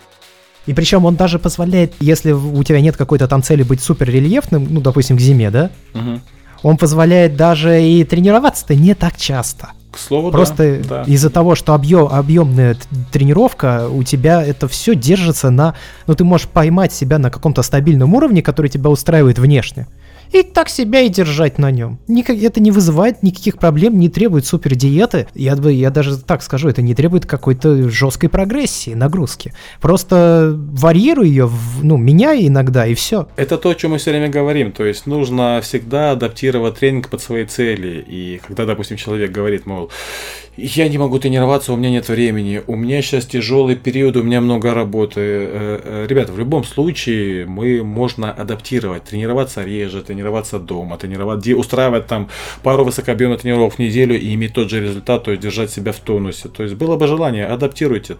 И 0.65 0.73
причем 0.73 1.05
он 1.05 1.15
даже 1.15 1.39
позволяет, 1.39 1.93
если 1.99 2.31
у 2.31 2.63
тебя 2.63 2.81
нет 2.81 2.95
какой-то 2.97 3.27
там 3.27 3.43
цели 3.43 3.61
быть 3.61 3.81
супер 3.81 4.09
рельефным, 4.09 4.65
ну, 4.69 4.81
допустим, 4.81 5.17
к 5.17 5.19
зиме, 5.19 5.51
да? 5.51 5.69
Угу. 5.93 6.21
Он 6.63 6.77
позволяет 6.77 7.35
даже 7.35 7.83
и 7.83 8.03
тренироваться-то 8.03 8.73
не 8.73 8.95
так 8.95 9.17
часто. 9.17 9.73
К 9.95 9.97
слову, 9.97 10.29
Просто 10.29 10.81
да, 10.83 11.03
да. 11.05 11.11
из-за 11.11 11.29
того, 11.29 11.55
что 11.55 11.73
объем, 11.73 12.07
объемная 12.11 12.75
тренировка, 13.13 13.87
у 13.87 14.03
тебя 14.03 14.43
это 14.43 14.67
все 14.67 14.93
держится 14.93 15.49
на... 15.49 15.73
Ну, 16.05 16.15
ты 16.15 16.25
можешь 16.25 16.49
поймать 16.49 16.91
себя 16.91 17.17
на 17.17 17.31
каком-то 17.31 17.61
стабильном 17.61 18.13
уровне, 18.13 18.41
который 18.41 18.67
тебя 18.67 18.89
устраивает 18.89 19.39
внешне 19.39 19.87
и 20.31 20.43
так 20.43 20.69
себя 20.69 21.01
и 21.01 21.09
держать 21.09 21.57
на 21.57 21.71
нем. 21.71 21.99
Никак, 22.07 22.37
это 22.37 22.59
не 22.59 22.71
вызывает 22.71 23.23
никаких 23.23 23.57
проблем, 23.57 23.99
не 23.99 24.09
требует 24.09 24.45
супер 24.45 24.75
диеты. 24.75 25.27
Я, 25.33 25.55
бы, 25.55 25.71
я 25.71 25.89
даже 25.89 26.17
так 26.17 26.43
скажу, 26.43 26.69
это 26.69 26.81
не 26.81 26.95
требует 26.95 27.25
какой-то 27.25 27.89
жесткой 27.89 28.29
прогрессии, 28.29 28.93
нагрузки. 28.93 29.53
Просто 29.81 30.53
варьируй 30.55 31.29
ее, 31.29 31.49
ну, 31.81 31.97
меняй 31.97 32.47
иногда, 32.47 32.85
и 32.85 32.93
все. 32.93 33.27
Это 33.35 33.57
то, 33.57 33.69
о 33.69 33.75
чем 33.75 33.91
мы 33.91 33.97
все 33.97 34.11
время 34.11 34.29
говорим. 34.29 34.71
То 34.71 34.85
есть 34.85 35.05
нужно 35.05 35.59
всегда 35.61 36.11
адаптировать 36.11 36.79
тренинг 36.79 37.09
под 37.09 37.21
свои 37.21 37.45
цели. 37.45 38.03
И 38.07 38.41
когда, 38.45 38.65
допустим, 38.65 38.97
человек 38.97 39.31
говорит, 39.31 39.65
мол, 39.65 39.91
я 40.57 40.87
не 40.87 40.97
могу 40.97 41.19
тренироваться, 41.19 41.73
у 41.73 41.75
меня 41.75 41.89
нет 41.89 42.07
времени, 42.07 42.61
у 42.67 42.75
меня 42.75 43.01
сейчас 43.01 43.25
тяжелый 43.25 43.75
период, 43.75 44.15
у 44.15 44.23
меня 44.23 44.39
много 44.39 44.73
работы. 44.73 45.19
Э, 45.19 45.79
э, 45.83 46.05
ребята, 46.07 46.31
в 46.31 46.39
любом 46.39 46.63
случае 46.63 47.45
мы 47.45 47.83
можно 47.83 48.31
адаптировать, 48.31 49.03
тренироваться 49.03 49.63
реже, 49.63 50.01
тренироваться 50.01 50.14
дома, 50.59 50.97
тренировать, 50.97 51.47
устраивать 51.47 52.07
там 52.07 52.29
пару 52.63 52.83
высокообъемных 52.83 53.41
тренировок 53.41 53.73
в 53.73 53.79
неделю 53.79 54.19
и 54.19 54.33
иметь 54.33 54.53
тот 54.53 54.69
же 54.69 54.81
результат, 54.81 55.23
то 55.23 55.31
есть 55.31 55.43
держать 55.43 55.71
себя 55.71 55.91
в 55.91 55.99
тонусе. 55.99 56.49
То 56.49 56.63
есть 56.63 56.75
было 56.75 56.95
бы 56.95 57.07
желание, 57.07 57.45
адаптируйте. 57.45 58.17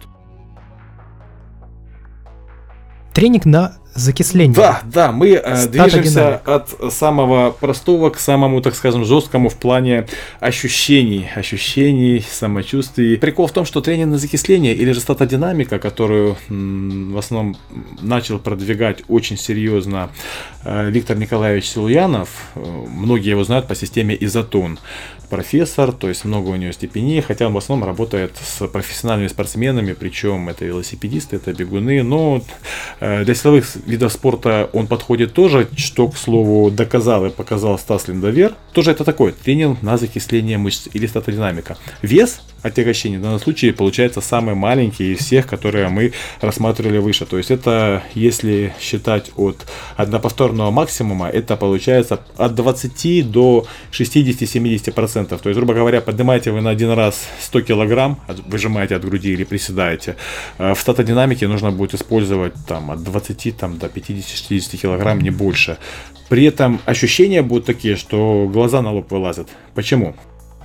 Тренинг 3.16 3.46
на 3.46 3.72
закисление. 3.94 4.54
Да, 4.54 4.82
да, 4.84 5.10
мы 5.10 5.30
э, 5.30 5.66
движемся 5.68 6.36
от 6.36 6.92
самого 6.92 7.50
простого 7.50 8.10
к 8.10 8.18
самому, 8.18 8.60
так 8.60 8.74
скажем, 8.74 9.06
жесткому 9.06 9.48
в 9.48 9.54
плане 9.54 10.06
ощущений, 10.38 11.26
ощущений, 11.34 12.22
самочувствий. 12.30 13.16
Прикол 13.16 13.46
в 13.46 13.52
том, 13.52 13.64
что 13.64 13.80
тренинг 13.80 14.12
на 14.12 14.18
закисление 14.18 14.74
или 14.74 14.92
же 14.92 15.00
статодинамика, 15.00 15.78
которую 15.78 16.36
м, 16.50 17.12
в 17.12 17.18
основном 17.18 17.56
начал 18.02 18.38
продвигать 18.38 19.02
очень 19.08 19.38
серьезно 19.38 20.10
э, 20.64 20.90
Виктор 20.90 21.16
Николаевич 21.16 21.64
Силуянов, 21.70 22.28
э, 22.54 22.60
многие 22.60 23.30
его 23.30 23.44
знают 23.44 23.66
по 23.66 23.74
системе 23.74 24.14
изотон 24.20 24.78
профессор, 25.26 25.92
то 25.92 26.08
есть 26.08 26.24
много 26.24 26.50
у 26.50 26.56
него 26.56 26.72
степеней, 26.72 27.20
хотя 27.20 27.46
он 27.46 27.52
в 27.52 27.58
основном 27.58 27.86
работает 27.86 28.32
с 28.42 28.66
профессиональными 28.66 29.28
спортсменами, 29.28 29.92
причем 29.92 30.48
это 30.48 30.64
велосипедисты, 30.64 31.36
это 31.36 31.52
бегуны, 31.52 32.02
но 32.02 32.42
э, 33.00 33.24
для 33.24 33.34
силовых 33.34 33.76
видов 33.86 34.12
спорта 34.12 34.70
он 34.72 34.86
подходит 34.86 35.32
тоже, 35.32 35.68
что, 35.76 36.08
к 36.08 36.16
слову, 36.16 36.70
доказал 36.70 37.26
и 37.26 37.30
показал 37.30 37.78
Стас 37.78 38.08
Линдовер. 38.08 38.54
Тоже 38.72 38.90
это 38.90 39.04
такой 39.04 39.32
тренинг 39.32 39.82
на 39.82 39.96
закисление 39.96 40.58
мышц 40.58 40.88
или 40.92 41.06
статодинамика. 41.06 41.76
Вес 42.02 42.40
отягощения 42.66 43.18
в 43.18 43.22
данном 43.22 43.40
случае 43.40 43.72
получается 43.72 44.20
самый 44.20 44.54
маленький 44.54 45.12
из 45.12 45.18
всех, 45.18 45.46
которые 45.46 45.88
мы 45.88 46.12
рассматривали 46.40 46.98
выше. 46.98 47.26
То 47.26 47.38
есть 47.38 47.50
это, 47.50 48.02
если 48.14 48.74
считать 48.80 49.30
от 49.36 49.66
одноповторного 49.96 50.70
максимума, 50.70 51.28
это 51.28 51.56
получается 51.56 52.20
от 52.36 52.54
20 52.54 53.30
до 53.30 53.66
60-70%. 53.92 55.38
То 55.38 55.48
есть, 55.48 55.58
грубо 55.58 55.74
говоря, 55.74 56.00
поднимаете 56.00 56.50
вы 56.50 56.60
на 56.60 56.70
один 56.70 56.90
раз 56.90 57.28
100 57.40 57.60
килограмм, 57.62 58.20
выжимаете 58.46 58.96
от 58.96 59.04
груди 59.04 59.32
или 59.32 59.44
приседаете. 59.44 60.16
Э, 60.58 60.74
в 60.74 60.80
статодинамике 60.80 61.48
нужно 61.48 61.70
будет 61.70 61.94
использовать 61.94 62.54
там, 62.66 62.90
от 62.90 63.02
20 63.02 63.56
там, 63.56 63.78
до 63.78 63.86
50-60 63.86 64.76
килограмм, 64.76 65.20
не 65.20 65.30
больше. 65.30 65.78
При 66.28 66.44
этом 66.44 66.80
ощущения 66.86 67.42
будут 67.42 67.66
такие, 67.66 67.96
что 67.96 68.48
глаза 68.52 68.82
на 68.82 68.92
лоб 68.92 69.10
вылазят. 69.10 69.48
Почему? 69.74 70.14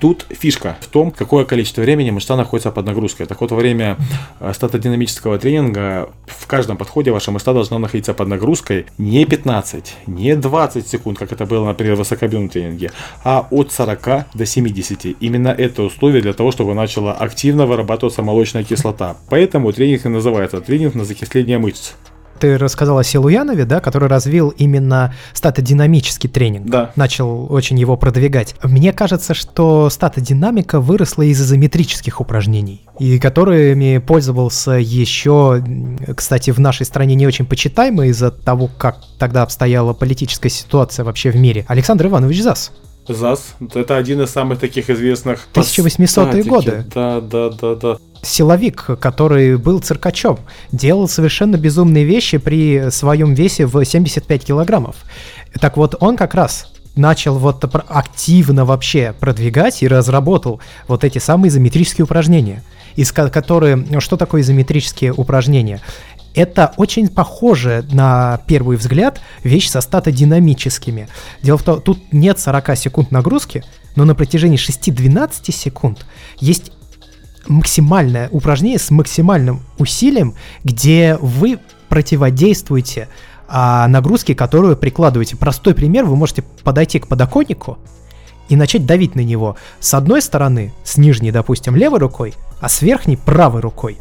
Тут 0.02 0.26
фишка 0.30 0.76
в 0.80 0.88
том, 0.88 1.12
какое 1.12 1.44
количество 1.44 1.80
времени 1.80 2.10
мышца 2.10 2.34
находится 2.34 2.72
под 2.72 2.86
нагрузкой. 2.86 3.26
Так 3.26 3.40
вот, 3.40 3.52
во 3.52 3.56
время 3.56 3.96
э, 4.40 4.52
статодинамического 4.52 5.38
тренинга 5.38 6.10
в 6.26 6.48
каждом 6.48 6.76
подходе 6.76 7.12
ваша 7.12 7.30
мышца 7.30 7.52
должна 7.52 7.78
находиться 7.78 8.12
под 8.12 8.26
нагрузкой 8.26 8.86
не 8.98 9.24
15, 9.24 9.94
не 10.08 10.34
20 10.34 10.88
секунд, 10.88 11.20
как 11.20 11.30
это 11.30 11.46
было, 11.46 11.66
например, 11.66 11.94
в 11.94 11.98
высокообъемном 11.98 12.48
тренинге, 12.48 12.90
а 13.22 13.46
от 13.48 13.70
40 13.70 14.26
до 14.34 14.44
70. 14.44 15.06
Именно 15.20 15.50
это 15.50 15.84
условие 15.84 16.20
для 16.20 16.32
того, 16.32 16.50
чтобы 16.50 16.74
начала 16.74 17.12
активно 17.12 17.66
вырабатываться 17.66 18.22
молочная 18.22 18.64
кислота. 18.64 19.16
Поэтому 19.28 19.72
тренинг 19.72 20.04
и 20.04 20.08
называется 20.08 20.60
тренинг 20.60 20.96
на 20.96 21.04
закисление 21.04 21.58
мышц 21.58 21.92
ты 22.42 22.58
рассказал 22.58 22.98
о 22.98 23.04
Силуянове, 23.04 23.64
да, 23.64 23.78
который 23.78 24.08
развил 24.08 24.48
именно 24.48 25.14
статодинамический 25.32 26.28
тренинг. 26.28 26.68
Да. 26.68 26.90
Начал 26.96 27.46
очень 27.52 27.78
его 27.78 27.96
продвигать. 27.96 28.56
Мне 28.64 28.92
кажется, 28.92 29.32
что 29.32 29.88
статодинамика 29.90 30.80
выросла 30.80 31.22
из 31.22 31.40
изометрических 31.40 32.20
упражнений, 32.20 32.84
и 32.98 33.20
которыми 33.20 33.98
пользовался 33.98 34.72
еще, 34.72 35.62
кстати, 36.16 36.50
в 36.50 36.58
нашей 36.58 36.84
стране 36.84 37.14
не 37.14 37.28
очень 37.28 37.46
почитаемый 37.46 38.08
из-за 38.08 38.32
того, 38.32 38.68
как 38.76 38.96
тогда 39.20 39.42
обстояла 39.42 39.92
политическая 39.92 40.48
ситуация 40.48 41.04
вообще 41.04 41.30
в 41.30 41.36
мире, 41.36 41.64
Александр 41.68 42.06
Иванович 42.06 42.42
Зас. 42.42 42.72
ЗАС. 43.06 43.54
Это 43.72 43.96
один 43.96 44.20
из 44.20 44.30
самых 44.30 44.58
таких 44.58 44.90
известных... 44.90 45.46
1800-е 45.54 46.42
годы. 46.42 46.84
Да, 46.92 47.20
да, 47.20 47.50
да, 47.50 47.74
да 47.76 47.98
силовик, 48.22 48.86
который 49.00 49.56
был 49.56 49.80
циркачом, 49.80 50.38
делал 50.70 51.08
совершенно 51.08 51.56
безумные 51.56 52.04
вещи 52.04 52.38
при 52.38 52.90
своем 52.90 53.34
весе 53.34 53.66
в 53.66 53.84
75 53.84 54.44
килограммов. 54.44 54.96
Так 55.60 55.76
вот, 55.76 55.96
он 56.00 56.16
как 56.16 56.34
раз 56.34 56.72
начал 56.94 57.38
вот 57.38 57.64
активно 57.88 58.64
вообще 58.64 59.14
продвигать 59.18 59.82
и 59.82 59.88
разработал 59.88 60.60
вот 60.88 61.04
эти 61.04 61.18
самые 61.18 61.48
изометрические 61.48 62.04
упражнения. 62.04 62.62
Из 62.94 63.10
которые, 63.12 64.00
что 64.00 64.16
такое 64.16 64.42
изометрические 64.42 65.12
упражнения? 65.12 65.80
Это 66.34 66.72
очень 66.76 67.08
похоже 67.08 67.84
на 67.92 68.40
первый 68.46 68.76
взгляд 68.76 69.20
вещь 69.42 69.68
со 69.68 69.80
статодинамическими. 69.80 71.08
Дело 71.42 71.58
в 71.58 71.62
том, 71.62 71.80
тут 71.80 71.98
нет 72.12 72.38
40 72.38 72.76
секунд 72.76 73.10
нагрузки, 73.10 73.64
но 73.96 74.04
на 74.04 74.14
протяжении 74.14 74.58
6-12 74.58 75.52
секунд 75.52 76.06
есть 76.38 76.72
максимальное 77.48 78.28
упражнение 78.30 78.78
с 78.78 78.90
максимальным 78.90 79.60
усилием, 79.78 80.34
где 80.64 81.16
вы 81.20 81.58
противодействуете 81.88 83.08
а, 83.48 83.86
нагрузке, 83.88 84.34
которую 84.34 84.76
прикладываете. 84.76 85.36
Простой 85.36 85.74
пример, 85.74 86.04
вы 86.04 86.16
можете 86.16 86.42
подойти 86.64 86.98
к 86.98 87.06
подоконнику 87.06 87.78
и 88.48 88.56
начать 88.56 88.86
давить 88.86 89.14
на 89.14 89.20
него 89.20 89.56
с 89.80 89.94
одной 89.94 90.22
стороны, 90.22 90.72
с 90.84 90.96
нижней, 90.96 91.30
допустим, 91.30 91.76
левой 91.76 91.98
рукой, 91.98 92.34
а 92.60 92.68
с 92.68 92.82
верхней 92.82 93.16
правой 93.16 93.60
рукой. 93.60 93.98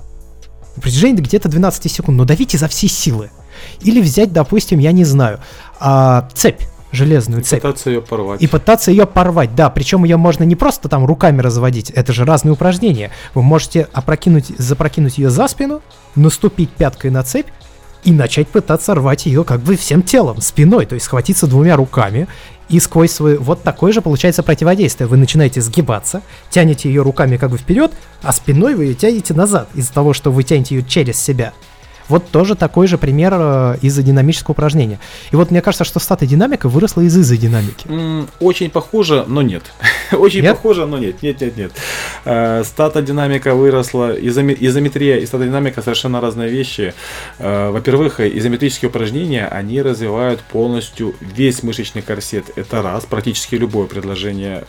На 0.77 1.11
где-то 1.11 1.49
12 1.49 1.91
секунд, 1.91 2.17
но 2.17 2.25
давите 2.25 2.57
за 2.57 2.67
все 2.67 2.87
силы. 2.87 3.29
Или 3.81 4.01
взять, 4.01 4.31
допустим, 4.31 4.79
я 4.79 4.93
не 4.93 5.03
знаю, 5.03 5.39
а, 5.79 6.29
цепь 6.33 6.61
железную 6.91 7.41
и 7.41 7.43
цепь. 7.43 7.61
пытаться 7.61 7.89
ее 7.89 8.01
порвать. 8.01 8.41
И 8.41 8.47
пытаться 8.47 8.91
ее 8.91 9.05
порвать, 9.05 9.55
да. 9.55 9.69
Причем 9.69 10.03
ее 10.03 10.17
можно 10.17 10.43
не 10.43 10.55
просто 10.55 10.89
там 10.89 11.05
руками 11.05 11.41
разводить, 11.41 11.89
это 11.89 12.13
же 12.13 12.25
разные 12.25 12.53
упражнения. 12.53 13.11
Вы 13.33 13.41
можете 13.41 13.87
опрокинуть, 13.93 14.47
запрокинуть 14.57 15.17
ее 15.17 15.29
за 15.29 15.47
спину, 15.47 15.81
наступить 16.15 16.69
пяткой 16.69 17.11
на 17.11 17.23
цепь 17.23 17.47
и 18.03 18.11
начать 18.11 18.47
пытаться 18.47 18.95
рвать 18.95 19.25
ее 19.25 19.43
как 19.43 19.61
бы 19.61 19.75
всем 19.75 20.01
телом, 20.01 20.41
спиной, 20.41 20.85
то 20.85 20.95
есть 20.95 21.05
схватиться 21.05 21.47
двумя 21.47 21.75
руками 21.75 22.27
и 22.69 22.79
сквозь 22.79 23.11
свой... 23.11 23.37
Вот 23.37 23.63
такое 23.63 23.91
же 23.91 24.01
получается 24.01 24.43
противодействие. 24.43 25.07
Вы 25.07 25.17
начинаете 25.17 25.61
сгибаться, 25.61 26.21
тянете 26.49 26.89
ее 26.89 27.01
руками 27.01 27.37
как 27.37 27.51
бы 27.51 27.57
вперед, 27.57 27.91
а 28.23 28.31
спиной 28.31 28.75
вы 28.75 28.85
ее 28.85 28.93
тянете 28.95 29.33
назад 29.33 29.69
из-за 29.75 29.93
того, 29.93 30.13
что 30.13 30.31
вы 30.31 30.43
тянете 30.43 30.75
ее 30.75 30.83
через 30.83 31.21
себя. 31.21 31.53
Вот 32.11 32.29
тоже 32.29 32.55
такой 32.55 32.87
же 32.87 32.97
пример 32.97 33.33
э, 33.33 33.77
изодинамического 33.81 34.51
упражнения. 34.51 34.99
И 35.31 35.37
вот 35.37 35.49
мне 35.49 35.61
кажется, 35.61 35.85
что 35.85 36.01
статодинамика 36.01 36.67
выросла 36.67 37.01
из 37.03 37.17
изодинамики. 37.17 37.87
Очень 38.41 38.69
похоже, 38.69 39.23
но 39.27 39.41
нет. 39.41 39.63
очень 40.11 40.41
нет? 40.41 40.57
похоже, 40.57 40.85
но 40.87 40.97
нет. 40.97 41.23
Нет, 41.23 41.39
нет, 41.39 41.55
нет. 41.55 41.71
Э, 42.25 42.63
статодинамика 42.65 43.55
выросла, 43.55 44.11
изометрия 44.11 45.19
и 45.19 45.25
статодинамика 45.25 45.81
совершенно 45.81 46.19
разные 46.19 46.49
вещи. 46.49 46.93
Э, 47.39 47.69
во-первых, 47.71 48.19
изометрические 48.19 48.89
упражнения, 48.89 49.47
они 49.47 49.81
развивают 49.81 50.41
полностью 50.41 51.15
весь 51.21 51.63
мышечный 51.63 52.01
корсет. 52.01 52.45
Это 52.57 52.81
раз, 52.81 53.05
практически 53.05 53.55
любое 53.55 53.87
предложение, 53.87 54.65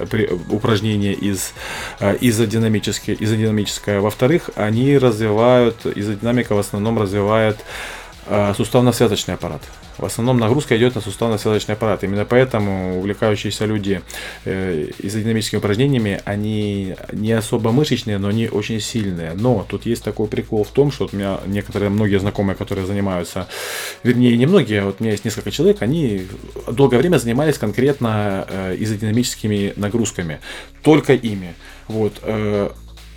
упражнение 0.48 1.14
из 1.14 1.52
изодинамическое. 2.00 3.98
Во-вторых, 4.00 4.50
они 4.54 4.96
развивают, 4.96 5.86
изодинамика 5.86 6.54
в 6.54 6.58
основном 6.60 7.00
развивает 7.00 7.31
развивает 7.32 7.58
э, 8.26 8.54
суставно-связочный 8.56 9.34
аппарат. 9.34 9.62
В 9.98 10.04
основном 10.04 10.38
нагрузка 10.38 10.76
идет 10.76 10.94
на 10.94 11.00
суставно-связочный 11.00 11.74
аппарат. 11.74 12.04
Именно 12.04 12.24
поэтому 12.24 12.98
увлекающиеся 12.98 13.66
люди 13.66 14.00
э, 14.44 14.88
изодинамическими 14.98 15.58
упражнениями, 15.58 16.20
они 16.24 16.94
не 17.12 17.32
особо 17.32 17.72
мышечные, 17.72 18.18
но 18.18 18.28
они 18.28 18.48
очень 18.48 18.80
сильные. 18.80 19.32
Но 19.34 19.66
тут 19.68 19.86
есть 19.86 20.04
такой 20.04 20.28
прикол 20.28 20.64
в 20.64 20.70
том, 20.70 20.92
что 20.92 21.04
вот 21.04 21.14
у 21.14 21.16
меня 21.16 21.38
некоторые, 21.46 21.90
многие 21.90 22.18
знакомые, 22.18 22.56
которые 22.56 22.86
занимаются, 22.86 23.46
вернее, 24.02 24.36
не 24.36 24.46
многие, 24.46 24.84
вот 24.84 24.96
у 25.00 25.02
меня 25.02 25.12
есть 25.12 25.24
несколько 25.24 25.50
человек, 25.50 25.82
они 25.82 26.26
долгое 26.70 26.98
время 26.98 27.18
занимались 27.18 27.58
конкретно 27.58 28.46
э, 28.48 28.76
изодинамическими 28.78 29.74
нагрузками. 29.76 30.40
Только 30.82 31.12
ими. 31.14 31.54
Вот. 31.88 32.14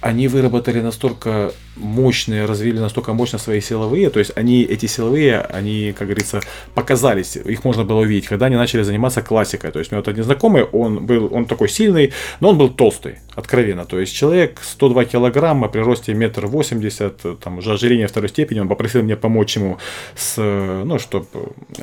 Они 0.02 0.28
выработали 0.28 0.82
настолько 0.82 1.52
мощные, 1.76 2.46
развили 2.46 2.80
настолько 2.80 3.14
мощно 3.14 3.40
свои 3.40 3.62
силовые, 3.62 4.10
то 4.10 4.20
есть 4.20 4.32
они, 4.36 4.64
эти 4.64 4.86
силовые, 4.86 5.42
они, 5.42 5.94
как 5.98 6.08
говорится, 6.08 6.42
показались, 6.74 7.36
их 7.36 7.64
можно 7.64 7.84
было 7.84 8.02
увидеть, 8.02 8.28
когда 8.28 8.48
они 8.48 8.56
начали 8.56 8.84
заниматься 8.84 9.22
классикой. 9.22 9.72
То 9.72 9.80
есть 9.80 9.92
у 9.92 9.96
меня 9.96 10.02
вот 10.02 10.08
один 10.08 10.24
знакомый, 10.24 10.64
он 10.64 11.06
был, 11.06 11.30
он 11.32 11.46
такой 11.46 11.70
сильный, 11.70 12.14
но 12.40 12.50
он 12.50 12.58
был 12.58 12.70
толстый, 12.70 13.20
откровенно. 13.36 13.86
То 13.86 14.00
есть 14.00 14.14
человек 14.16 14.60
102 14.62 15.06
килограмма 15.06 15.68
при 15.68 15.80
росте 15.80 16.14
метр 16.14 16.46
восемьдесят, 16.46 17.22
там 17.42 17.60
уже 17.60 17.74
ожирение 17.74 18.08
второй 18.08 18.30
степени, 18.30 18.60
он 18.60 18.68
попросил 18.68 19.04
меня 19.04 19.18
помочь 19.18 19.56
ему 19.56 19.78
с, 20.16 20.38
ну, 20.38 21.00
чтобы 21.00 21.28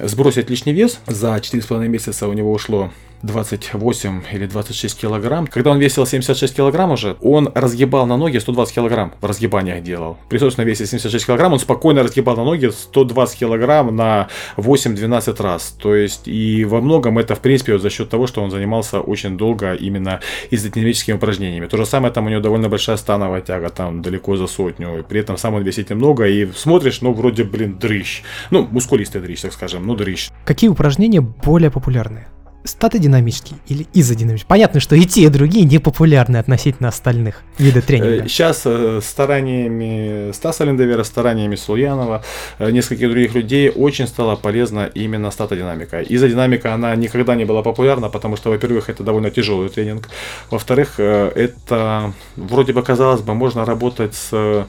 сбросить 0.03 0.51
лишний 0.51 0.73
вес. 0.73 1.01
За 1.07 1.37
4,5 1.37 1.89
месяца 1.89 2.29
у 2.29 2.33
него 2.33 2.53
ушло 2.53 2.91
28 3.23 4.23
или 4.33 4.47
26 4.47 5.01
килограмм. 5.01 5.47
Когда 5.47 5.71
он 5.71 5.79
весил 5.79 6.07
76 6.07 6.57
килограмм 6.57 6.91
уже, 6.91 7.17
он 7.21 7.51
разгибал 7.55 8.07
на 8.07 8.17
ноги 8.17 8.39
120 8.39 8.75
килограмм 8.75 9.13
в 9.21 9.27
разгибаниях 9.27 9.82
делал. 9.83 10.19
При 10.29 10.39
собственном 10.39 10.69
весе 10.69 10.87
76 10.87 11.27
килограмм 11.27 11.53
он 11.53 11.59
спокойно 11.59 12.03
разгибал 12.03 12.37
на 12.37 12.45
ноги 12.45 12.71
120 12.71 13.39
килограмм 13.39 13.95
на 13.95 14.29
8-12 14.57 15.43
раз. 15.43 15.77
То 15.79 15.95
есть 15.95 16.29
и 16.29 16.65
во 16.65 16.81
многом 16.81 17.19
это 17.19 17.35
в 17.35 17.41
принципе 17.41 17.79
за 17.79 17.91
счет 17.91 18.09
того, 18.09 18.27
что 18.27 18.43
он 18.43 18.51
занимался 18.51 19.01
очень 19.01 19.37
долго 19.37 19.75
именно 19.75 20.21
изодинамическими 20.51 21.15
упражнениями. 21.15 21.67
То 21.67 21.77
же 21.77 21.87
самое 21.87 22.13
там 22.13 22.27
у 22.27 22.29
него 22.29 22.41
довольно 22.41 22.69
большая 22.69 22.97
становая 22.97 23.41
тяга, 23.41 23.69
там 23.69 24.03
далеко 24.03 24.37
за 24.37 24.47
сотню. 24.47 24.99
И 24.99 25.03
при 25.03 25.21
этом 25.21 25.37
сам 25.37 25.55
он 25.55 25.63
весит 25.63 25.91
немного 25.91 26.27
и 26.27 26.47
смотришь, 26.53 27.01
ну 27.03 27.13
вроде, 27.13 27.45
блин, 27.45 27.79
дрыщ. 27.79 28.23
Ну, 28.51 28.67
мускулистый 28.71 29.21
дрыщ, 29.21 29.41
так 29.41 29.53
скажем, 29.53 29.87
ну 29.87 29.95
дрыщ. 29.95 30.31
Какие 30.45 30.71
упражнения 30.71 31.21
более 31.21 31.71
популярны? 31.71 32.27
Статодинамический 32.65 33.57
или 33.69 33.87
изодинамический. 33.93 34.49
Понятно, 34.49 34.81
что 34.81 34.95
и 34.95 35.05
те, 35.05 35.23
и 35.23 35.29
другие 35.29 35.65
не 35.65 35.79
популярны 35.79 36.37
относительно 36.37 36.89
остальных 36.89 37.43
видов 37.59 37.85
тренинга. 37.85 38.29
Сейчас 38.29 38.63
э, 38.65 39.01
стараниями 39.03 40.33
Стаса 40.33 40.65
Линдовера, 40.65 41.03
стараниями 41.05 41.57
Сульянова, 41.57 42.23
э, 42.59 42.71
нескольких 42.71 43.11
других 43.11 43.35
людей 43.35 43.71
очень 43.71 44.07
стала 44.07 44.37
полезна 44.37 44.91
именно 44.95 45.31
статодинамика. 45.31 46.03
Изодинамика, 46.03 46.75
она 46.75 46.95
никогда 46.97 47.35
не 47.35 47.45
была 47.45 47.63
популярна, 47.63 48.09
потому 48.09 48.37
что, 48.37 48.51
во-первых, 48.51 48.89
это 48.89 49.03
довольно 49.03 49.31
тяжелый 49.31 49.69
тренинг. 49.69 50.09
Во-вторых, 50.51 50.95
э, 50.99 51.33
это 51.35 52.13
вроде 52.37 52.73
бы, 52.73 52.83
казалось 52.83 53.23
бы, 53.23 53.35
можно 53.35 53.65
работать 53.65 54.15
с 54.15 54.67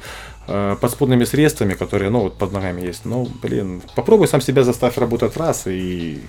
подспудными 0.81 1.23
средствами, 1.23 1.73
которые, 1.73 2.09
ну, 2.09 2.19
вот 2.19 2.37
под 2.37 2.51
ногами 2.51 2.81
есть. 2.81 3.05
Ну, 3.05 3.29
блин, 3.41 3.81
попробуй 3.95 4.27
сам 4.27 4.41
себя 4.41 4.63
заставь 4.63 4.97
работать 4.97 5.37
раз, 5.37 5.67
и 5.67 6.19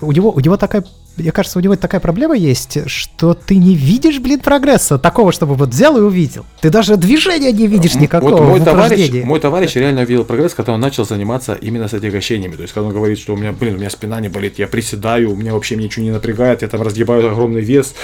у 0.00 0.12
него, 0.12 0.30
у 0.30 0.40
него 0.40 0.56
такая 0.56 0.84
мне 1.16 1.32
кажется, 1.32 1.58
у 1.58 1.62
него 1.62 1.76
такая 1.76 2.00
проблема 2.00 2.36
есть, 2.36 2.78
что 2.88 3.34
ты 3.34 3.56
не 3.56 3.74
видишь, 3.74 4.18
блин, 4.18 4.40
прогресса 4.40 4.98
такого, 4.98 5.32
чтобы 5.32 5.54
вот 5.54 5.70
взял 5.70 5.96
и 5.96 6.00
увидел. 6.00 6.44
Ты 6.60 6.70
даже 6.70 6.96
движения 6.96 7.52
не 7.52 7.66
видишь 7.66 7.94
никакого 7.94 8.36
вот 8.36 8.48
мой 8.48 8.60
товарищ, 8.60 9.24
мой 9.24 9.40
товарищ 9.40 9.74
реально 9.74 10.02
увидел 10.02 10.24
прогресс, 10.24 10.54
когда 10.54 10.72
он 10.72 10.80
начал 10.80 11.04
заниматься 11.04 11.54
именно 11.54 11.88
с 11.88 11.94
отягощениями. 11.94 12.56
То 12.56 12.62
есть, 12.62 12.74
когда 12.74 12.88
он 12.88 12.94
говорит, 12.94 13.18
что 13.18 13.34
у 13.34 13.36
меня, 13.36 13.52
блин, 13.52 13.74
у 13.74 13.78
меня 13.78 13.90
спина 13.90 14.20
не 14.20 14.28
болит, 14.28 14.58
я 14.58 14.66
приседаю, 14.66 15.32
у 15.32 15.36
меня 15.36 15.54
вообще 15.54 15.76
ничего 15.76 16.04
не 16.04 16.10
напрягает, 16.10 16.62
я 16.62 16.68
там 16.68 16.82
разгибаю 16.82 17.30
огромный 17.30 17.62
вес, 17.62 17.94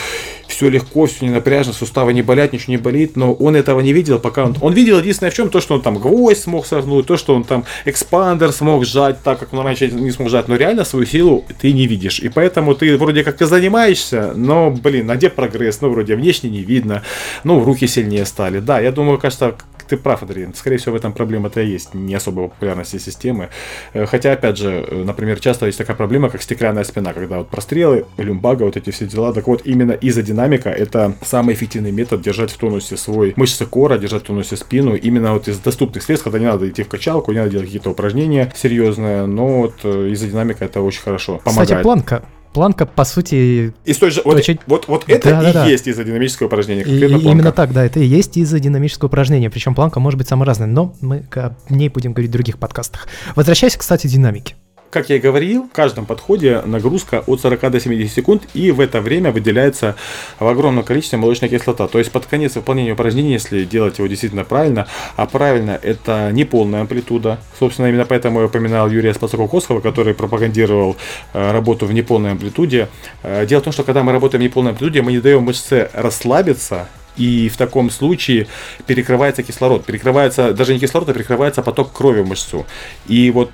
все 0.46 0.68
легко, 0.68 1.06
все 1.06 1.24
не 1.24 1.30
напряжно, 1.30 1.72
суставы 1.72 2.12
не 2.12 2.22
болят, 2.22 2.52
ничего 2.52 2.72
не 2.72 2.76
болит, 2.76 3.16
но 3.16 3.32
он 3.32 3.56
этого 3.56 3.80
не 3.80 3.92
видел, 3.92 4.18
пока 4.18 4.44
он... 4.44 4.56
Он 4.60 4.72
видел 4.72 4.98
единственное 4.98 5.30
в 5.30 5.34
чем, 5.34 5.48
то, 5.48 5.60
что 5.60 5.74
он 5.74 5.82
там 5.82 5.98
гвоздь 5.98 6.42
смог 6.42 6.66
согнуть, 6.66 7.06
то, 7.06 7.16
что 7.16 7.34
он 7.34 7.44
там 7.44 7.64
экспандер 7.84 8.52
смог 8.52 8.84
сжать 8.84 9.22
так, 9.22 9.38
как 9.38 9.52
он 9.52 9.64
раньше 9.64 9.88
не 9.90 10.10
смог 10.10 10.28
сжать, 10.28 10.48
но 10.48 10.56
реально 10.56 10.84
свою 10.84 11.06
силу 11.06 11.44
ты 11.60 11.72
не 11.72 11.86
видишь. 11.86 12.20
И 12.20 12.28
поэтому 12.28 12.74
ты 12.74 12.96
вроде 13.00 13.24
как 13.24 13.40
и 13.42 13.44
занимаешься, 13.44 14.32
но, 14.34 14.70
блин, 14.70 15.10
а 15.10 15.16
где 15.16 15.30
прогресс? 15.30 15.80
Ну, 15.80 15.90
вроде 15.90 16.14
внешне 16.14 16.50
не 16.50 16.62
видно, 16.62 17.02
ну, 17.44 17.64
руки 17.64 17.86
сильнее 17.86 18.24
стали. 18.24 18.60
Да, 18.60 18.80
я 18.80 18.92
думаю, 18.92 19.18
кажется, 19.18 19.56
ты 19.90 19.96
прав, 19.96 20.22
Адриан. 20.22 20.54
Скорее 20.54 20.76
всего, 20.76 20.92
в 20.92 20.96
этом 20.96 21.12
проблема-то 21.12 21.60
и 21.60 21.66
есть. 21.66 21.94
Не 21.94 22.14
особой 22.14 22.48
популярности 22.48 22.98
системы. 22.98 23.48
Э, 23.92 24.06
хотя, 24.06 24.32
опять 24.32 24.56
же, 24.56 24.84
э, 24.88 25.04
например, 25.04 25.40
часто 25.40 25.66
есть 25.66 25.78
такая 25.78 25.96
проблема, 25.96 26.30
как 26.30 26.42
стеклянная 26.42 26.84
спина, 26.84 27.12
когда 27.12 27.38
вот 27.38 27.48
прострелы, 27.48 28.06
люмбага, 28.16 28.62
вот 28.62 28.76
эти 28.76 28.90
все 28.90 29.06
дела. 29.06 29.32
Так 29.32 29.48
вот, 29.48 29.62
именно 29.64 29.92
изодинамика– 29.92 30.68
это 30.70 31.14
самый 31.22 31.54
эффективный 31.54 31.90
метод 31.90 32.22
держать 32.22 32.52
в 32.52 32.56
тонусе 32.56 32.96
свой 32.96 33.32
мышцы 33.34 33.66
кора, 33.66 33.98
держать 33.98 34.22
в 34.22 34.26
тонусе 34.26 34.56
спину. 34.56 34.94
Именно 34.94 35.32
вот 35.32 35.48
из 35.48 35.58
доступных 35.58 36.04
средств, 36.04 36.24
когда 36.24 36.38
не 36.38 36.46
надо 36.46 36.68
идти 36.68 36.84
в 36.84 36.88
качалку, 36.88 37.32
не 37.32 37.38
надо 37.38 37.50
делать 37.50 37.66
какие-то 37.66 37.90
упражнения 37.90 38.52
серьезные, 38.54 39.26
но 39.26 39.62
вот 39.62 39.74
э, 39.82 40.12
изодинамика– 40.12 40.64
это 40.66 40.82
очень 40.82 41.02
хорошо 41.02 41.40
помогает. 41.44 41.68
Кстати, 41.68 41.82
планка 41.82 42.22
планка, 42.52 42.86
по 42.86 43.04
сути... 43.04 43.72
Из 43.84 43.96
той 43.98 44.10
же... 44.10 44.22
Вот, 44.24 44.36
очень... 44.36 44.58
вот, 44.66 44.88
вот 44.88 45.04
это 45.08 45.30
да, 45.30 45.50
и 45.50 45.52
да, 45.52 45.66
есть 45.66 45.86
из-за 45.86 46.04
динамического 46.04 46.46
упражнения. 46.46 46.82
И, 46.82 46.98
именно 46.98 47.52
так, 47.52 47.72
да, 47.72 47.84
это 47.84 48.00
и 48.00 48.06
есть 48.06 48.36
из-за 48.36 48.60
динамического 48.60 49.08
упражнения. 49.08 49.50
Причем 49.50 49.74
планка 49.74 50.00
может 50.00 50.18
быть 50.18 50.28
самая 50.28 50.46
разная, 50.46 50.68
но 50.68 50.94
мы 51.00 51.24
о 51.34 51.54
ней 51.68 51.88
будем 51.88 52.12
говорить 52.12 52.30
в 52.30 52.32
других 52.32 52.58
подкастах. 52.58 53.08
Возвращаясь, 53.36 53.76
кстати, 53.76 54.06
к 54.06 54.10
динамике. 54.10 54.54
Как 54.90 55.08
я 55.08 55.16
и 55.16 55.18
говорил, 55.20 55.68
в 55.68 55.72
каждом 55.72 56.04
подходе 56.04 56.62
нагрузка 56.66 57.22
от 57.28 57.40
40 57.40 57.70
до 57.70 57.78
70 57.78 58.12
секунд, 58.12 58.42
и 58.54 58.72
в 58.72 58.80
это 58.80 59.00
время 59.00 59.30
выделяется 59.30 59.94
в 60.40 60.46
огромном 60.48 60.82
количестве 60.82 61.16
молочная 61.16 61.48
кислота. 61.48 61.86
То 61.86 62.00
есть 62.00 62.10
под 62.10 62.26
конец 62.26 62.56
выполнения 62.56 62.92
упражнения, 62.92 63.34
если 63.34 63.64
делать 63.64 63.98
его 63.98 64.08
действительно 64.08 64.42
правильно, 64.42 64.88
а 65.14 65.26
правильно 65.26 65.78
это 65.80 66.30
не 66.32 66.44
полная 66.44 66.80
амплитуда. 66.80 67.38
Собственно, 67.56 67.86
именно 67.86 68.04
поэтому 68.04 68.40
я 68.40 68.46
упоминал 68.46 68.90
Юрия 68.90 69.12
Спасакова-Косхова, 69.12 69.80
который 69.80 70.12
пропагандировал 70.12 70.96
э, 71.34 71.52
работу 71.52 71.86
в 71.86 71.92
неполной 71.92 72.32
амплитуде. 72.32 72.88
Э, 73.22 73.46
дело 73.46 73.60
в 73.60 73.64
том, 73.64 73.72
что 73.72 73.84
когда 73.84 74.02
мы 74.02 74.10
работаем 74.10 74.42
в 74.42 74.44
неполной 74.44 74.72
амплитуде, 74.72 75.02
мы 75.02 75.12
не 75.12 75.20
даем 75.20 75.44
мышце 75.44 75.88
расслабиться, 75.94 76.88
и 77.16 77.48
в 77.48 77.56
таком 77.56 77.90
случае 77.90 78.48
перекрывается 78.86 79.44
кислород. 79.44 79.84
Перекрывается, 79.84 80.52
даже 80.52 80.74
не 80.74 80.80
кислород, 80.80 81.08
а 81.10 81.14
перекрывается 81.14 81.62
поток 81.62 81.92
крови 81.92 82.22
в 82.22 82.28
мышцу. 82.28 82.66
И 83.06 83.30
вот 83.30 83.50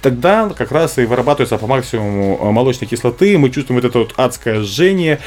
тогда 0.00 0.50
как 0.50 0.72
раз 0.72 0.98
и 0.98 1.04
вырабатывается 1.04 1.58
по 1.58 1.66
максимуму 1.66 2.38
э, 2.40 2.50
молочной 2.50 2.88
кислоты, 2.88 3.38
мы 3.38 3.50
чувствуем 3.50 3.80
вот 3.80 3.88
это 3.88 3.98
вот 3.98 4.14
адское 4.16 4.60
жжение. 4.60 5.20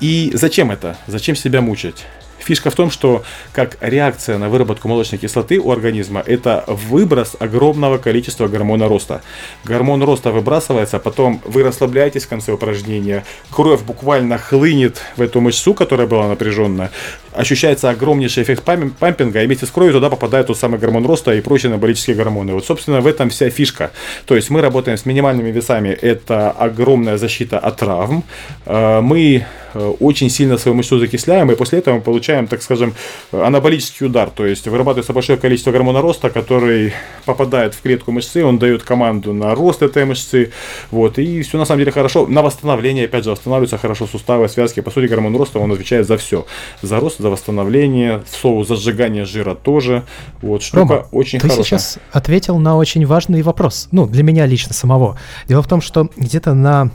И 0.00 0.30
зачем 0.34 0.70
это? 0.70 0.96
Зачем 1.06 1.34
себя 1.34 1.60
мучать? 1.60 2.06
Фишка 2.48 2.70
в 2.70 2.74
том, 2.74 2.90
что 2.90 3.24
как 3.52 3.76
реакция 3.82 4.38
на 4.38 4.48
выработку 4.48 4.88
молочной 4.88 5.18
кислоты 5.18 5.60
у 5.60 5.70
организма 5.70 6.22
это 6.24 6.64
выброс 6.66 7.36
огромного 7.38 7.98
количества 7.98 8.48
гормона 8.48 8.88
роста. 8.88 9.20
Гормон 9.64 10.02
роста 10.02 10.32
выбрасывается, 10.32 10.98
потом 10.98 11.42
вы 11.44 11.62
расслабляетесь 11.62 12.24
в 12.24 12.28
конце 12.28 12.52
упражнения, 12.52 13.24
кровь 13.50 13.82
буквально 13.82 14.38
хлынет 14.38 15.02
в 15.16 15.20
эту 15.20 15.42
мышцу, 15.42 15.74
которая 15.74 16.06
была 16.06 16.26
напряженная, 16.26 16.90
ощущается 17.32 17.90
огромнейший 17.90 18.42
эффект 18.42 18.62
пампинга, 18.62 19.42
и 19.42 19.46
вместе 19.46 19.66
с 19.66 19.70
кровью 19.70 19.92
туда 19.92 20.08
попадает 20.08 20.46
тот 20.46 20.58
самый 20.58 20.78
гормон 20.78 21.06
роста 21.06 21.34
и 21.34 21.40
прочие 21.40 21.68
анаболические 21.68 22.16
гормоны. 22.16 22.54
Вот, 22.54 22.64
собственно, 22.64 23.00
в 23.00 23.06
этом 23.06 23.28
вся 23.28 23.50
фишка. 23.50 23.90
То 24.26 24.36
есть 24.36 24.50
мы 24.50 24.62
работаем 24.62 24.96
с 24.96 25.06
минимальными 25.06 25.50
весами, 25.50 25.90
это 25.90 26.50
огромная 26.50 27.18
защита 27.18 27.58
от 27.58 27.76
травм. 27.76 28.24
Э, 28.66 29.00
мы 29.00 29.44
э, 29.74 29.94
очень 30.00 30.30
сильно 30.30 30.58
свою 30.58 30.76
мышцу 30.76 30.98
закисляем, 30.98 31.50
и 31.50 31.54
после 31.56 31.78
этого 31.78 31.96
мы 31.96 32.00
получаем, 32.00 32.37
так 32.46 32.62
скажем, 32.62 32.94
анаболический 33.32 34.06
удар. 34.06 34.30
То 34.30 34.46
есть 34.46 34.66
вырабатывается 34.66 35.12
большое 35.12 35.38
количество 35.38 35.72
гормона 35.72 36.00
роста, 36.00 36.30
который 36.30 36.92
попадает 37.24 37.74
в 37.74 37.82
клетку 37.82 38.12
мышцы, 38.12 38.44
он 38.44 38.58
дает 38.58 38.82
команду 38.82 39.32
на 39.32 39.54
рост 39.54 39.82
этой 39.82 40.04
мышцы. 40.04 40.52
Вот, 40.90 41.18
и 41.18 41.42
все 41.42 41.58
на 41.58 41.64
самом 41.64 41.80
деле 41.80 41.92
хорошо. 41.92 42.26
На 42.26 42.42
восстановление, 42.42 43.06
опять 43.06 43.24
же, 43.24 43.30
восстанавливаются 43.30 43.78
хорошо 43.78 44.06
суставы, 44.06 44.48
связки. 44.48 44.80
По 44.80 44.90
сути, 44.90 45.06
гормон 45.06 45.36
роста, 45.36 45.58
он 45.58 45.72
отвечает 45.72 46.06
за 46.06 46.16
все. 46.16 46.46
За 46.82 47.00
рост, 47.00 47.18
за 47.18 47.30
восстановление, 47.30 48.22
слово 48.30 48.64
за 48.64 48.76
сжигание 48.76 49.24
жира 49.24 49.54
тоже. 49.54 50.04
Вот, 50.42 50.62
штука 50.62 50.94
Рома, 50.94 51.06
очень 51.12 51.40
ты 51.40 51.48
хорошая. 51.48 51.64
сейчас 51.64 51.98
ответил 52.12 52.58
на 52.58 52.76
очень 52.76 53.04
важный 53.06 53.42
вопрос. 53.42 53.88
Ну, 53.92 54.06
для 54.06 54.22
меня 54.22 54.46
лично 54.46 54.74
самого. 54.74 55.18
Дело 55.48 55.62
в 55.62 55.68
том, 55.68 55.80
что 55.80 56.08
где-то 56.16 56.54
на 56.54 56.90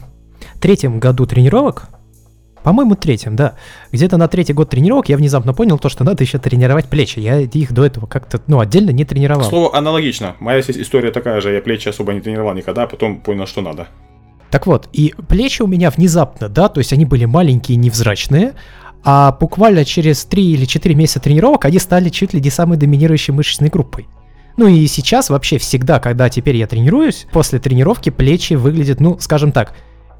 третьем 0.60 1.00
году 1.00 1.26
тренировок 1.26 1.90
по-моему, 2.64 2.96
третьем, 2.96 3.36
да. 3.36 3.56
Где-то 3.92 4.18
на 4.18 4.28
третий 4.28 4.54
год 4.54 4.70
тренировок 4.70 5.10
я 5.10 5.18
внезапно 5.18 5.54
понял 5.54 5.78
то, 5.78 5.90
что 5.90 6.04
надо 6.04 6.24
еще 6.24 6.40
тренировать 6.40 6.86
плечи. 6.86 7.20
Я 7.20 7.40
их 7.42 7.74
до 7.74 7.86
этого 7.86 8.06
как-то, 8.06 8.42
ну, 8.48 8.60
отдельно 8.60 8.92
не 8.92 9.06
тренировал. 9.06 9.44
Слово 9.44 9.76
аналогично. 9.76 10.36
Моя 10.40 10.62
история 10.62 11.12
такая 11.12 11.42
же. 11.42 11.54
Я 11.54 11.62
плечи 11.62 11.90
особо 11.90 12.14
не 12.14 12.22
тренировал 12.22 12.54
никогда, 12.54 12.84
а 12.84 12.88
потом 12.88 13.20
понял, 13.22 13.46
что 13.46 13.62
надо. 13.62 13.88
Так 14.50 14.68
вот, 14.68 14.88
и 14.94 15.14
плечи 15.28 15.64
у 15.64 15.68
меня 15.68 15.90
внезапно, 15.90 16.48
да, 16.48 16.70
то 16.70 16.80
есть 16.80 16.94
они 16.94 17.06
были 17.06 17.26
маленькие, 17.26 17.76
невзрачные, 17.76 18.54
а 19.04 19.32
буквально 19.32 19.84
через 19.84 20.26
3 20.26 20.44
или 20.44 20.66
4 20.66 20.94
месяца 20.94 21.20
тренировок 21.20 21.66
они 21.66 21.80
стали 21.80 22.10
чуть 22.10 22.34
ли 22.34 22.40
не 22.40 22.52
самой 22.52 22.78
доминирующей 22.78 23.34
мышечной 23.34 23.70
группой. 23.70 24.08
Ну 24.56 24.68
и 24.68 24.86
сейчас 24.86 25.32
вообще 25.32 25.58
всегда, 25.58 26.00
когда 26.00 26.30
теперь 26.30 26.56
я 26.58 26.68
тренируюсь, 26.68 27.26
после 27.32 27.58
тренировки 27.58 28.12
плечи 28.12 28.54
выглядят, 28.54 29.00
ну, 29.00 29.18
скажем 29.20 29.52
так, 29.52 29.74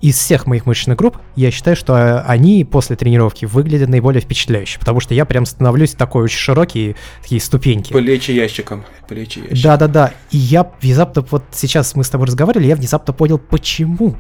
из 0.04 0.18
всех 0.18 0.48
моих 0.48 0.66
мышечных 0.66 0.98
групп, 0.98 1.18
я 1.38 1.50
считаю, 1.50 1.78
что 1.78 1.96
э, 1.96 2.20
они 2.28 2.66
после 2.66 2.98
тренировки 2.98 3.46
выглядят 3.46 3.88
наиболее 3.88 4.20
впечатляюще, 4.20 4.78
потому 4.78 5.00
что 5.00 5.14
я 5.14 5.24
прям 5.24 5.46
становлюсь 5.46 5.94
такой 5.94 6.24
очень 6.24 6.40
широкий, 6.40 6.98
такие 7.22 7.40
ступеньки. 7.40 7.94
Плечи 7.94 8.32
ящиком, 8.32 8.84
плечи 9.08 9.40
ящиком. 9.40 9.62
Да-да-да, 9.64 10.12
и 10.30 10.38
я 10.38 10.70
внезапно, 10.82 11.26
вот 11.32 11.46
сейчас 11.54 11.96
мы 11.96 12.04
с 12.04 12.10
тобой 12.10 12.28
разговаривали, 12.28 12.68
я 12.68 12.76
внезапно 12.76 13.14
понял, 13.14 13.38
почему. 13.38 14.18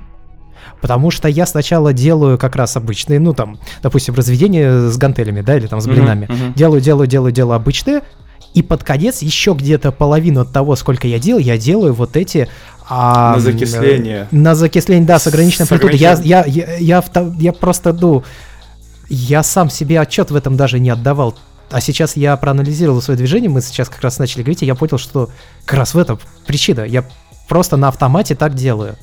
Потому 0.79 1.11
что 1.11 1.27
я 1.27 1.45
сначала 1.45 1.91
делаю 1.91 2.37
как 2.37 2.55
раз 2.55 2.77
обычные, 2.77 3.19
ну 3.19 3.33
там, 3.33 3.59
допустим, 3.81 4.15
разведение 4.15 4.89
с 4.89 4.97
гантелями, 4.97 5.41
да, 5.41 5.57
или 5.57 5.67
там 5.67 5.81
с 5.81 5.85
блинами. 5.87 6.27
Uh-huh, 6.27 6.51
uh-huh. 6.51 6.55
Делаю, 6.55 6.79
делаю, 6.79 7.07
делаю, 7.07 7.33
делаю 7.33 7.57
обычные, 7.57 8.03
и 8.53 8.61
под 8.61 8.83
конец 8.83 9.21
еще 9.21 9.53
где-то 9.53 9.91
половину 9.91 10.41
от 10.41 10.51
того, 10.51 10.75
сколько 10.75 11.07
я 11.07 11.19
делал, 11.19 11.39
я 11.39 11.57
делаю 11.57 11.93
вот 11.93 12.15
эти 12.15 12.47
а, 12.89 13.33
на 13.33 13.39
закисление. 13.39 14.27
На 14.31 14.55
закисление, 14.55 15.05
да, 15.05 15.19
с 15.19 15.27
ограниченной 15.27 15.65
амплитудой. 15.65 15.97
Я, 15.97 16.13
я, 16.23 16.43
я, 16.45 16.77
я, 16.77 17.03
я 17.39 17.53
просто, 17.53 17.93
ну, 17.93 18.23
я 19.09 19.43
сам 19.43 19.69
себе 19.69 19.99
отчет 19.99 20.31
в 20.31 20.35
этом 20.35 20.57
даже 20.57 20.79
не 20.79 20.89
отдавал. 20.89 21.35
А 21.71 21.81
сейчас 21.81 22.15
я 22.15 22.37
проанализировал 22.37 23.01
свое 23.01 23.17
движение, 23.17 23.49
мы 23.49 23.61
сейчас 23.61 23.89
как 23.89 24.01
раз 24.01 24.19
начали 24.19 24.43
говорить, 24.43 24.61
и 24.63 24.65
я 24.65 24.75
понял, 24.75 24.97
что 24.97 25.29
как 25.65 25.79
раз 25.79 25.93
в 25.93 25.97
этом 25.97 26.19
причина. 26.45 26.81
Я 26.81 27.05
просто 27.47 27.77
на 27.77 27.87
автомате 27.87 28.35
так 28.35 28.53
делаю. 28.53 28.95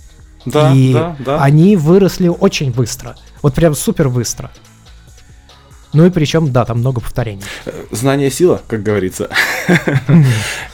Да, 0.47 0.73
и 0.73 0.93
да, 0.93 1.17
да. 1.19 1.43
они 1.43 1.77
выросли 1.77 2.29
очень 2.29 2.73
быстро. 2.73 3.17
Вот 3.43 3.55
прям 3.55 3.75
супер 3.75 4.09
быстро. 4.09 4.51
Ну 5.93 6.07
и 6.07 6.11
причем, 6.11 6.53
да, 6.53 6.65
там 6.65 6.79
много 6.79 7.01
повторений. 7.01 7.43
Знание 7.91 8.31
сила, 8.31 8.63
как 8.67 8.83
говорится. 8.83 9.29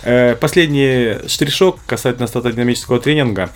Э, 0.09 0.37
последний 0.37 1.29
штришок 1.29 1.81
касательно 1.85 2.29
статодинамического 2.29 3.01
тренинга. 3.01 3.51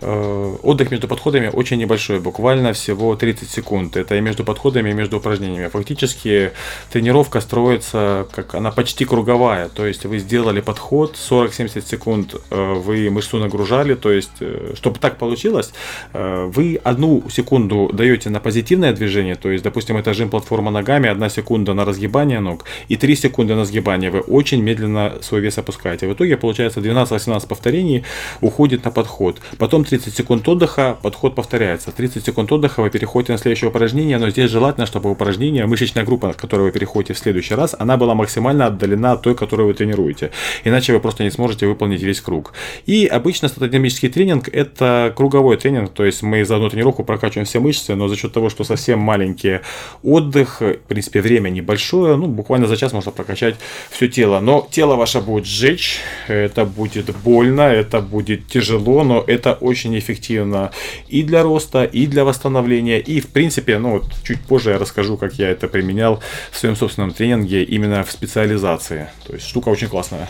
Э, 0.00 0.56
отдых 0.62 0.90
между 0.90 1.08
подходами 1.08 1.50
очень 1.52 1.78
небольшой, 1.78 2.20
буквально 2.20 2.72
всего 2.72 3.16
30 3.16 3.50
секунд. 3.50 3.96
Это 3.96 4.14
и 4.14 4.20
между 4.20 4.44
подходами, 4.44 4.90
и 4.90 4.92
между 4.92 5.16
упражнениями. 5.16 5.68
Фактически 5.68 6.52
тренировка 6.92 7.40
строится, 7.40 8.26
как 8.32 8.54
она 8.54 8.70
почти 8.70 9.04
круговая. 9.04 9.68
То 9.68 9.86
есть 9.86 10.04
вы 10.04 10.18
сделали 10.18 10.60
подход, 10.60 11.16
40-70 11.16 11.86
секунд 11.86 12.34
э, 12.50 12.74
вы 12.74 13.10
мышцу 13.10 13.38
нагружали. 13.38 13.94
То 13.94 14.12
есть, 14.12 14.40
э, 14.40 14.74
чтобы 14.76 14.98
так 14.98 15.16
получилось, 15.18 15.72
вы 16.12 16.80
одну 16.84 17.24
секунду 17.30 17.90
даете 17.92 18.30
на 18.30 18.40
позитивное 18.40 18.92
движение. 18.92 19.34
То 19.34 19.50
есть, 19.50 19.64
допустим, 19.64 19.96
это 19.96 20.14
жим 20.14 20.30
платформа 20.30 20.70
ногами, 20.70 21.08
одна 21.08 21.28
секунда 21.28 21.74
на 21.74 21.84
разгибание 21.84 22.40
ног 22.40 22.64
и 22.88 22.96
3 22.96 23.16
секунды 23.16 23.54
на 23.54 23.64
сгибание. 23.64 24.10
Вы 24.10 24.20
очень 24.20 24.62
медленно 24.62 25.14
свой 25.22 25.40
вес 25.40 25.58
опускаете. 25.58 26.06
В 26.06 26.12
итоге 26.12 26.36
получается 26.36 26.80
12-18 26.80 27.46
повторений 27.46 28.04
уходит 28.40 28.84
на 28.84 28.90
подход. 28.90 29.40
Потом 29.58 29.84
30 29.88 30.14
секунд 30.14 30.48
отдыха, 30.48 30.96
подход 31.02 31.34
повторяется. 31.34 31.90
30 31.92 32.24
секунд 32.24 32.52
отдыха, 32.52 32.82
вы 32.82 32.90
переходите 32.90 33.32
на 33.32 33.38
следующее 33.38 33.70
упражнение, 33.70 34.18
но 34.18 34.30
здесь 34.30 34.50
желательно, 34.50 34.86
чтобы 34.86 35.10
упражнение, 35.10 35.66
мышечная 35.66 36.04
группа, 36.04 36.32
к 36.32 36.36
которой 36.36 36.62
вы 36.62 36.72
переходите 36.72 37.14
в 37.14 37.18
следующий 37.18 37.54
раз, 37.54 37.74
она 37.78 37.96
была 37.96 38.14
максимально 38.14 38.66
отдалена 38.66 39.12
от 39.12 39.22
той, 39.22 39.34
которую 39.34 39.68
вы 39.68 39.74
тренируете. 39.74 40.30
Иначе 40.64 40.92
вы 40.92 41.00
просто 41.00 41.24
не 41.24 41.30
сможете 41.30 41.66
выполнить 41.66 42.02
весь 42.02 42.20
круг. 42.20 42.52
И 42.86 43.06
обычно 43.06 43.48
статодинамический 43.48 44.08
тренинг– 44.08 44.48
это 44.52 45.12
круговой 45.16 45.56
тренинг, 45.56 45.90
то 45.92 46.04
есть 46.04 46.22
мы 46.22 46.44
за 46.44 46.56
одну 46.56 46.68
тренировку 46.68 47.04
прокачиваем 47.04 47.46
все 47.46 47.60
мышцы, 47.60 47.94
но 47.94 48.08
за 48.08 48.16
счет 48.16 48.32
того, 48.32 48.50
что 48.50 48.64
совсем 48.64 48.98
маленький 48.98 49.60
отдых, 50.02 50.60
в 50.60 50.76
принципе, 50.88 51.20
время 51.20 51.48
небольшое, 51.48 52.16
ну, 52.16 52.26
буквально 52.26 52.66
за 52.66 52.76
час 52.76 52.92
можно 52.92 53.10
прокачать 53.12 53.56
все 53.90 54.08
тело. 54.08 54.40
Но 54.40 54.68
тело 54.70 54.96
ваше 54.96 55.20
будет 55.20 55.46
сжечь, 55.46 56.00
это 56.28 56.64
будет 56.64 57.16
больно, 57.24 57.62
это 57.62 58.00
будет 58.00 58.46
тяжело, 58.48 59.04
но 59.04 59.24
это 59.26 59.54
очень 59.54 59.77
очень 59.78 59.98
эффективно 59.98 60.70
и 61.08 61.22
для 61.22 61.42
роста, 61.42 61.84
и 61.84 62.06
для 62.06 62.24
восстановления. 62.24 62.98
И, 62.98 63.20
в 63.20 63.28
принципе, 63.28 63.78
ну, 63.78 63.92
вот 63.92 64.04
чуть 64.24 64.40
позже 64.40 64.70
я 64.70 64.78
расскажу, 64.78 65.16
как 65.16 65.34
я 65.34 65.48
это 65.50 65.68
применял 65.68 66.20
в 66.50 66.58
своем 66.58 66.76
собственном 66.76 67.12
тренинге 67.12 67.62
именно 67.62 68.02
в 68.02 68.10
специализации. 68.10 69.08
То 69.26 69.34
есть 69.34 69.46
штука 69.46 69.68
очень 69.68 69.88
классная. 69.88 70.28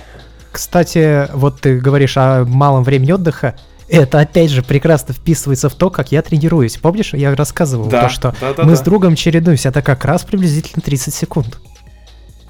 Кстати, 0.53 1.29
вот 1.35 1.61
ты 1.61 1.79
говоришь 1.79 2.17
о 2.17 2.45
малом 2.45 2.85
времени 2.85 3.13
отдыха. 3.13 3.55
Это 3.89 4.21
опять 4.21 4.51
же 4.51 4.63
прекрасно 4.63 5.15
вписывается 5.15 5.71
в 5.71 5.75
то, 5.75 5.89
как 5.89 6.13
я 6.13 6.21
тренируюсь. 6.21 6.77
Помнишь, 6.77 7.15
я 7.15 7.35
рассказывал 7.35 7.87
да, 7.87 8.03
то, 8.03 8.09
что 8.11 8.35
да, 8.39 8.53
да, 8.53 8.65
мы 8.65 8.73
да. 8.73 8.77
с 8.77 8.83
другом 8.83 9.17
чередуемся. 9.17 9.71
Это 9.71 9.81
как 9.81 10.05
раз 10.05 10.25
приблизительно 10.25 10.83
30 10.83 11.15
секунд 11.15 11.59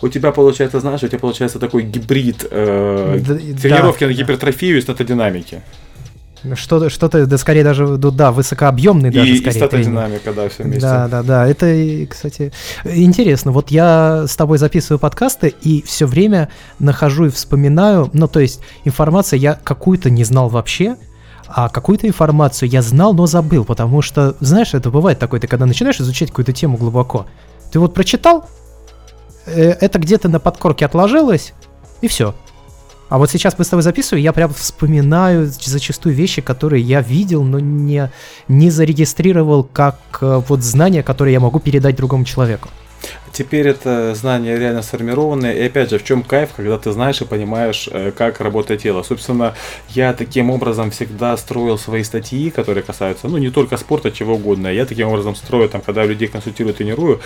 у 0.00 0.08
тебя 0.08 0.32
получается, 0.32 0.80
знаешь, 0.80 1.02
у 1.02 1.08
тебя 1.08 1.18
получается 1.18 1.58
такой 1.58 1.82
гибрид 1.82 2.46
э, 2.50 3.20
да, 3.20 3.34
тренировки 3.34 4.04
да, 4.04 4.06
на 4.06 4.12
гипертрофию 4.12 4.78
и 4.78 4.80
статодинамики. 4.80 5.62
Что-то, 6.56 6.90
что-то, 6.90 7.26
да, 7.26 7.38
скорее 7.38 7.64
даже, 7.64 7.96
да, 7.96 8.32
высокообъемный 8.32 9.10
даже, 9.10 9.32
и, 9.32 9.36
скорее. 9.36 9.56
И 9.56 9.58
статодинамика, 9.58 10.32
да, 10.32 10.48
все 10.48 10.62
вместе. 10.64 10.80
Да, 10.80 11.08
да, 11.08 11.22
да, 11.22 11.46
это, 11.46 12.06
кстати, 12.08 12.52
интересно. 12.84 13.52
Вот 13.52 13.70
я 13.70 14.24
с 14.26 14.36
тобой 14.36 14.58
записываю 14.58 14.98
подкасты 14.98 15.54
и 15.62 15.82
все 15.82 16.06
время 16.06 16.48
нахожу 16.78 17.26
и 17.26 17.30
вспоминаю, 17.30 18.10
ну, 18.12 18.28
то 18.28 18.40
есть 18.40 18.60
информация 18.84 19.38
я 19.38 19.54
какую-то 19.54 20.10
не 20.10 20.24
знал 20.24 20.48
вообще, 20.48 20.96
а 21.48 21.68
какую-то 21.68 22.06
информацию 22.06 22.68
я 22.68 22.82
знал, 22.82 23.14
но 23.14 23.26
забыл, 23.26 23.64
потому 23.64 24.02
что, 24.02 24.36
знаешь, 24.40 24.74
это 24.74 24.90
бывает 24.90 25.18
такое, 25.18 25.40
ты 25.40 25.46
когда 25.46 25.64
начинаешь 25.64 26.00
изучать 26.00 26.28
какую-то 26.28 26.52
тему 26.52 26.76
глубоко, 26.76 27.26
ты 27.72 27.78
вот 27.80 27.94
прочитал, 27.94 28.48
э, 29.46 29.70
это 29.80 29.98
где-то 29.98 30.28
на 30.28 30.40
подкорке 30.40 30.84
отложилось, 30.84 31.54
и 32.02 32.08
все. 32.08 32.34
А 33.08 33.18
вот 33.18 33.30
сейчас 33.30 33.58
мы 33.58 33.64
с 33.64 33.68
тобой 33.68 33.82
записываем, 33.82 34.22
я 34.22 34.32
прям 34.32 34.52
вспоминаю 34.52 35.46
зачастую 35.46 36.14
вещи, 36.14 36.42
которые 36.42 36.82
я 36.82 37.00
видел, 37.00 37.42
но 37.42 37.58
не, 37.58 38.10
не 38.48 38.70
зарегистрировал 38.70 39.64
как 39.64 39.98
э, 40.20 40.42
вот 40.46 40.62
знания, 40.62 41.02
которые 41.02 41.32
я 41.32 41.40
могу 41.40 41.58
передать 41.58 41.96
другому 41.96 42.24
человеку. 42.24 42.68
Теперь 43.32 43.68
это 43.68 44.14
знание 44.14 44.58
реально 44.58 44.82
сформированное. 44.82 45.52
И 45.52 45.62
опять 45.62 45.90
же, 45.90 45.98
в 45.98 46.04
чем 46.04 46.22
кайф, 46.22 46.50
когда 46.56 46.78
ты 46.78 46.92
знаешь 46.92 47.20
и 47.20 47.24
понимаешь, 47.24 47.88
э, 47.90 48.12
как 48.16 48.40
работает 48.40 48.82
тело. 48.82 49.02
Собственно, 49.02 49.54
я 49.90 50.12
таким 50.12 50.50
образом 50.50 50.90
всегда 50.90 51.36
строил 51.36 51.78
свои 51.78 52.02
статьи, 52.02 52.50
которые 52.50 52.82
касаются, 52.82 53.28
ну, 53.28 53.38
не 53.38 53.50
только 53.50 53.76
спорта, 53.76 54.10
чего 54.10 54.34
угодно. 54.34 54.68
Я 54.68 54.86
таким 54.86 55.08
образом 55.08 55.34
строю, 55.34 55.68
там, 55.68 55.80
когда 55.80 56.04
людей 56.04 56.28
консультирую, 56.28 56.74
тренирую, 56.74 57.20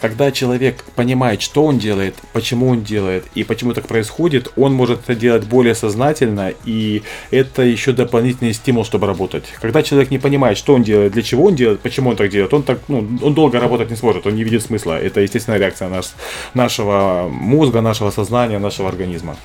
когда 0.00 0.30
человек 0.30 0.84
понимает, 0.94 1.42
что 1.42 1.64
он 1.64 1.78
делает, 1.78 2.14
почему 2.32 2.68
он 2.68 2.82
делает 2.82 3.24
и 3.34 3.44
почему 3.44 3.72
так 3.72 3.86
происходит, 3.86 4.52
он 4.56 4.72
может 4.72 5.00
это 5.00 5.14
делать 5.14 5.44
более 5.44 5.74
сознательно, 5.74 6.52
и 6.64 7.02
это 7.30 7.62
еще 7.62 7.92
дополнительный 7.92 8.52
стимул, 8.52 8.84
чтобы 8.84 9.06
работать. 9.06 9.44
Когда 9.60 9.82
человек 9.82 10.10
не 10.10 10.18
понимает, 10.18 10.58
что 10.58 10.74
он 10.74 10.82
делает, 10.82 11.12
для 11.12 11.22
чего 11.22 11.44
он 11.44 11.54
делает, 11.54 11.80
почему 11.80 12.10
он 12.10 12.16
так 12.16 12.30
делает, 12.30 12.52
он 12.52 12.62
так, 12.62 12.78
ну, 12.88 13.06
он 13.22 13.34
долго 13.34 13.58
работать 13.60 13.90
не 13.90 13.96
сможет, 13.96 14.26
он 14.26 14.34
не 14.34 14.44
видит 14.44 14.62
смысла. 14.62 14.98
Это, 14.98 15.20
естественная 15.46 15.58
реакция 15.58 15.88
наш, 15.88 16.06
нашего 16.54 17.28
мозга, 17.30 17.80
нашего 17.80 18.10
сознания, 18.10 18.58
нашего 18.58 18.88
организма. 18.88 19.36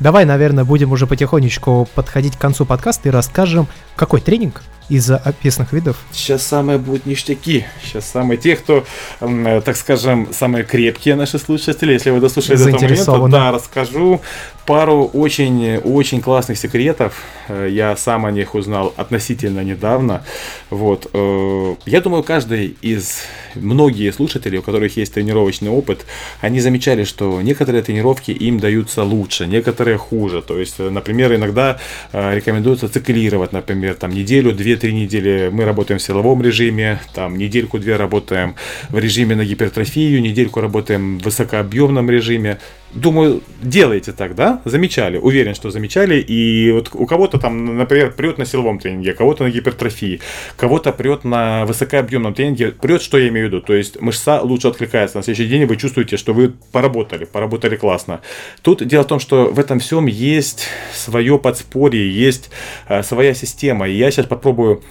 Давай, 0.00 0.24
наверное, 0.24 0.64
будем 0.64 0.92
уже 0.92 1.06
потихонечку 1.06 1.88
подходить 1.94 2.36
к 2.36 2.40
концу 2.40 2.66
подкаста 2.66 3.08
и 3.08 3.12
расскажем, 3.12 3.68
какой 3.94 4.20
тренинг 4.20 4.62
из-за 4.88 5.16
описанных 5.16 5.72
видов? 5.72 5.96
Сейчас 6.12 6.46
самые 6.46 6.78
будут 6.78 7.06
ништяки. 7.06 7.64
Сейчас 7.84 8.10
самые 8.10 8.36
те, 8.36 8.56
кто, 8.56 8.84
э, 9.20 9.60
так 9.64 9.76
скажем, 9.76 10.28
самые 10.32 10.64
крепкие 10.64 11.14
наши 11.14 11.38
слушатели. 11.38 11.92
Если 11.92 12.10
вы 12.10 12.20
дослушали 12.20 12.56
до 12.56 12.68
этого 12.68 13.18
момента, 13.18 13.28
да, 13.28 13.52
расскажу 13.52 14.20
пару 14.66 15.10
очень-очень 15.12 16.20
классных 16.20 16.58
секретов. 16.58 17.22
Э, 17.48 17.68
я 17.70 17.96
сам 17.96 18.26
о 18.26 18.30
них 18.30 18.54
узнал 18.54 18.92
относительно 18.96 19.60
недавно. 19.60 20.24
Вот. 20.70 21.08
Э, 21.12 21.74
я 21.86 22.00
думаю, 22.00 22.22
каждый 22.22 22.76
из 22.82 23.22
многие 23.54 24.12
слушатели, 24.12 24.56
у 24.56 24.62
которых 24.62 24.96
есть 24.96 25.14
тренировочный 25.14 25.70
опыт, 25.70 26.04
они 26.40 26.60
замечали, 26.60 27.04
что 27.04 27.40
некоторые 27.42 27.82
тренировки 27.82 28.30
им 28.30 28.58
даются 28.58 29.04
лучше, 29.04 29.46
некоторые 29.46 29.96
хуже. 29.96 30.42
То 30.42 30.58
есть, 30.58 30.78
например, 30.78 31.34
иногда 31.34 31.78
рекомендуется 32.12 32.88
циклировать, 32.88 33.52
например, 33.52 33.94
там 33.94 34.12
неделю-две 34.12 34.71
2-3 34.74 34.92
недели 34.92 35.50
мы 35.52 35.64
работаем 35.64 35.98
в 35.98 36.02
силовом 36.02 36.42
режиме, 36.42 37.00
там 37.14 37.36
недельку-две 37.36 37.96
работаем 37.96 38.54
в 38.88 38.98
режиме 38.98 39.36
на 39.36 39.44
гипертрофию, 39.44 40.20
недельку 40.22 40.60
работаем 40.60 41.18
в 41.18 41.24
высокообъемном 41.24 42.10
режиме. 42.10 42.58
Думаю, 42.94 43.42
делайте 43.62 44.12
так, 44.12 44.34
да? 44.34 44.60
Замечали, 44.66 45.16
уверен, 45.16 45.54
что 45.54 45.70
замечали. 45.70 46.16
И 46.16 46.70
вот 46.72 46.90
у 46.92 47.06
кого-то 47.06 47.38
там, 47.38 47.78
например, 47.78 48.12
прет 48.12 48.36
на 48.36 48.44
силовом 48.44 48.78
тренинге, 48.78 49.14
кого-то 49.14 49.44
на 49.44 49.50
гипертрофии, 49.50 50.20
кого-то 50.56 50.92
прет 50.92 51.24
на 51.24 51.64
высокообъемном 51.64 52.34
тренинге. 52.34 52.72
Прет, 52.72 53.00
что 53.00 53.16
я 53.16 53.28
имею 53.28 53.46
в 53.46 53.52
виду? 53.52 53.62
То 53.62 53.72
есть 53.72 53.98
мышца 54.00 54.42
лучше 54.42 54.68
откликается. 54.68 55.16
На 55.16 55.22
следующий 55.22 55.48
день 55.48 55.64
вы 55.64 55.76
чувствуете, 55.76 56.18
что 56.18 56.34
вы 56.34 56.52
поработали, 56.70 57.24
поработали 57.24 57.76
классно. 57.76 58.20
Тут 58.60 58.86
дело 58.86 59.04
в 59.04 59.06
том, 59.06 59.20
что 59.20 59.46
в 59.46 59.58
этом 59.58 59.78
всем 59.78 60.04
есть 60.06 60.68
свое 60.92 61.38
подспорье, 61.38 62.10
есть 62.12 62.50
а, 62.88 63.02
своя 63.02 63.32
система. 63.32 63.88
И 63.88 63.96
я 63.96 64.10
сейчас 64.10 64.26
попробую, 64.26 64.82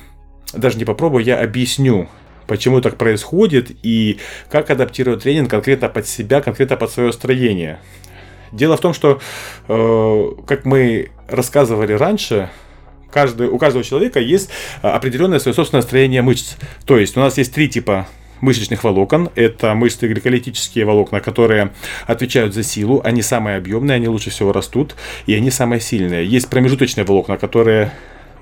даже 0.54 0.80
не 0.80 0.86
попробую, 0.86 1.24
я 1.24 1.39
объясню, 1.39 2.10
почему 2.52 2.82
так 2.82 2.97
происходит 2.97 3.72
и 3.82 4.20
как 4.49 4.70
адаптировать 4.70 5.24
тренинг 5.24 5.49
конкретно 5.49 5.88
под 5.88 6.06
себя, 6.06 6.41
конкретно 6.41 6.76
под 6.76 6.91
свое 6.91 7.14
строение. 7.14 7.80
Дело 8.52 8.76
в 8.76 8.82
том, 8.82 8.93
что, 8.93 9.22
э, 9.70 10.32
как 10.45 10.66
мы 10.66 11.12
рассказывали 11.30 11.93
раньше, 11.93 12.49
каждый, 13.10 13.47
у 13.47 13.58
каждого 13.58 13.86
человека 13.86 14.20
есть 14.20 14.49
определенное 14.82 15.39
свое 15.39 15.56
собственное 15.56 15.82
строение 15.82 16.22
мышц. 16.22 16.58
То 16.86 16.97
есть 16.97 17.16
у 17.16 17.22
нас 17.22 17.38
есть 17.38 17.54
три 17.54 17.70
типа 17.70 18.06
мышечных 18.41 18.84
волокон. 18.84 19.30
Это 19.36 19.74
мышцы 19.74 20.10
гликолитические 20.10 20.84
волокна, 20.84 21.22
которые 21.22 21.72
отвечают 22.06 22.54
за 22.54 22.64
силу. 22.64 22.99
Они 23.06 23.22
самые 23.22 23.56
объемные, 23.56 23.95
они 23.95 24.10
лучше 24.10 24.30
всего 24.30 24.52
растут, 24.52 24.97
и 25.26 25.34
они 25.34 25.52
самые 25.52 25.80
сильные. 25.80 26.26
Есть 26.26 26.49
промежуточные 26.49 27.06
волокна, 27.06 27.38
которые 27.38 27.93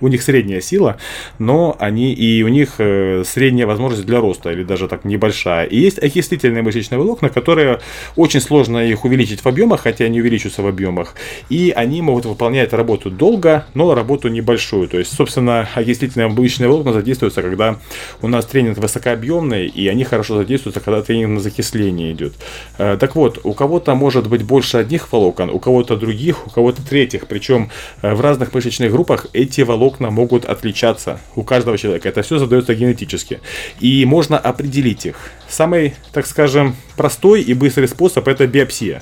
у 0.01 0.07
них 0.07 0.21
средняя 0.21 0.61
сила, 0.61 0.97
но 1.39 1.75
они 1.79 2.13
и 2.13 2.43
у 2.43 2.47
них 2.47 2.75
э, 2.77 3.23
средняя 3.25 3.67
возможность 3.67 4.05
для 4.05 4.19
роста, 4.19 4.51
или 4.51 4.63
даже 4.63 4.87
так 4.87 5.05
небольшая. 5.05 5.65
И 5.65 5.77
есть 5.77 5.99
окислительные 6.01 6.63
мышечные 6.63 6.99
волокна, 6.99 7.29
которые 7.29 7.79
очень 8.15 8.41
сложно 8.41 8.77
их 8.79 9.05
увеличить 9.05 9.41
в 9.41 9.47
объемах, 9.47 9.81
хотя 9.81 10.05
они 10.05 10.21
увеличиваются 10.21 10.61
в 10.61 10.67
объемах. 10.67 11.15
И 11.49 11.73
они 11.75 12.01
могут 12.01 12.25
выполнять 12.25 12.73
работу 12.73 13.09
долго, 13.09 13.65
но 13.73 13.93
работу 13.93 14.27
небольшую. 14.29 14.87
То 14.87 14.99
есть, 14.99 15.13
собственно, 15.13 15.67
окислительные 15.75 16.27
мышечные 16.27 16.69
волокна 16.69 16.93
задействуются, 16.93 17.41
когда 17.41 17.77
у 18.21 18.27
нас 18.27 18.45
тренинг 18.45 18.77
высокообъемный, 18.77 19.67
и 19.67 19.87
они 19.87 20.03
хорошо 20.03 20.37
задействуются, 20.37 20.81
когда 20.81 21.01
тренинг 21.01 21.35
на 21.35 21.39
закисление 21.39 22.11
идет. 22.11 22.33
Э, 22.77 22.97
так 22.99 23.15
вот, 23.15 23.39
у 23.43 23.53
кого-то 23.53 23.95
может 23.95 24.27
быть 24.27 24.43
больше 24.43 24.77
одних 24.77 25.11
волокон, 25.11 25.49
у 25.49 25.59
кого-то 25.59 25.95
других, 25.95 26.47
у 26.47 26.49
кого-то 26.49 26.81
третьих. 26.87 27.27
Причем 27.27 27.69
э, 28.01 28.13
в 28.13 28.21
разных 28.21 28.53
мышечных 28.53 28.91
группах 28.91 29.27
эти 29.33 29.61
волокна 29.61 29.88
волокна 29.89 30.11
могут 30.11 30.45
отличаться 30.45 31.19
у 31.35 31.43
каждого 31.43 31.77
человека. 31.77 32.09
Это 32.09 32.21
все 32.21 32.37
задается 32.37 32.75
генетически. 32.75 33.39
И 33.79 34.05
можно 34.05 34.37
определить 34.37 35.05
их. 35.05 35.15
Самый, 35.47 35.95
так 36.13 36.27
скажем, 36.27 36.75
простой 36.95 37.41
и 37.41 37.53
быстрый 37.53 37.87
способ 37.87 38.27
это 38.27 38.45
биопсия. 38.45 39.01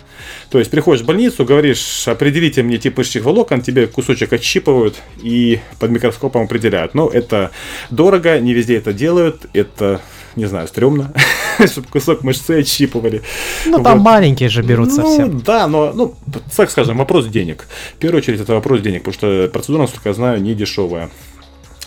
То 0.49 0.59
есть 0.59 0.71
приходишь 0.71 1.03
в 1.03 1.05
больницу, 1.05 1.45
говоришь, 1.45 2.07
определите 2.07 2.63
мне 2.63 2.77
тип 2.77 2.97
мышечных 2.97 3.25
волокон, 3.25 3.61
тебе 3.61 3.87
кусочек 3.87 4.33
отщипывают 4.33 4.95
и 5.21 5.59
под 5.79 5.91
микроскопом 5.91 6.43
определяют. 6.43 6.93
Но 6.93 7.09
это 7.09 7.51
дорого, 7.89 8.39
не 8.39 8.53
везде 8.53 8.77
это 8.77 8.93
делают, 8.93 9.47
это 9.53 9.99
не 10.37 10.45
знаю, 10.45 10.67
стрёмно, 10.67 11.11
чтобы 11.65 11.87
кусок 11.87 12.23
мышцы 12.23 12.59
отщипывали. 12.59 13.21
Ну, 13.65 13.83
там 13.83 13.97
вот. 13.97 14.05
маленькие 14.05 14.49
же 14.49 14.61
берут 14.61 14.89
ну, 14.89 14.95
совсем. 14.95 15.41
Да, 15.41 15.67
но, 15.67 15.91
ну, 15.93 16.15
так 16.55 16.69
скажем, 16.69 16.97
вопрос 16.97 17.25
денег. 17.25 17.67
В 17.95 17.97
первую 17.97 18.19
очередь, 18.19 18.39
это 18.39 18.53
вопрос 18.53 18.81
денег, 18.81 19.03
потому 19.03 19.13
что 19.13 19.49
процедура, 19.51 19.81
насколько 19.81 20.09
я 20.09 20.13
знаю, 20.13 20.41
не 20.41 20.53
дешевая. 20.53 21.09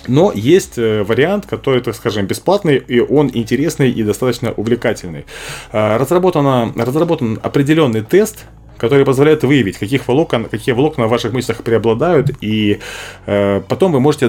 Но 0.07 0.33
есть 0.35 0.79
э, 0.79 1.03
вариант, 1.05 1.47
который, 1.47 1.83
так 1.83 1.95
скажем, 1.95 2.27
бесплатный, 2.27 2.77
и 2.77 3.01
он 3.01 3.31
интересный 3.33 3.91
и 3.91 4.03
достаточно 4.03 4.53
увлекательный. 4.53 5.27
А, 5.73 5.99
разработано, 5.99 6.73
разработан 6.75 7.39
определенный 7.43 8.01
тест, 8.01 8.47
который 8.81 9.05
позволяет 9.05 9.45
выявить, 9.45 9.77
каких 9.77 10.09
волокон, 10.09 10.47
какие 10.47 10.75
волокна 10.75 11.07
в 11.07 11.11
ваших 11.11 11.35
мышцах 11.35 11.63
преобладают, 11.63 12.31
и 12.41 12.81
э, 13.27 13.61
потом 13.69 13.93
вы 13.93 14.01
можете, 14.01 14.27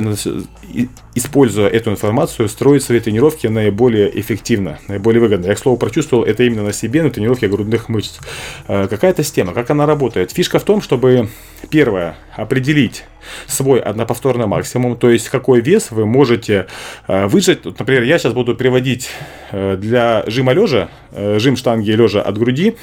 используя 1.16 1.70
эту 1.70 1.92
информацию, 1.92 2.50
строить 2.50 2.84
свои 2.84 3.00
тренировки 3.00 3.48
наиболее 3.48 4.20
эффективно, 4.20 4.78
наиболее 4.90 5.22
выгодно. 5.22 5.48
Я, 5.48 5.56
к 5.56 5.60
слову, 5.60 5.78
прочувствовал 5.78 6.26
это 6.26 6.44
именно 6.44 6.64
на 6.64 6.74
себе, 6.74 7.02
на 7.02 7.10
тренировке 7.10 7.48
грудных 7.48 7.88
мышц. 7.88 8.20
Э, 8.68 8.88
какая-то 8.90 9.24
система, 9.24 9.54
как 9.54 9.70
она 9.70 9.86
работает? 9.86 10.32
Фишка 10.32 10.60
в 10.60 10.64
том, 10.64 10.82
чтобы, 10.82 11.30
первое, 11.70 12.18
определить 12.36 13.06
свой 13.48 13.80
одноповторный 13.80 14.48
максимум, 14.48 14.98
то 14.98 15.10
есть 15.10 15.30
какой 15.30 15.62
вес 15.62 15.92
вы 15.92 16.06
можете 16.06 16.68
э, 17.08 17.28
выжать. 17.28 17.66
Например, 17.66 18.04
я 18.04 18.18
сейчас 18.18 18.34
буду 18.34 18.56
приводить 18.56 19.10
э, 19.52 19.78
для 19.78 20.24
жима 20.28 20.54
лежа, 20.54 20.90
э, 21.12 21.40
жим 21.40 21.56
штанги 21.56 21.92
лежа 21.92 22.22
от 22.22 22.38
груди. 22.38 22.76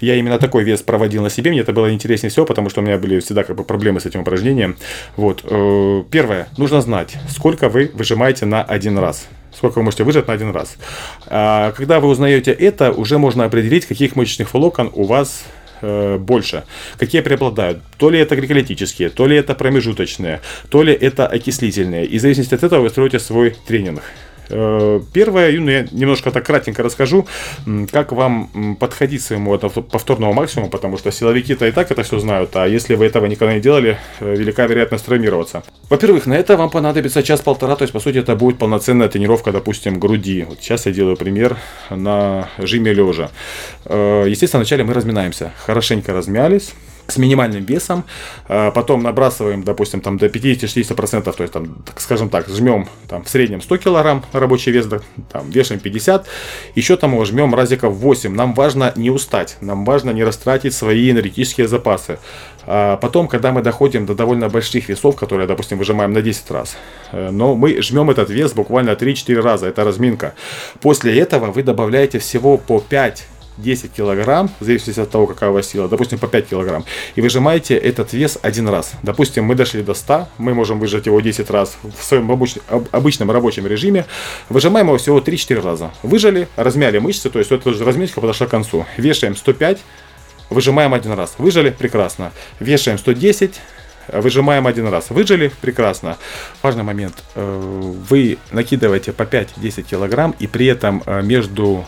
Я 0.00 0.16
именно 0.16 0.38
такой 0.38 0.64
вес 0.64 0.82
проводил 0.82 1.22
на 1.22 1.30
себе, 1.30 1.50
мне 1.50 1.60
это 1.60 1.72
было 1.72 1.92
интереснее 1.92 2.30
всего, 2.30 2.46
потому 2.46 2.70
что 2.70 2.80
у 2.80 2.84
меня 2.84 2.98
были 2.98 3.20
всегда 3.20 3.44
как 3.44 3.56
бы 3.56 3.64
проблемы 3.64 4.00
с 4.00 4.06
этим 4.06 4.20
упражнением. 4.20 4.76
Вот. 5.16 5.42
Первое, 6.10 6.48
нужно 6.56 6.80
знать, 6.80 7.16
сколько 7.28 7.68
вы 7.68 7.90
выжимаете 7.94 8.46
на 8.46 8.62
один 8.62 8.98
раз 8.98 9.28
сколько 9.54 9.78
вы 9.78 9.84
можете 9.84 10.04
выжать 10.04 10.26
на 10.28 10.32
один 10.32 10.50
раз. 10.50 10.76
А, 11.26 11.72
когда 11.72 12.00
вы 12.00 12.08
узнаете 12.08 12.52
это, 12.52 12.90
уже 12.90 13.18
можно 13.18 13.44
определить, 13.44 13.86
каких 13.86 14.16
мышечных 14.16 14.52
волокон 14.54 14.90
у 14.94 15.04
вас 15.04 15.44
э, 15.82 16.18
больше. 16.18 16.64
Какие 16.98 17.20
преобладают? 17.22 17.78
То 17.98 18.10
ли 18.10 18.18
это 18.18 18.36
гликолитические, 18.36 19.10
то 19.10 19.26
ли 19.26 19.36
это 19.36 19.54
промежуточные, 19.54 20.40
то 20.70 20.82
ли 20.82 20.92
это 20.92 21.26
окислительные. 21.26 22.06
И 22.06 22.18
в 22.18 22.20
зависимости 22.22 22.54
от 22.54 22.62
этого 22.62 22.82
вы 22.82 22.90
строите 22.90 23.18
свой 23.18 23.56
тренинг. 23.66 24.02
Э, 24.52 25.00
первое, 25.12 25.58
ну, 25.58 25.70
я 25.70 25.86
немножко 25.90 26.30
так 26.30 26.44
кратенько 26.44 26.82
расскажу, 26.82 27.26
как 27.90 28.12
вам 28.12 28.76
подходить 28.78 29.22
своему 29.22 29.58
повторному 29.58 30.32
максимуму, 30.32 30.70
потому 30.70 30.98
что 30.98 31.10
силовики-то 31.10 31.66
и 31.66 31.72
так 31.72 31.90
это 31.90 32.02
все 32.02 32.18
знают, 32.18 32.54
а 32.56 32.66
если 32.66 32.94
вы 32.94 33.06
этого 33.06 33.26
никогда 33.26 33.54
не 33.54 33.60
делали, 33.60 33.98
э, 34.20 34.36
велика 34.36 34.66
вероятность 34.66 35.06
травмироваться. 35.06 35.62
Во-первых, 35.88 36.26
на 36.26 36.34
это 36.34 36.56
вам 36.56 36.70
понадобится 36.70 37.22
час-полтора, 37.22 37.76
то 37.76 37.82
есть, 37.82 37.92
по 37.92 38.00
сути, 38.00 38.18
это 38.18 38.36
будет 38.36 38.58
полноценная 38.58 39.08
тренировка, 39.08 39.52
допустим, 39.52 39.98
груди. 39.98 40.44
Вот 40.48 40.58
сейчас 40.60 40.86
я 40.86 40.92
делаю 40.92 41.16
пример 41.16 41.56
на 41.90 42.48
жиме 42.58 42.92
лежа. 42.92 43.30
Э, 43.86 44.26
естественно, 44.28 44.60
вначале 44.60 44.84
мы 44.84 44.92
разминаемся, 44.92 45.52
хорошенько 45.64 46.12
размялись, 46.12 46.72
с 47.06 47.16
минимальным 47.18 47.64
весом, 47.64 48.04
а, 48.48 48.70
потом 48.70 49.02
набрасываем, 49.02 49.62
допустим, 49.62 50.00
там 50.00 50.18
до 50.18 50.26
50-60%, 50.26 51.32
то 51.36 51.42
есть, 51.42 51.52
там, 51.52 51.82
так, 51.84 52.00
скажем 52.00 52.28
так, 52.28 52.48
жмем 52.48 52.88
там, 53.08 53.24
в 53.24 53.28
среднем 53.28 53.60
100 53.60 53.76
килограмм 53.78 54.24
рабочий 54.32 54.72
вес, 54.72 54.88
там, 55.30 55.50
вешаем 55.50 55.80
50, 55.80 56.26
еще 56.74 56.96
там 56.96 57.24
жмем 57.24 57.54
разиков 57.54 57.94
8. 57.94 58.34
Нам 58.34 58.54
важно 58.54 58.92
не 58.96 59.10
устать, 59.10 59.56
нам 59.60 59.84
важно 59.84 60.10
не 60.10 60.24
растратить 60.24 60.74
свои 60.74 61.10
энергетические 61.10 61.68
запасы. 61.68 62.18
А 62.64 62.96
потом, 62.96 63.28
когда 63.28 63.52
мы 63.52 63.62
доходим 63.62 64.06
до 64.06 64.14
довольно 64.14 64.48
больших 64.48 64.88
весов, 64.88 65.16
которые, 65.16 65.46
допустим, 65.46 65.78
выжимаем 65.78 66.12
на 66.12 66.22
10 66.22 66.50
раз, 66.50 66.76
э, 67.10 67.30
но 67.30 67.54
мы 67.54 67.82
жмем 67.82 68.10
этот 68.10 68.30
вес 68.30 68.52
буквально 68.52 68.90
3-4 68.90 69.40
раза, 69.40 69.66
это 69.66 69.84
разминка. 69.84 70.34
После 70.80 71.18
этого 71.18 71.50
вы 71.50 71.62
добавляете 71.62 72.18
всего 72.18 72.58
по 72.58 72.80
5 72.80 73.26
10 73.58 73.92
килограмм, 73.92 74.50
в 74.60 74.64
зависимости 74.64 75.00
от 75.00 75.10
того, 75.10 75.26
какая 75.26 75.50
у 75.50 75.52
вас 75.52 75.66
сила, 75.66 75.88
допустим, 75.88 76.18
по 76.18 76.26
5 76.26 76.48
килограмм, 76.48 76.84
и 77.14 77.20
выжимаете 77.20 77.76
этот 77.76 78.12
вес 78.12 78.38
один 78.42 78.68
раз. 78.68 78.92
Допустим, 79.02 79.44
мы 79.44 79.54
дошли 79.54 79.82
до 79.82 79.94
100, 79.94 80.28
мы 80.38 80.54
можем 80.54 80.78
выжать 80.78 81.06
его 81.06 81.20
10 81.20 81.50
раз 81.50 81.76
в 81.82 82.02
своем 82.02 82.30
обычном 82.92 83.30
рабочем 83.30 83.66
режиме, 83.66 84.06
выжимаем 84.48 84.86
его 84.86 84.98
всего 84.98 85.20
3-4 85.20 85.62
раза. 85.62 85.90
Выжали, 86.02 86.48
размяли 86.56 86.98
мышцы, 86.98 87.30
то 87.30 87.38
есть 87.38 87.52
эта 87.52 87.70
разминка 87.84 88.20
подошла 88.20 88.46
к 88.46 88.50
концу. 88.50 88.86
Вешаем 88.96 89.36
105, 89.36 89.78
выжимаем 90.50 90.94
один 90.94 91.12
раз. 91.12 91.34
Выжали, 91.38 91.70
прекрасно. 91.70 92.32
Вешаем 92.60 92.98
110, 92.98 93.60
выжимаем 94.08 94.66
один 94.66 94.88
раз. 94.88 95.10
Выжили, 95.10 95.50
прекрасно. 95.60 96.16
Важный 96.62 96.82
момент. 96.82 97.14
Э, 97.34 97.60
вы 98.08 98.38
накидываете 98.50 99.12
по 99.12 99.22
5-10 99.22 99.82
килограмм, 99.82 100.34
и 100.38 100.46
при 100.46 100.66
этом 100.66 101.02
э, 101.06 101.22
между 101.22 101.84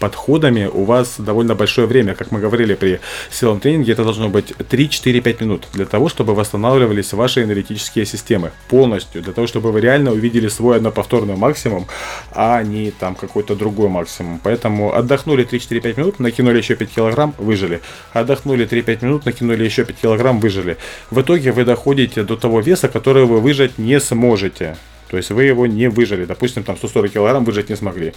подходами 0.00 0.66
у 0.72 0.84
вас 0.84 1.14
довольно 1.18 1.54
большое 1.54 1.86
время. 1.86 2.14
Как 2.14 2.30
мы 2.30 2.40
говорили 2.40 2.74
при 2.74 3.00
силовом 3.30 3.60
тренинге, 3.60 3.92
это 3.92 4.04
должно 4.04 4.28
быть 4.28 4.50
3-4-5 4.50 5.42
минут 5.42 5.68
для 5.72 5.84
того, 5.84 6.08
чтобы 6.08 6.34
восстанавливались 6.34 7.12
ваши 7.12 7.42
энергетические 7.42 8.06
системы 8.06 8.50
полностью, 8.68 9.22
для 9.22 9.32
того, 9.32 9.46
чтобы 9.46 9.72
вы 9.72 9.80
реально 9.80 10.12
увидели 10.12 10.48
свой 10.48 10.76
одноповторный 10.76 11.36
максимум, 11.36 11.86
а 12.32 12.62
не 12.62 12.90
там 12.90 13.14
какой-то 13.14 13.54
другой 13.54 13.88
максимум. 13.88 14.40
Поэтому 14.42 14.94
отдохнули 14.94 15.46
3-4-5 15.46 15.98
минут, 15.98 16.20
накинули 16.20 16.58
еще 16.58 16.74
5 16.74 16.90
килограмм, 16.90 17.34
выжили. 17.38 17.80
Отдохнули 18.12 18.66
3-5 18.66 19.04
минут, 19.04 19.26
накинули 19.26 19.64
еще 19.64 19.84
5 19.84 19.96
килограмм, 19.96 20.40
выжили. 20.40 20.76
В 21.10 21.20
итоге 21.20 21.52
вы 21.52 21.64
доходите 21.64 22.22
до 22.22 22.36
того 22.36 22.60
веса, 22.60 22.88
который 22.88 23.24
вы 23.24 23.40
выжать 23.40 23.78
не 23.78 24.00
сможете. 24.00 24.76
То 25.10 25.18
есть 25.18 25.30
вы 25.30 25.44
его 25.44 25.66
не 25.66 25.88
выжили. 25.88 26.24
Допустим, 26.24 26.64
там 26.64 26.76
140 26.76 27.12
килограмм 27.12 27.44
выжать 27.44 27.68
не 27.68 27.76
смогли. 27.76 28.14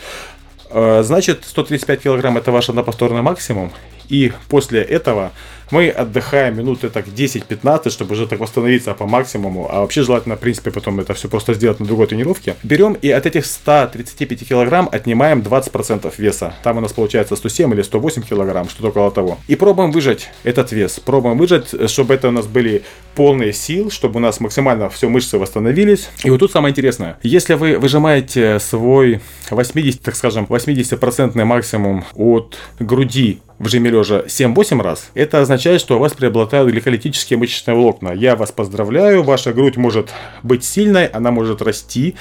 Э, 0.69 1.01
значит, 1.03 1.45
135 1.45 2.01
килограмм 2.01 2.37
это 2.37 2.51
ваш 2.51 2.69
одноповторный 2.69 3.21
максимум. 3.21 3.71
И 4.09 4.31
после 4.49 4.81
этого 4.81 5.31
мы 5.71 5.89
отдыхаем 5.89 6.57
минуты 6.57 6.89
так 6.89 7.07
10-15, 7.07 7.89
чтобы 7.89 8.13
уже 8.13 8.27
так 8.27 8.39
восстановиться 8.39 8.93
по 8.93 9.05
максимуму. 9.05 9.67
А 9.69 9.81
вообще 9.81 10.03
желательно, 10.03 10.35
в 10.35 10.39
принципе, 10.39 10.71
потом 10.71 10.99
это 10.99 11.13
все 11.13 11.27
просто 11.27 11.53
сделать 11.53 11.79
на 11.79 11.85
другой 11.85 12.07
тренировке. 12.07 12.55
Берем 12.63 12.93
и 12.93 13.09
от 13.09 13.25
этих 13.25 13.45
135 13.45 14.47
килограмм 14.47 14.87
отнимаем 14.91 15.41
20% 15.41 16.13
веса. 16.17 16.53
Там 16.63 16.77
у 16.77 16.81
нас 16.81 16.93
получается 16.93 17.35
107 17.35 17.73
или 17.73 17.81
108 17.81 18.21
килограмм, 18.23 18.69
что-то 18.69 18.89
около 18.89 19.11
того. 19.11 19.37
И 19.47 19.55
пробуем 19.55 19.91
выжать 19.91 20.29
этот 20.43 20.71
вес. 20.71 20.99
Пробуем 20.99 21.37
выжать, 21.37 21.73
чтобы 21.89 22.13
это 22.13 22.29
у 22.29 22.31
нас 22.31 22.47
были 22.47 22.83
полные 23.15 23.51
сил, 23.51 23.91
чтобы 23.91 24.17
у 24.17 24.19
нас 24.19 24.39
максимально 24.39 24.89
все 24.89 25.09
мышцы 25.09 25.37
восстановились. 25.37 26.09
И 26.23 26.29
вот 26.29 26.39
тут 26.39 26.51
самое 26.51 26.71
интересное. 26.71 27.17
Если 27.23 27.55
вы 27.55 27.77
выжимаете 27.77 28.59
свой 28.59 29.21
80, 29.49 30.01
так 30.01 30.15
скажем, 30.15 30.45
80% 30.45 31.43
максимум 31.43 32.05
от 32.15 32.57
груди 32.79 33.39
в 33.59 33.67
жиме 33.67 33.89
лежа 33.89 34.19
7-8 34.27 34.81
раз, 34.81 35.09
это 35.13 35.41
означает, 35.41 35.81
что 35.81 35.97
у 35.97 35.99
вас 35.99 36.13
преобладают 36.13 36.71
гликолитические 36.71 37.39
мышечные 37.39 37.75
волокна. 37.75 38.11
Я 38.11 38.35
вас 38.35 38.51
поздравляю, 38.51 39.23
ваша 39.23 39.53
грудь 39.53 39.77
может 39.77 40.11
быть 40.43 40.63
сильной, 40.63 41.07
она 41.07 41.31
может 41.31 41.61
расти, 41.61 42.15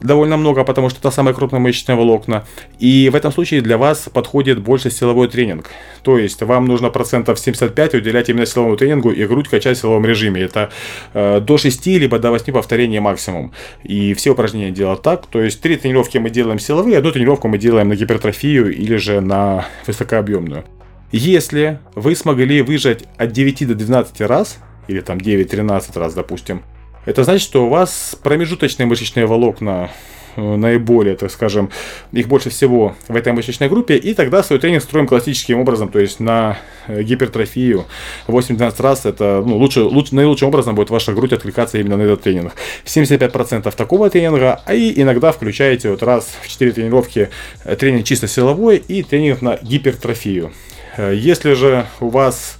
довольно 0.00 0.36
много, 0.36 0.64
потому 0.64 0.88
что 0.88 0.98
это 1.00 1.10
самые 1.10 1.34
крупные 1.34 1.60
мышечные 1.60 1.96
волокна. 1.96 2.44
И 2.78 3.08
в 3.12 3.16
этом 3.16 3.32
случае 3.32 3.60
для 3.60 3.78
вас 3.78 4.08
подходит 4.12 4.60
больше 4.60 4.90
силовой 4.90 5.28
тренинг. 5.28 5.70
То 6.02 6.18
есть 6.18 6.42
вам 6.42 6.66
нужно 6.66 6.90
процентов 6.90 7.38
75 7.38 7.94
уделять 7.94 8.28
именно 8.28 8.46
силовому 8.46 8.76
тренингу 8.76 9.10
и 9.10 9.26
грудь 9.26 9.48
качать 9.48 9.78
в 9.78 9.80
силовом 9.80 10.06
режиме. 10.06 10.42
Это 10.42 10.70
э, 11.14 11.40
до 11.40 11.58
6 11.58 11.86
либо 11.86 12.18
до 12.18 12.30
8 12.30 12.52
повторений 12.52 13.00
максимум. 13.00 13.52
И 13.82 14.14
все 14.14 14.30
упражнения 14.30 14.70
делать 14.70 15.02
так. 15.02 15.26
То 15.26 15.42
есть 15.42 15.60
три 15.60 15.76
тренировки 15.76 16.18
мы 16.18 16.30
делаем 16.30 16.58
силовые, 16.58 16.98
одну 16.98 17.12
тренировку 17.12 17.48
мы 17.48 17.58
делаем 17.58 17.88
на 17.88 17.96
гипертрофию 17.96 18.74
или 18.74 18.96
же 18.96 19.20
на 19.20 19.66
высокообъемную. 19.86 20.64
Если 21.10 21.78
вы 21.94 22.14
смогли 22.14 22.60
выжать 22.60 23.04
от 23.16 23.32
9 23.32 23.68
до 23.68 23.74
12 23.74 24.20
раз, 24.22 24.58
или 24.88 25.00
там 25.00 25.18
9-13 25.18 25.98
раз, 25.98 26.14
допустим, 26.14 26.62
это 27.08 27.24
значит, 27.24 27.42
что 27.42 27.64
у 27.64 27.70
вас 27.70 28.16
промежуточные 28.22 28.84
мышечные 28.84 29.24
волокна 29.24 29.90
э, 30.36 30.56
наиболее, 30.56 31.16
так 31.16 31.30
скажем, 31.30 31.70
их 32.12 32.28
больше 32.28 32.50
всего 32.50 32.96
в 33.08 33.16
этой 33.16 33.32
мышечной 33.32 33.70
группе, 33.70 33.96
и 33.96 34.12
тогда 34.12 34.42
свой 34.42 34.58
тренинг 34.58 34.82
строим 34.82 35.06
классическим 35.06 35.58
образом, 35.58 35.88
то 35.88 35.98
есть 35.98 36.20
на 36.20 36.58
э, 36.86 37.02
гипертрофию 37.02 37.86
8-12 38.26 38.82
раз, 38.82 39.06
это 39.06 39.42
ну, 39.42 39.56
лучше, 39.56 39.84
лучше, 39.84 40.14
наилучшим 40.16 40.48
образом 40.48 40.74
будет 40.74 40.90
ваша 40.90 41.14
грудь 41.14 41.32
откликаться 41.32 41.78
именно 41.78 41.96
на 41.96 42.02
этот 42.02 42.20
тренинг. 42.20 42.52
75% 42.84 43.74
такого 43.74 44.10
тренинга, 44.10 44.60
а 44.66 44.74
и 44.74 45.00
иногда 45.00 45.32
включаете 45.32 45.88
вот 45.88 46.02
раз 46.02 46.36
в 46.42 46.46
4 46.46 46.72
тренировки 46.72 47.30
э, 47.64 47.74
тренинг 47.74 48.04
чисто 48.04 48.28
силовой 48.28 48.76
и 48.76 49.02
тренинг 49.02 49.40
на 49.40 49.56
гипертрофию. 49.62 50.52
Если 50.98 51.52
же 51.52 51.86
у 52.00 52.08
вас 52.08 52.58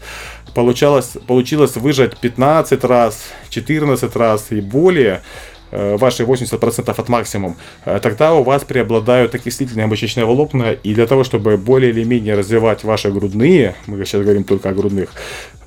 получалось, 0.54 1.16
получилось 1.26 1.76
выжать 1.76 2.18
15 2.18 2.84
раз, 2.84 3.20
14 3.50 4.16
раз 4.16 4.46
и 4.50 4.60
более, 4.60 5.22
э, 5.70 5.96
ваши 5.96 6.24
80% 6.24 6.98
от 6.98 7.08
максимум, 7.08 7.56
э, 7.84 7.98
тогда 8.02 8.34
у 8.34 8.42
вас 8.42 8.64
преобладают 8.64 9.34
окислительные 9.34 9.86
мышечные 9.86 10.24
волокна, 10.24 10.72
и 10.72 10.94
для 10.94 11.06
того, 11.06 11.24
чтобы 11.24 11.56
более 11.56 11.90
или 11.90 12.04
менее 12.04 12.34
развивать 12.34 12.84
ваши 12.84 13.10
грудные, 13.10 13.74
мы 13.86 14.04
сейчас 14.04 14.22
говорим 14.22 14.44
только 14.44 14.70
о 14.70 14.72
грудных, 14.72 15.10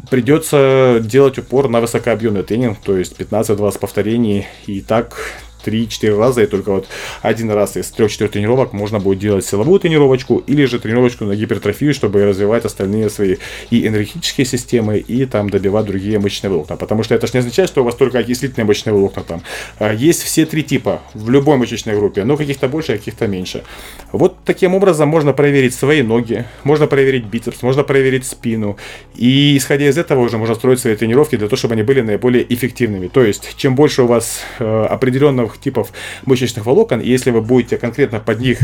придется 0.10 1.00
делать 1.02 1.38
упор 1.38 1.70
на 1.70 1.80
высокообъемный 1.82 2.44
тренинг, 2.44 2.80
то 2.84 2.98
есть 2.98 3.18
15-20 3.18 3.80
повторений, 3.80 4.48
и 4.66 4.82
так 4.82 5.18
3-4 5.66 6.18
раза, 6.18 6.44
и 6.44 6.46
только 6.46 6.72
вот 6.72 6.88
один 7.22 7.52
раз 7.52 7.78
из 7.78 7.92
3-4 7.92 8.28
тренировок 8.30 8.74
можно 8.74 9.00
будет 9.00 9.20
делать 9.20 9.46
силовую 9.46 9.80
тренировочку 9.80 10.38
или 10.48 10.66
же 10.66 10.80
тренировочку 10.80 11.26
на 11.26 11.36
гипертрофию, 11.36 11.94
чтобы 11.94 12.26
развивать 12.26 12.66
остальные 12.66 13.10
свои 13.10 13.38
и 13.70 13.88
энергетические 13.88 14.46
системы, 14.46 14.98
и 14.98 15.26
там 15.26 15.50
добивать 15.50 15.86
другие 15.86 16.20
мышечные 16.20 16.52
волокна. 16.52 16.76
Потому 16.76 17.04
что 17.04 17.16
это 17.16 17.28
же 17.28 17.34
не 17.34 17.40
означает, 17.40 17.70
что 17.70 17.82
у 17.82 17.86
вас 17.86 17.96
только 17.96 18.20
окислительные 18.20 18.66
мышечные 18.66 18.94
волокна 18.94 19.24
там. 19.24 19.42
А, 19.80 19.94
есть 19.94 20.24
все 20.24 20.46
три 20.46 20.64
типа 20.64 21.02
в 21.14 21.30
любой 21.30 21.58
мышечной 21.58 21.96
группе, 21.96 22.24
но 22.24 22.38
каких-то 22.38 22.68
больше, 22.68 22.98
каких-то 22.98 23.28
меньше. 23.28 23.64
Вот 24.12 24.38
таким 24.46 24.76
образом 24.76 25.10
можно 25.10 25.34
проверить 25.34 25.74
свои 25.74 26.02
ноги, 26.02 26.46
можно 26.64 26.88
проверить 26.88 27.26
бицепс, 27.26 27.62
можно 27.64 27.84
проверить 27.84 28.26
спину. 28.26 28.78
И 29.16 29.58
исходя 29.58 29.88
из 29.88 29.98
этого 29.98 30.22
уже 30.22 30.38
можно 30.38 30.56
строить 30.56 30.80
свои 30.80 30.96
тренировки 30.96 31.38
для 31.38 31.48
того, 31.48 31.58
чтобы 31.58 31.74
они 31.74 31.84
были 31.84 32.02
наиболее 32.02 32.46
эффективными. 32.54 33.08
То 33.08 33.24
есть, 33.24 33.56
чем 33.58 33.76
больше 33.76 34.04
у 34.04 34.08
вас 34.08 34.42
э, 34.60 34.86
определенного 34.86 35.50
трех 35.52 35.60
типов 35.60 35.92
мышечных 36.26 36.66
волокон. 36.66 37.02
И 37.02 37.10
если 37.10 37.32
вы 37.32 37.42
будете 37.42 37.78
конкретно 37.78 38.20
под 38.20 38.40
них 38.40 38.60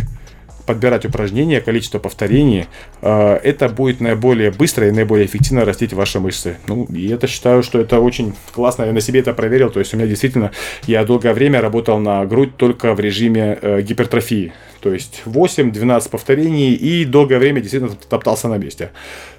подбирать 0.65 1.05
упражнения, 1.05 1.61
количество 1.61 1.97
повторений, 1.97 2.65
э, 3.01 3.39
это 3.41 3.69
будет 3.69 4.01
наиболее 4.01 4.51
быстро 4.51 4.89
и 4.89 4.91
наиболее 4.91 5.25
эффективно 5.25 5.63
растить 5.63 5.93
ваши 5.93 6.19
мышцы. 6.19 6.57
Ну, 6.67 6.83
и 6.93 7.07
это 7.07 7.25
считаю, 7.25 7.63
что 7.63 7.79
это 7.79 8.01
очень 8.01 8.33
классно. 8.51 8.83
Я 8.83 8.91
на 8.91 8.99
себе 8.99 9.21
это 9.21 9.33
проверил. 9.33 9.69
То 9.69 9.79
есть 9.79 9.93
у 9.93 9.97
меня 9.97 10.07
действительно, 10.07 10.51
я 10.85 11.05
долгое 11.05 11.33
время 11.33 11.61
работал 11.61 11.99
на 11.99 12.25
грудь 12.25 12.57
только 12.57 12.93
в 12.95 12.99
режиме 12.99 13.57
э, 13.61 13.81
гипертрофии. 13.81 14.51
То 14.81 14.93
есть 14.93 15.21
8-12 15.25 16.09
повторений 16.09 16.73
и 16.73 17.05
долгое 17.05 17.39
время 17.39 17.61
действительно 17.61 17.95
топтался 18.09 18.49
на 18.49 18.57
месте. 18.57 18.91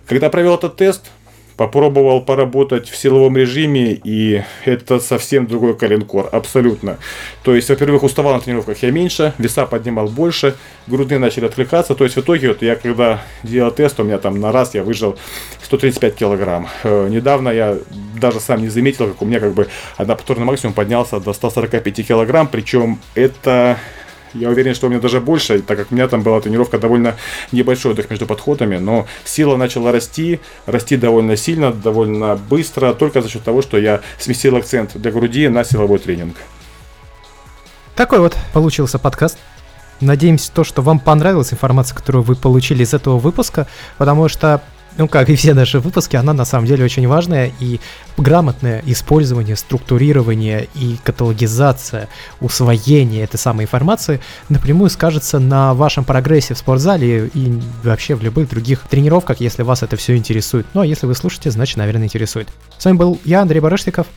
Когда 0.07 0.31
провел 0.31 0.55
этот 0.55 0.77
тест, 0.77 1.11
попробовал 1.59 2.21
поработать 2.21 2.89
в 2.89 2.97
силовом 2.97 3.37
режиме, 3.37 4.01
и 4.05 4.45
это 4.65 5.01
совсем 5.01 5.47
другой 5.47 5.77
коленкор, 5.77 6.29
абсолютно. 6.31 6.99
То 7.43 7.55
есть, 7.55 7.69
во-первых, 7.69 8.05
уставал 8.05 8.35
на 8.35 8.41
тренировках 8.41 8.81
я 8.85 8.93
меньше, 8.93 9.35
веса 9.39 9.67
поднимал 9.67 10.07
больше, 10.07 10.55
грудные 10.87 11.19
начали 11.19 11.47
откликаться. 11.47 11.97
То 11.97 12.05
есть, 12.05 12.17
в 12.17 12.21
итоге, 12.21 12.49
вот 12.49 12.63
я 12.63 12.77
когда 12.77 13.21
делал 13.43 13.73
тест, 13.73 13.99
у 13.99 14.05
меня 14.05 14.19
там 14.19 14.41
на 14.41 14.53
раз 14.53 14.75
я 14.75 14.85
выжил 14.85 15.19
135 15.65 16.15
килограмм. 16.15 16.69
Э, 16.85 17.09
недавно 17.11 17.49
я 17.49 17.77
даже 18.21 18.39
сам 18.39 18.63
не 18.63 18.69
заметил, 18.69 19.09
как 19.09 19.21
у 19.21 19.25
меня 19.25 19.41
как 19.41 19.53
бы 19.53 19.67
однопотворный 19.97 20.47
максимум 20.47 20.75
поднялся 20.75 21.19
до 21.19 21.33
145 21.33 22.07
килограмм, 22.07 22.47
причем 22.47 23.01
это 23.17 23.79
я 24.35 24.49
уверен, 24.49 24.75
что 24.75 24.87
у 24.87 24.91
меня 24.91 25.01
даже 25.01 25.21
больше, 25.21 25.61
так 25.61 25.79
как 25.79 25.91
у 25.91 25.95
меня 25.95 26.09
там 26.09 26.23
была 26.23 26.41
тренировка 26.41 26.79
довольно 26.79 27.17
небольшой 27.53 27.93
отдых 27.93 28.11
между 28.11 28.27
подходами, 28.27 28.77
но 28.77 29.07
сила 29.25 29.57
начала 29.57 29.93
расти, 29.93 30.41
расти 30.67 30.97
довольно 30.97 31.37
сильно, 31.37 31.73
довольно 31.73 32.37
быстро, 32.37 32.95
только 32.95 33.23
за 33.23 33.29
счет 33.29 33.43
того, 33.43 33.63
что 33.63 33.79
я 33.79 34.01
сместил 34.19 34.57
акцент 34.57 34.97
для 34.97 35.11
груди 35.11 35.49
на 35.49 35.65
силовой 35.65 35.99
тренинг. 35.99 36.37
Такой 37.95 38.21
вот 38.21 38.37
получился 38.53 38.99
подкаст. 38.99 39.39
Надеемся, 40.01 40.53
то, 40.53 40.63
что 40.63 40.83
вам 40.83 41.01
понравилась 41.01 41.53
информация, 41.53 41.97
которую 41.97 42.23
вы 42.23 42.37
получили 42.37 42.85
из 42.85 42.95
этого 42.95 43.19
выпуска, 43.19 43.67
потому 43.97 44.29
что 44.29 44.63
ну, 44.99 45.09
как 45.09 45.31
и 45.31 45.37
все 45.37 45.55
наши 45.55 45.79
выпуски, 45.79 46.17
она 46.17 46.33
на 46.33 46.45
самом 46.45 46.67
деле 46.67 46.85
очень 46.85 47.07
важная, 47.07 47.53
и 47.61 47.81
грамотное 48.17 48.83
использование, 48.85 49.57
структурирование 49.57 50.69
и 50.75 50.99
каталогизация, 51.03 52.09
усвоение 52.41 53.23
этой 53.23 53.39
самой 53.39 53.65
информации 53.65 54.21
напрямую 54.49 54.91
скажется 54.91 55.39
на 55.39 55.73
вашем 55.73 56.05
прогрессе 56.05 56.55
в 56.55 56.59
спортзале 56.59 57.31
и 57.33 57.61
вообще 57.85 58.17
в 58.17 58.23
любых 58.23 58.51
других 58.51 58.81
тренировках, 58.91 59.41
если 59.41 59.63
вас 59.63 59.85
это 59.85 59.97
все 59.97 60.17
интересует. 60.17 60.67
Ну, 60.75 60.81
а 60.81 60.87
если 60.87 61.07
вы 61.07 61.15
слушаете, 61.15 61.53
значит, 61.53 61.77
наверное, 61.77 62.05
интересует. 62.05 62.49
С 62.77 62.85
вами 62.85 62.97
был 62.97 63.21
я, 63.25 63.43
Андрей 63.43 63.61
Барышников. 63.61 64.09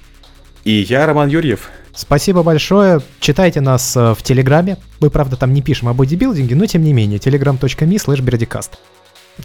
И 0.64 0.86
я, 0.90 1.06
Роман 1.06 1.30
Юрьев. 1.30 1.70
Спасибо 1.94 2.44
большое. 2.44 3.02
Читайте 3.20 3.62
нас 3.62 3.96
э, 3.98 4.14
в 4.14 4.24
Телеграме. 4.24 4.78
Мы, 5.00 5.10
правда, 5.10 5.36
там 5.36 5.54
не 5.54 5.62
пишем 5.62 5.90
о 5.90 5.94
бодибилдинге, 5.94 6.56
но 6.56 6.66
тем 6.66 6.84
не 6.84 6.94
менее. 6.94 7.20
telegram.me 7.20 7.96
slash 7.96 8.22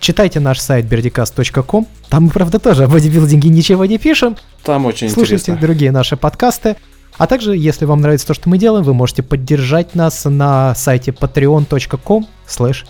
Читайте 0.01 0.41
наш 0.41 0.61
сайт 0.61 0.87
birdicast.com. 0.87 1.87
Там 2.09 2.25
мы, 2.25 2.31
правда, 2.31 2.59
тоже 2.59 2.85
о 2.85 2.89
бодибилдинге 2.89 3.49
ничего 3.49 3.85
не 3.87 3.99
пишем. 3.99 4.37
Там 4.63 4.87
очень 4.87 5.09
Слушайте 5.09 5.53
интересно. 5.53 5.67
другие 5.67 5.93
наши 5.93 6.17
подкасты. 6.17 6.77
А 7.19 7.27
также, 7.27 7.57
если 7.57 7.87
вам 7.87 8.01
нравится 8.01 8.27
то, 8.27 8.35
что 8.35 8.49
мы 8.49 8.59
делаем, 8.59 8.85
вы 8.85 8.93
можете 8.93 9.23
поддержать 9.23 9.95
нас 9.95 10.25
на 10.25 10.75
сайте 10.75 11.13
patreon.com 11.13 12.27
slash 12.47 12.85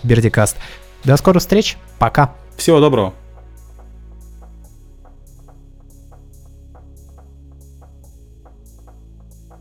До 1.05 1.17
скорых 1.17 1.41
встреч. 1.43 1.77
Пока. 1.99 2.35
Всего 2.57 2.81
доброго. 2.81 3.15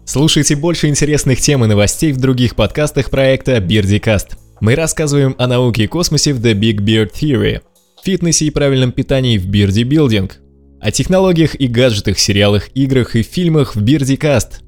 Слушайте 0.06 0.56
больше 0.56 0.88
интересных 0.88 1.42
тем 1.42 1.66
и 1.66 1.68
новостей 1.68 2.14
в 2.14 2.18
других 2.18 2.56
подкастах 2.56 3.10
проекта 3.10 3.60
Бирдикаст. 3.60 4.38
Мы 4.62 4.76
рассказываем 4.76 5.36
о 5.38 5.48
науке 5.48 5.84
и 5.84 5.88
космосе 5.88 6.34
в 6.34 6.40
The 6.40 6.54
Big 6.54 6.78
Beard 6.78 7.12
Theory, 7.14 7.62
фитнесе 8.04 8.46
и 8.46 8.52
правильном 8.52 8.92
питании 8.92 9.38
в 9.38 9.50
Beardy 9.50 9.84
Building, 9.84 10.32
о 10.80 10.92
технологиях 10.92 11.56
и 11.60 11.68
гаджетах, 11.68 12.20
сериалах, 12.20 12.70
играх 12.76 13.16
и 13.16 13.24
фильмах 13.24 13.76
в 13.76 13.84
Beardycast. 13.84 14.62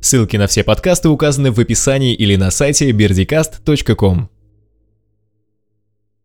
Ссылки 0.00 0.36
на 0.36 0.46
все 0.46 0.62
подкасты 0.62 1.08
указаны 1.08 1.50
в 1.50 1.58
описании 1.58 2.14
или 2.14 2.36
на 2.36 2.50
сайте 2.50 2.90
beardycast.com. 2.90 4.33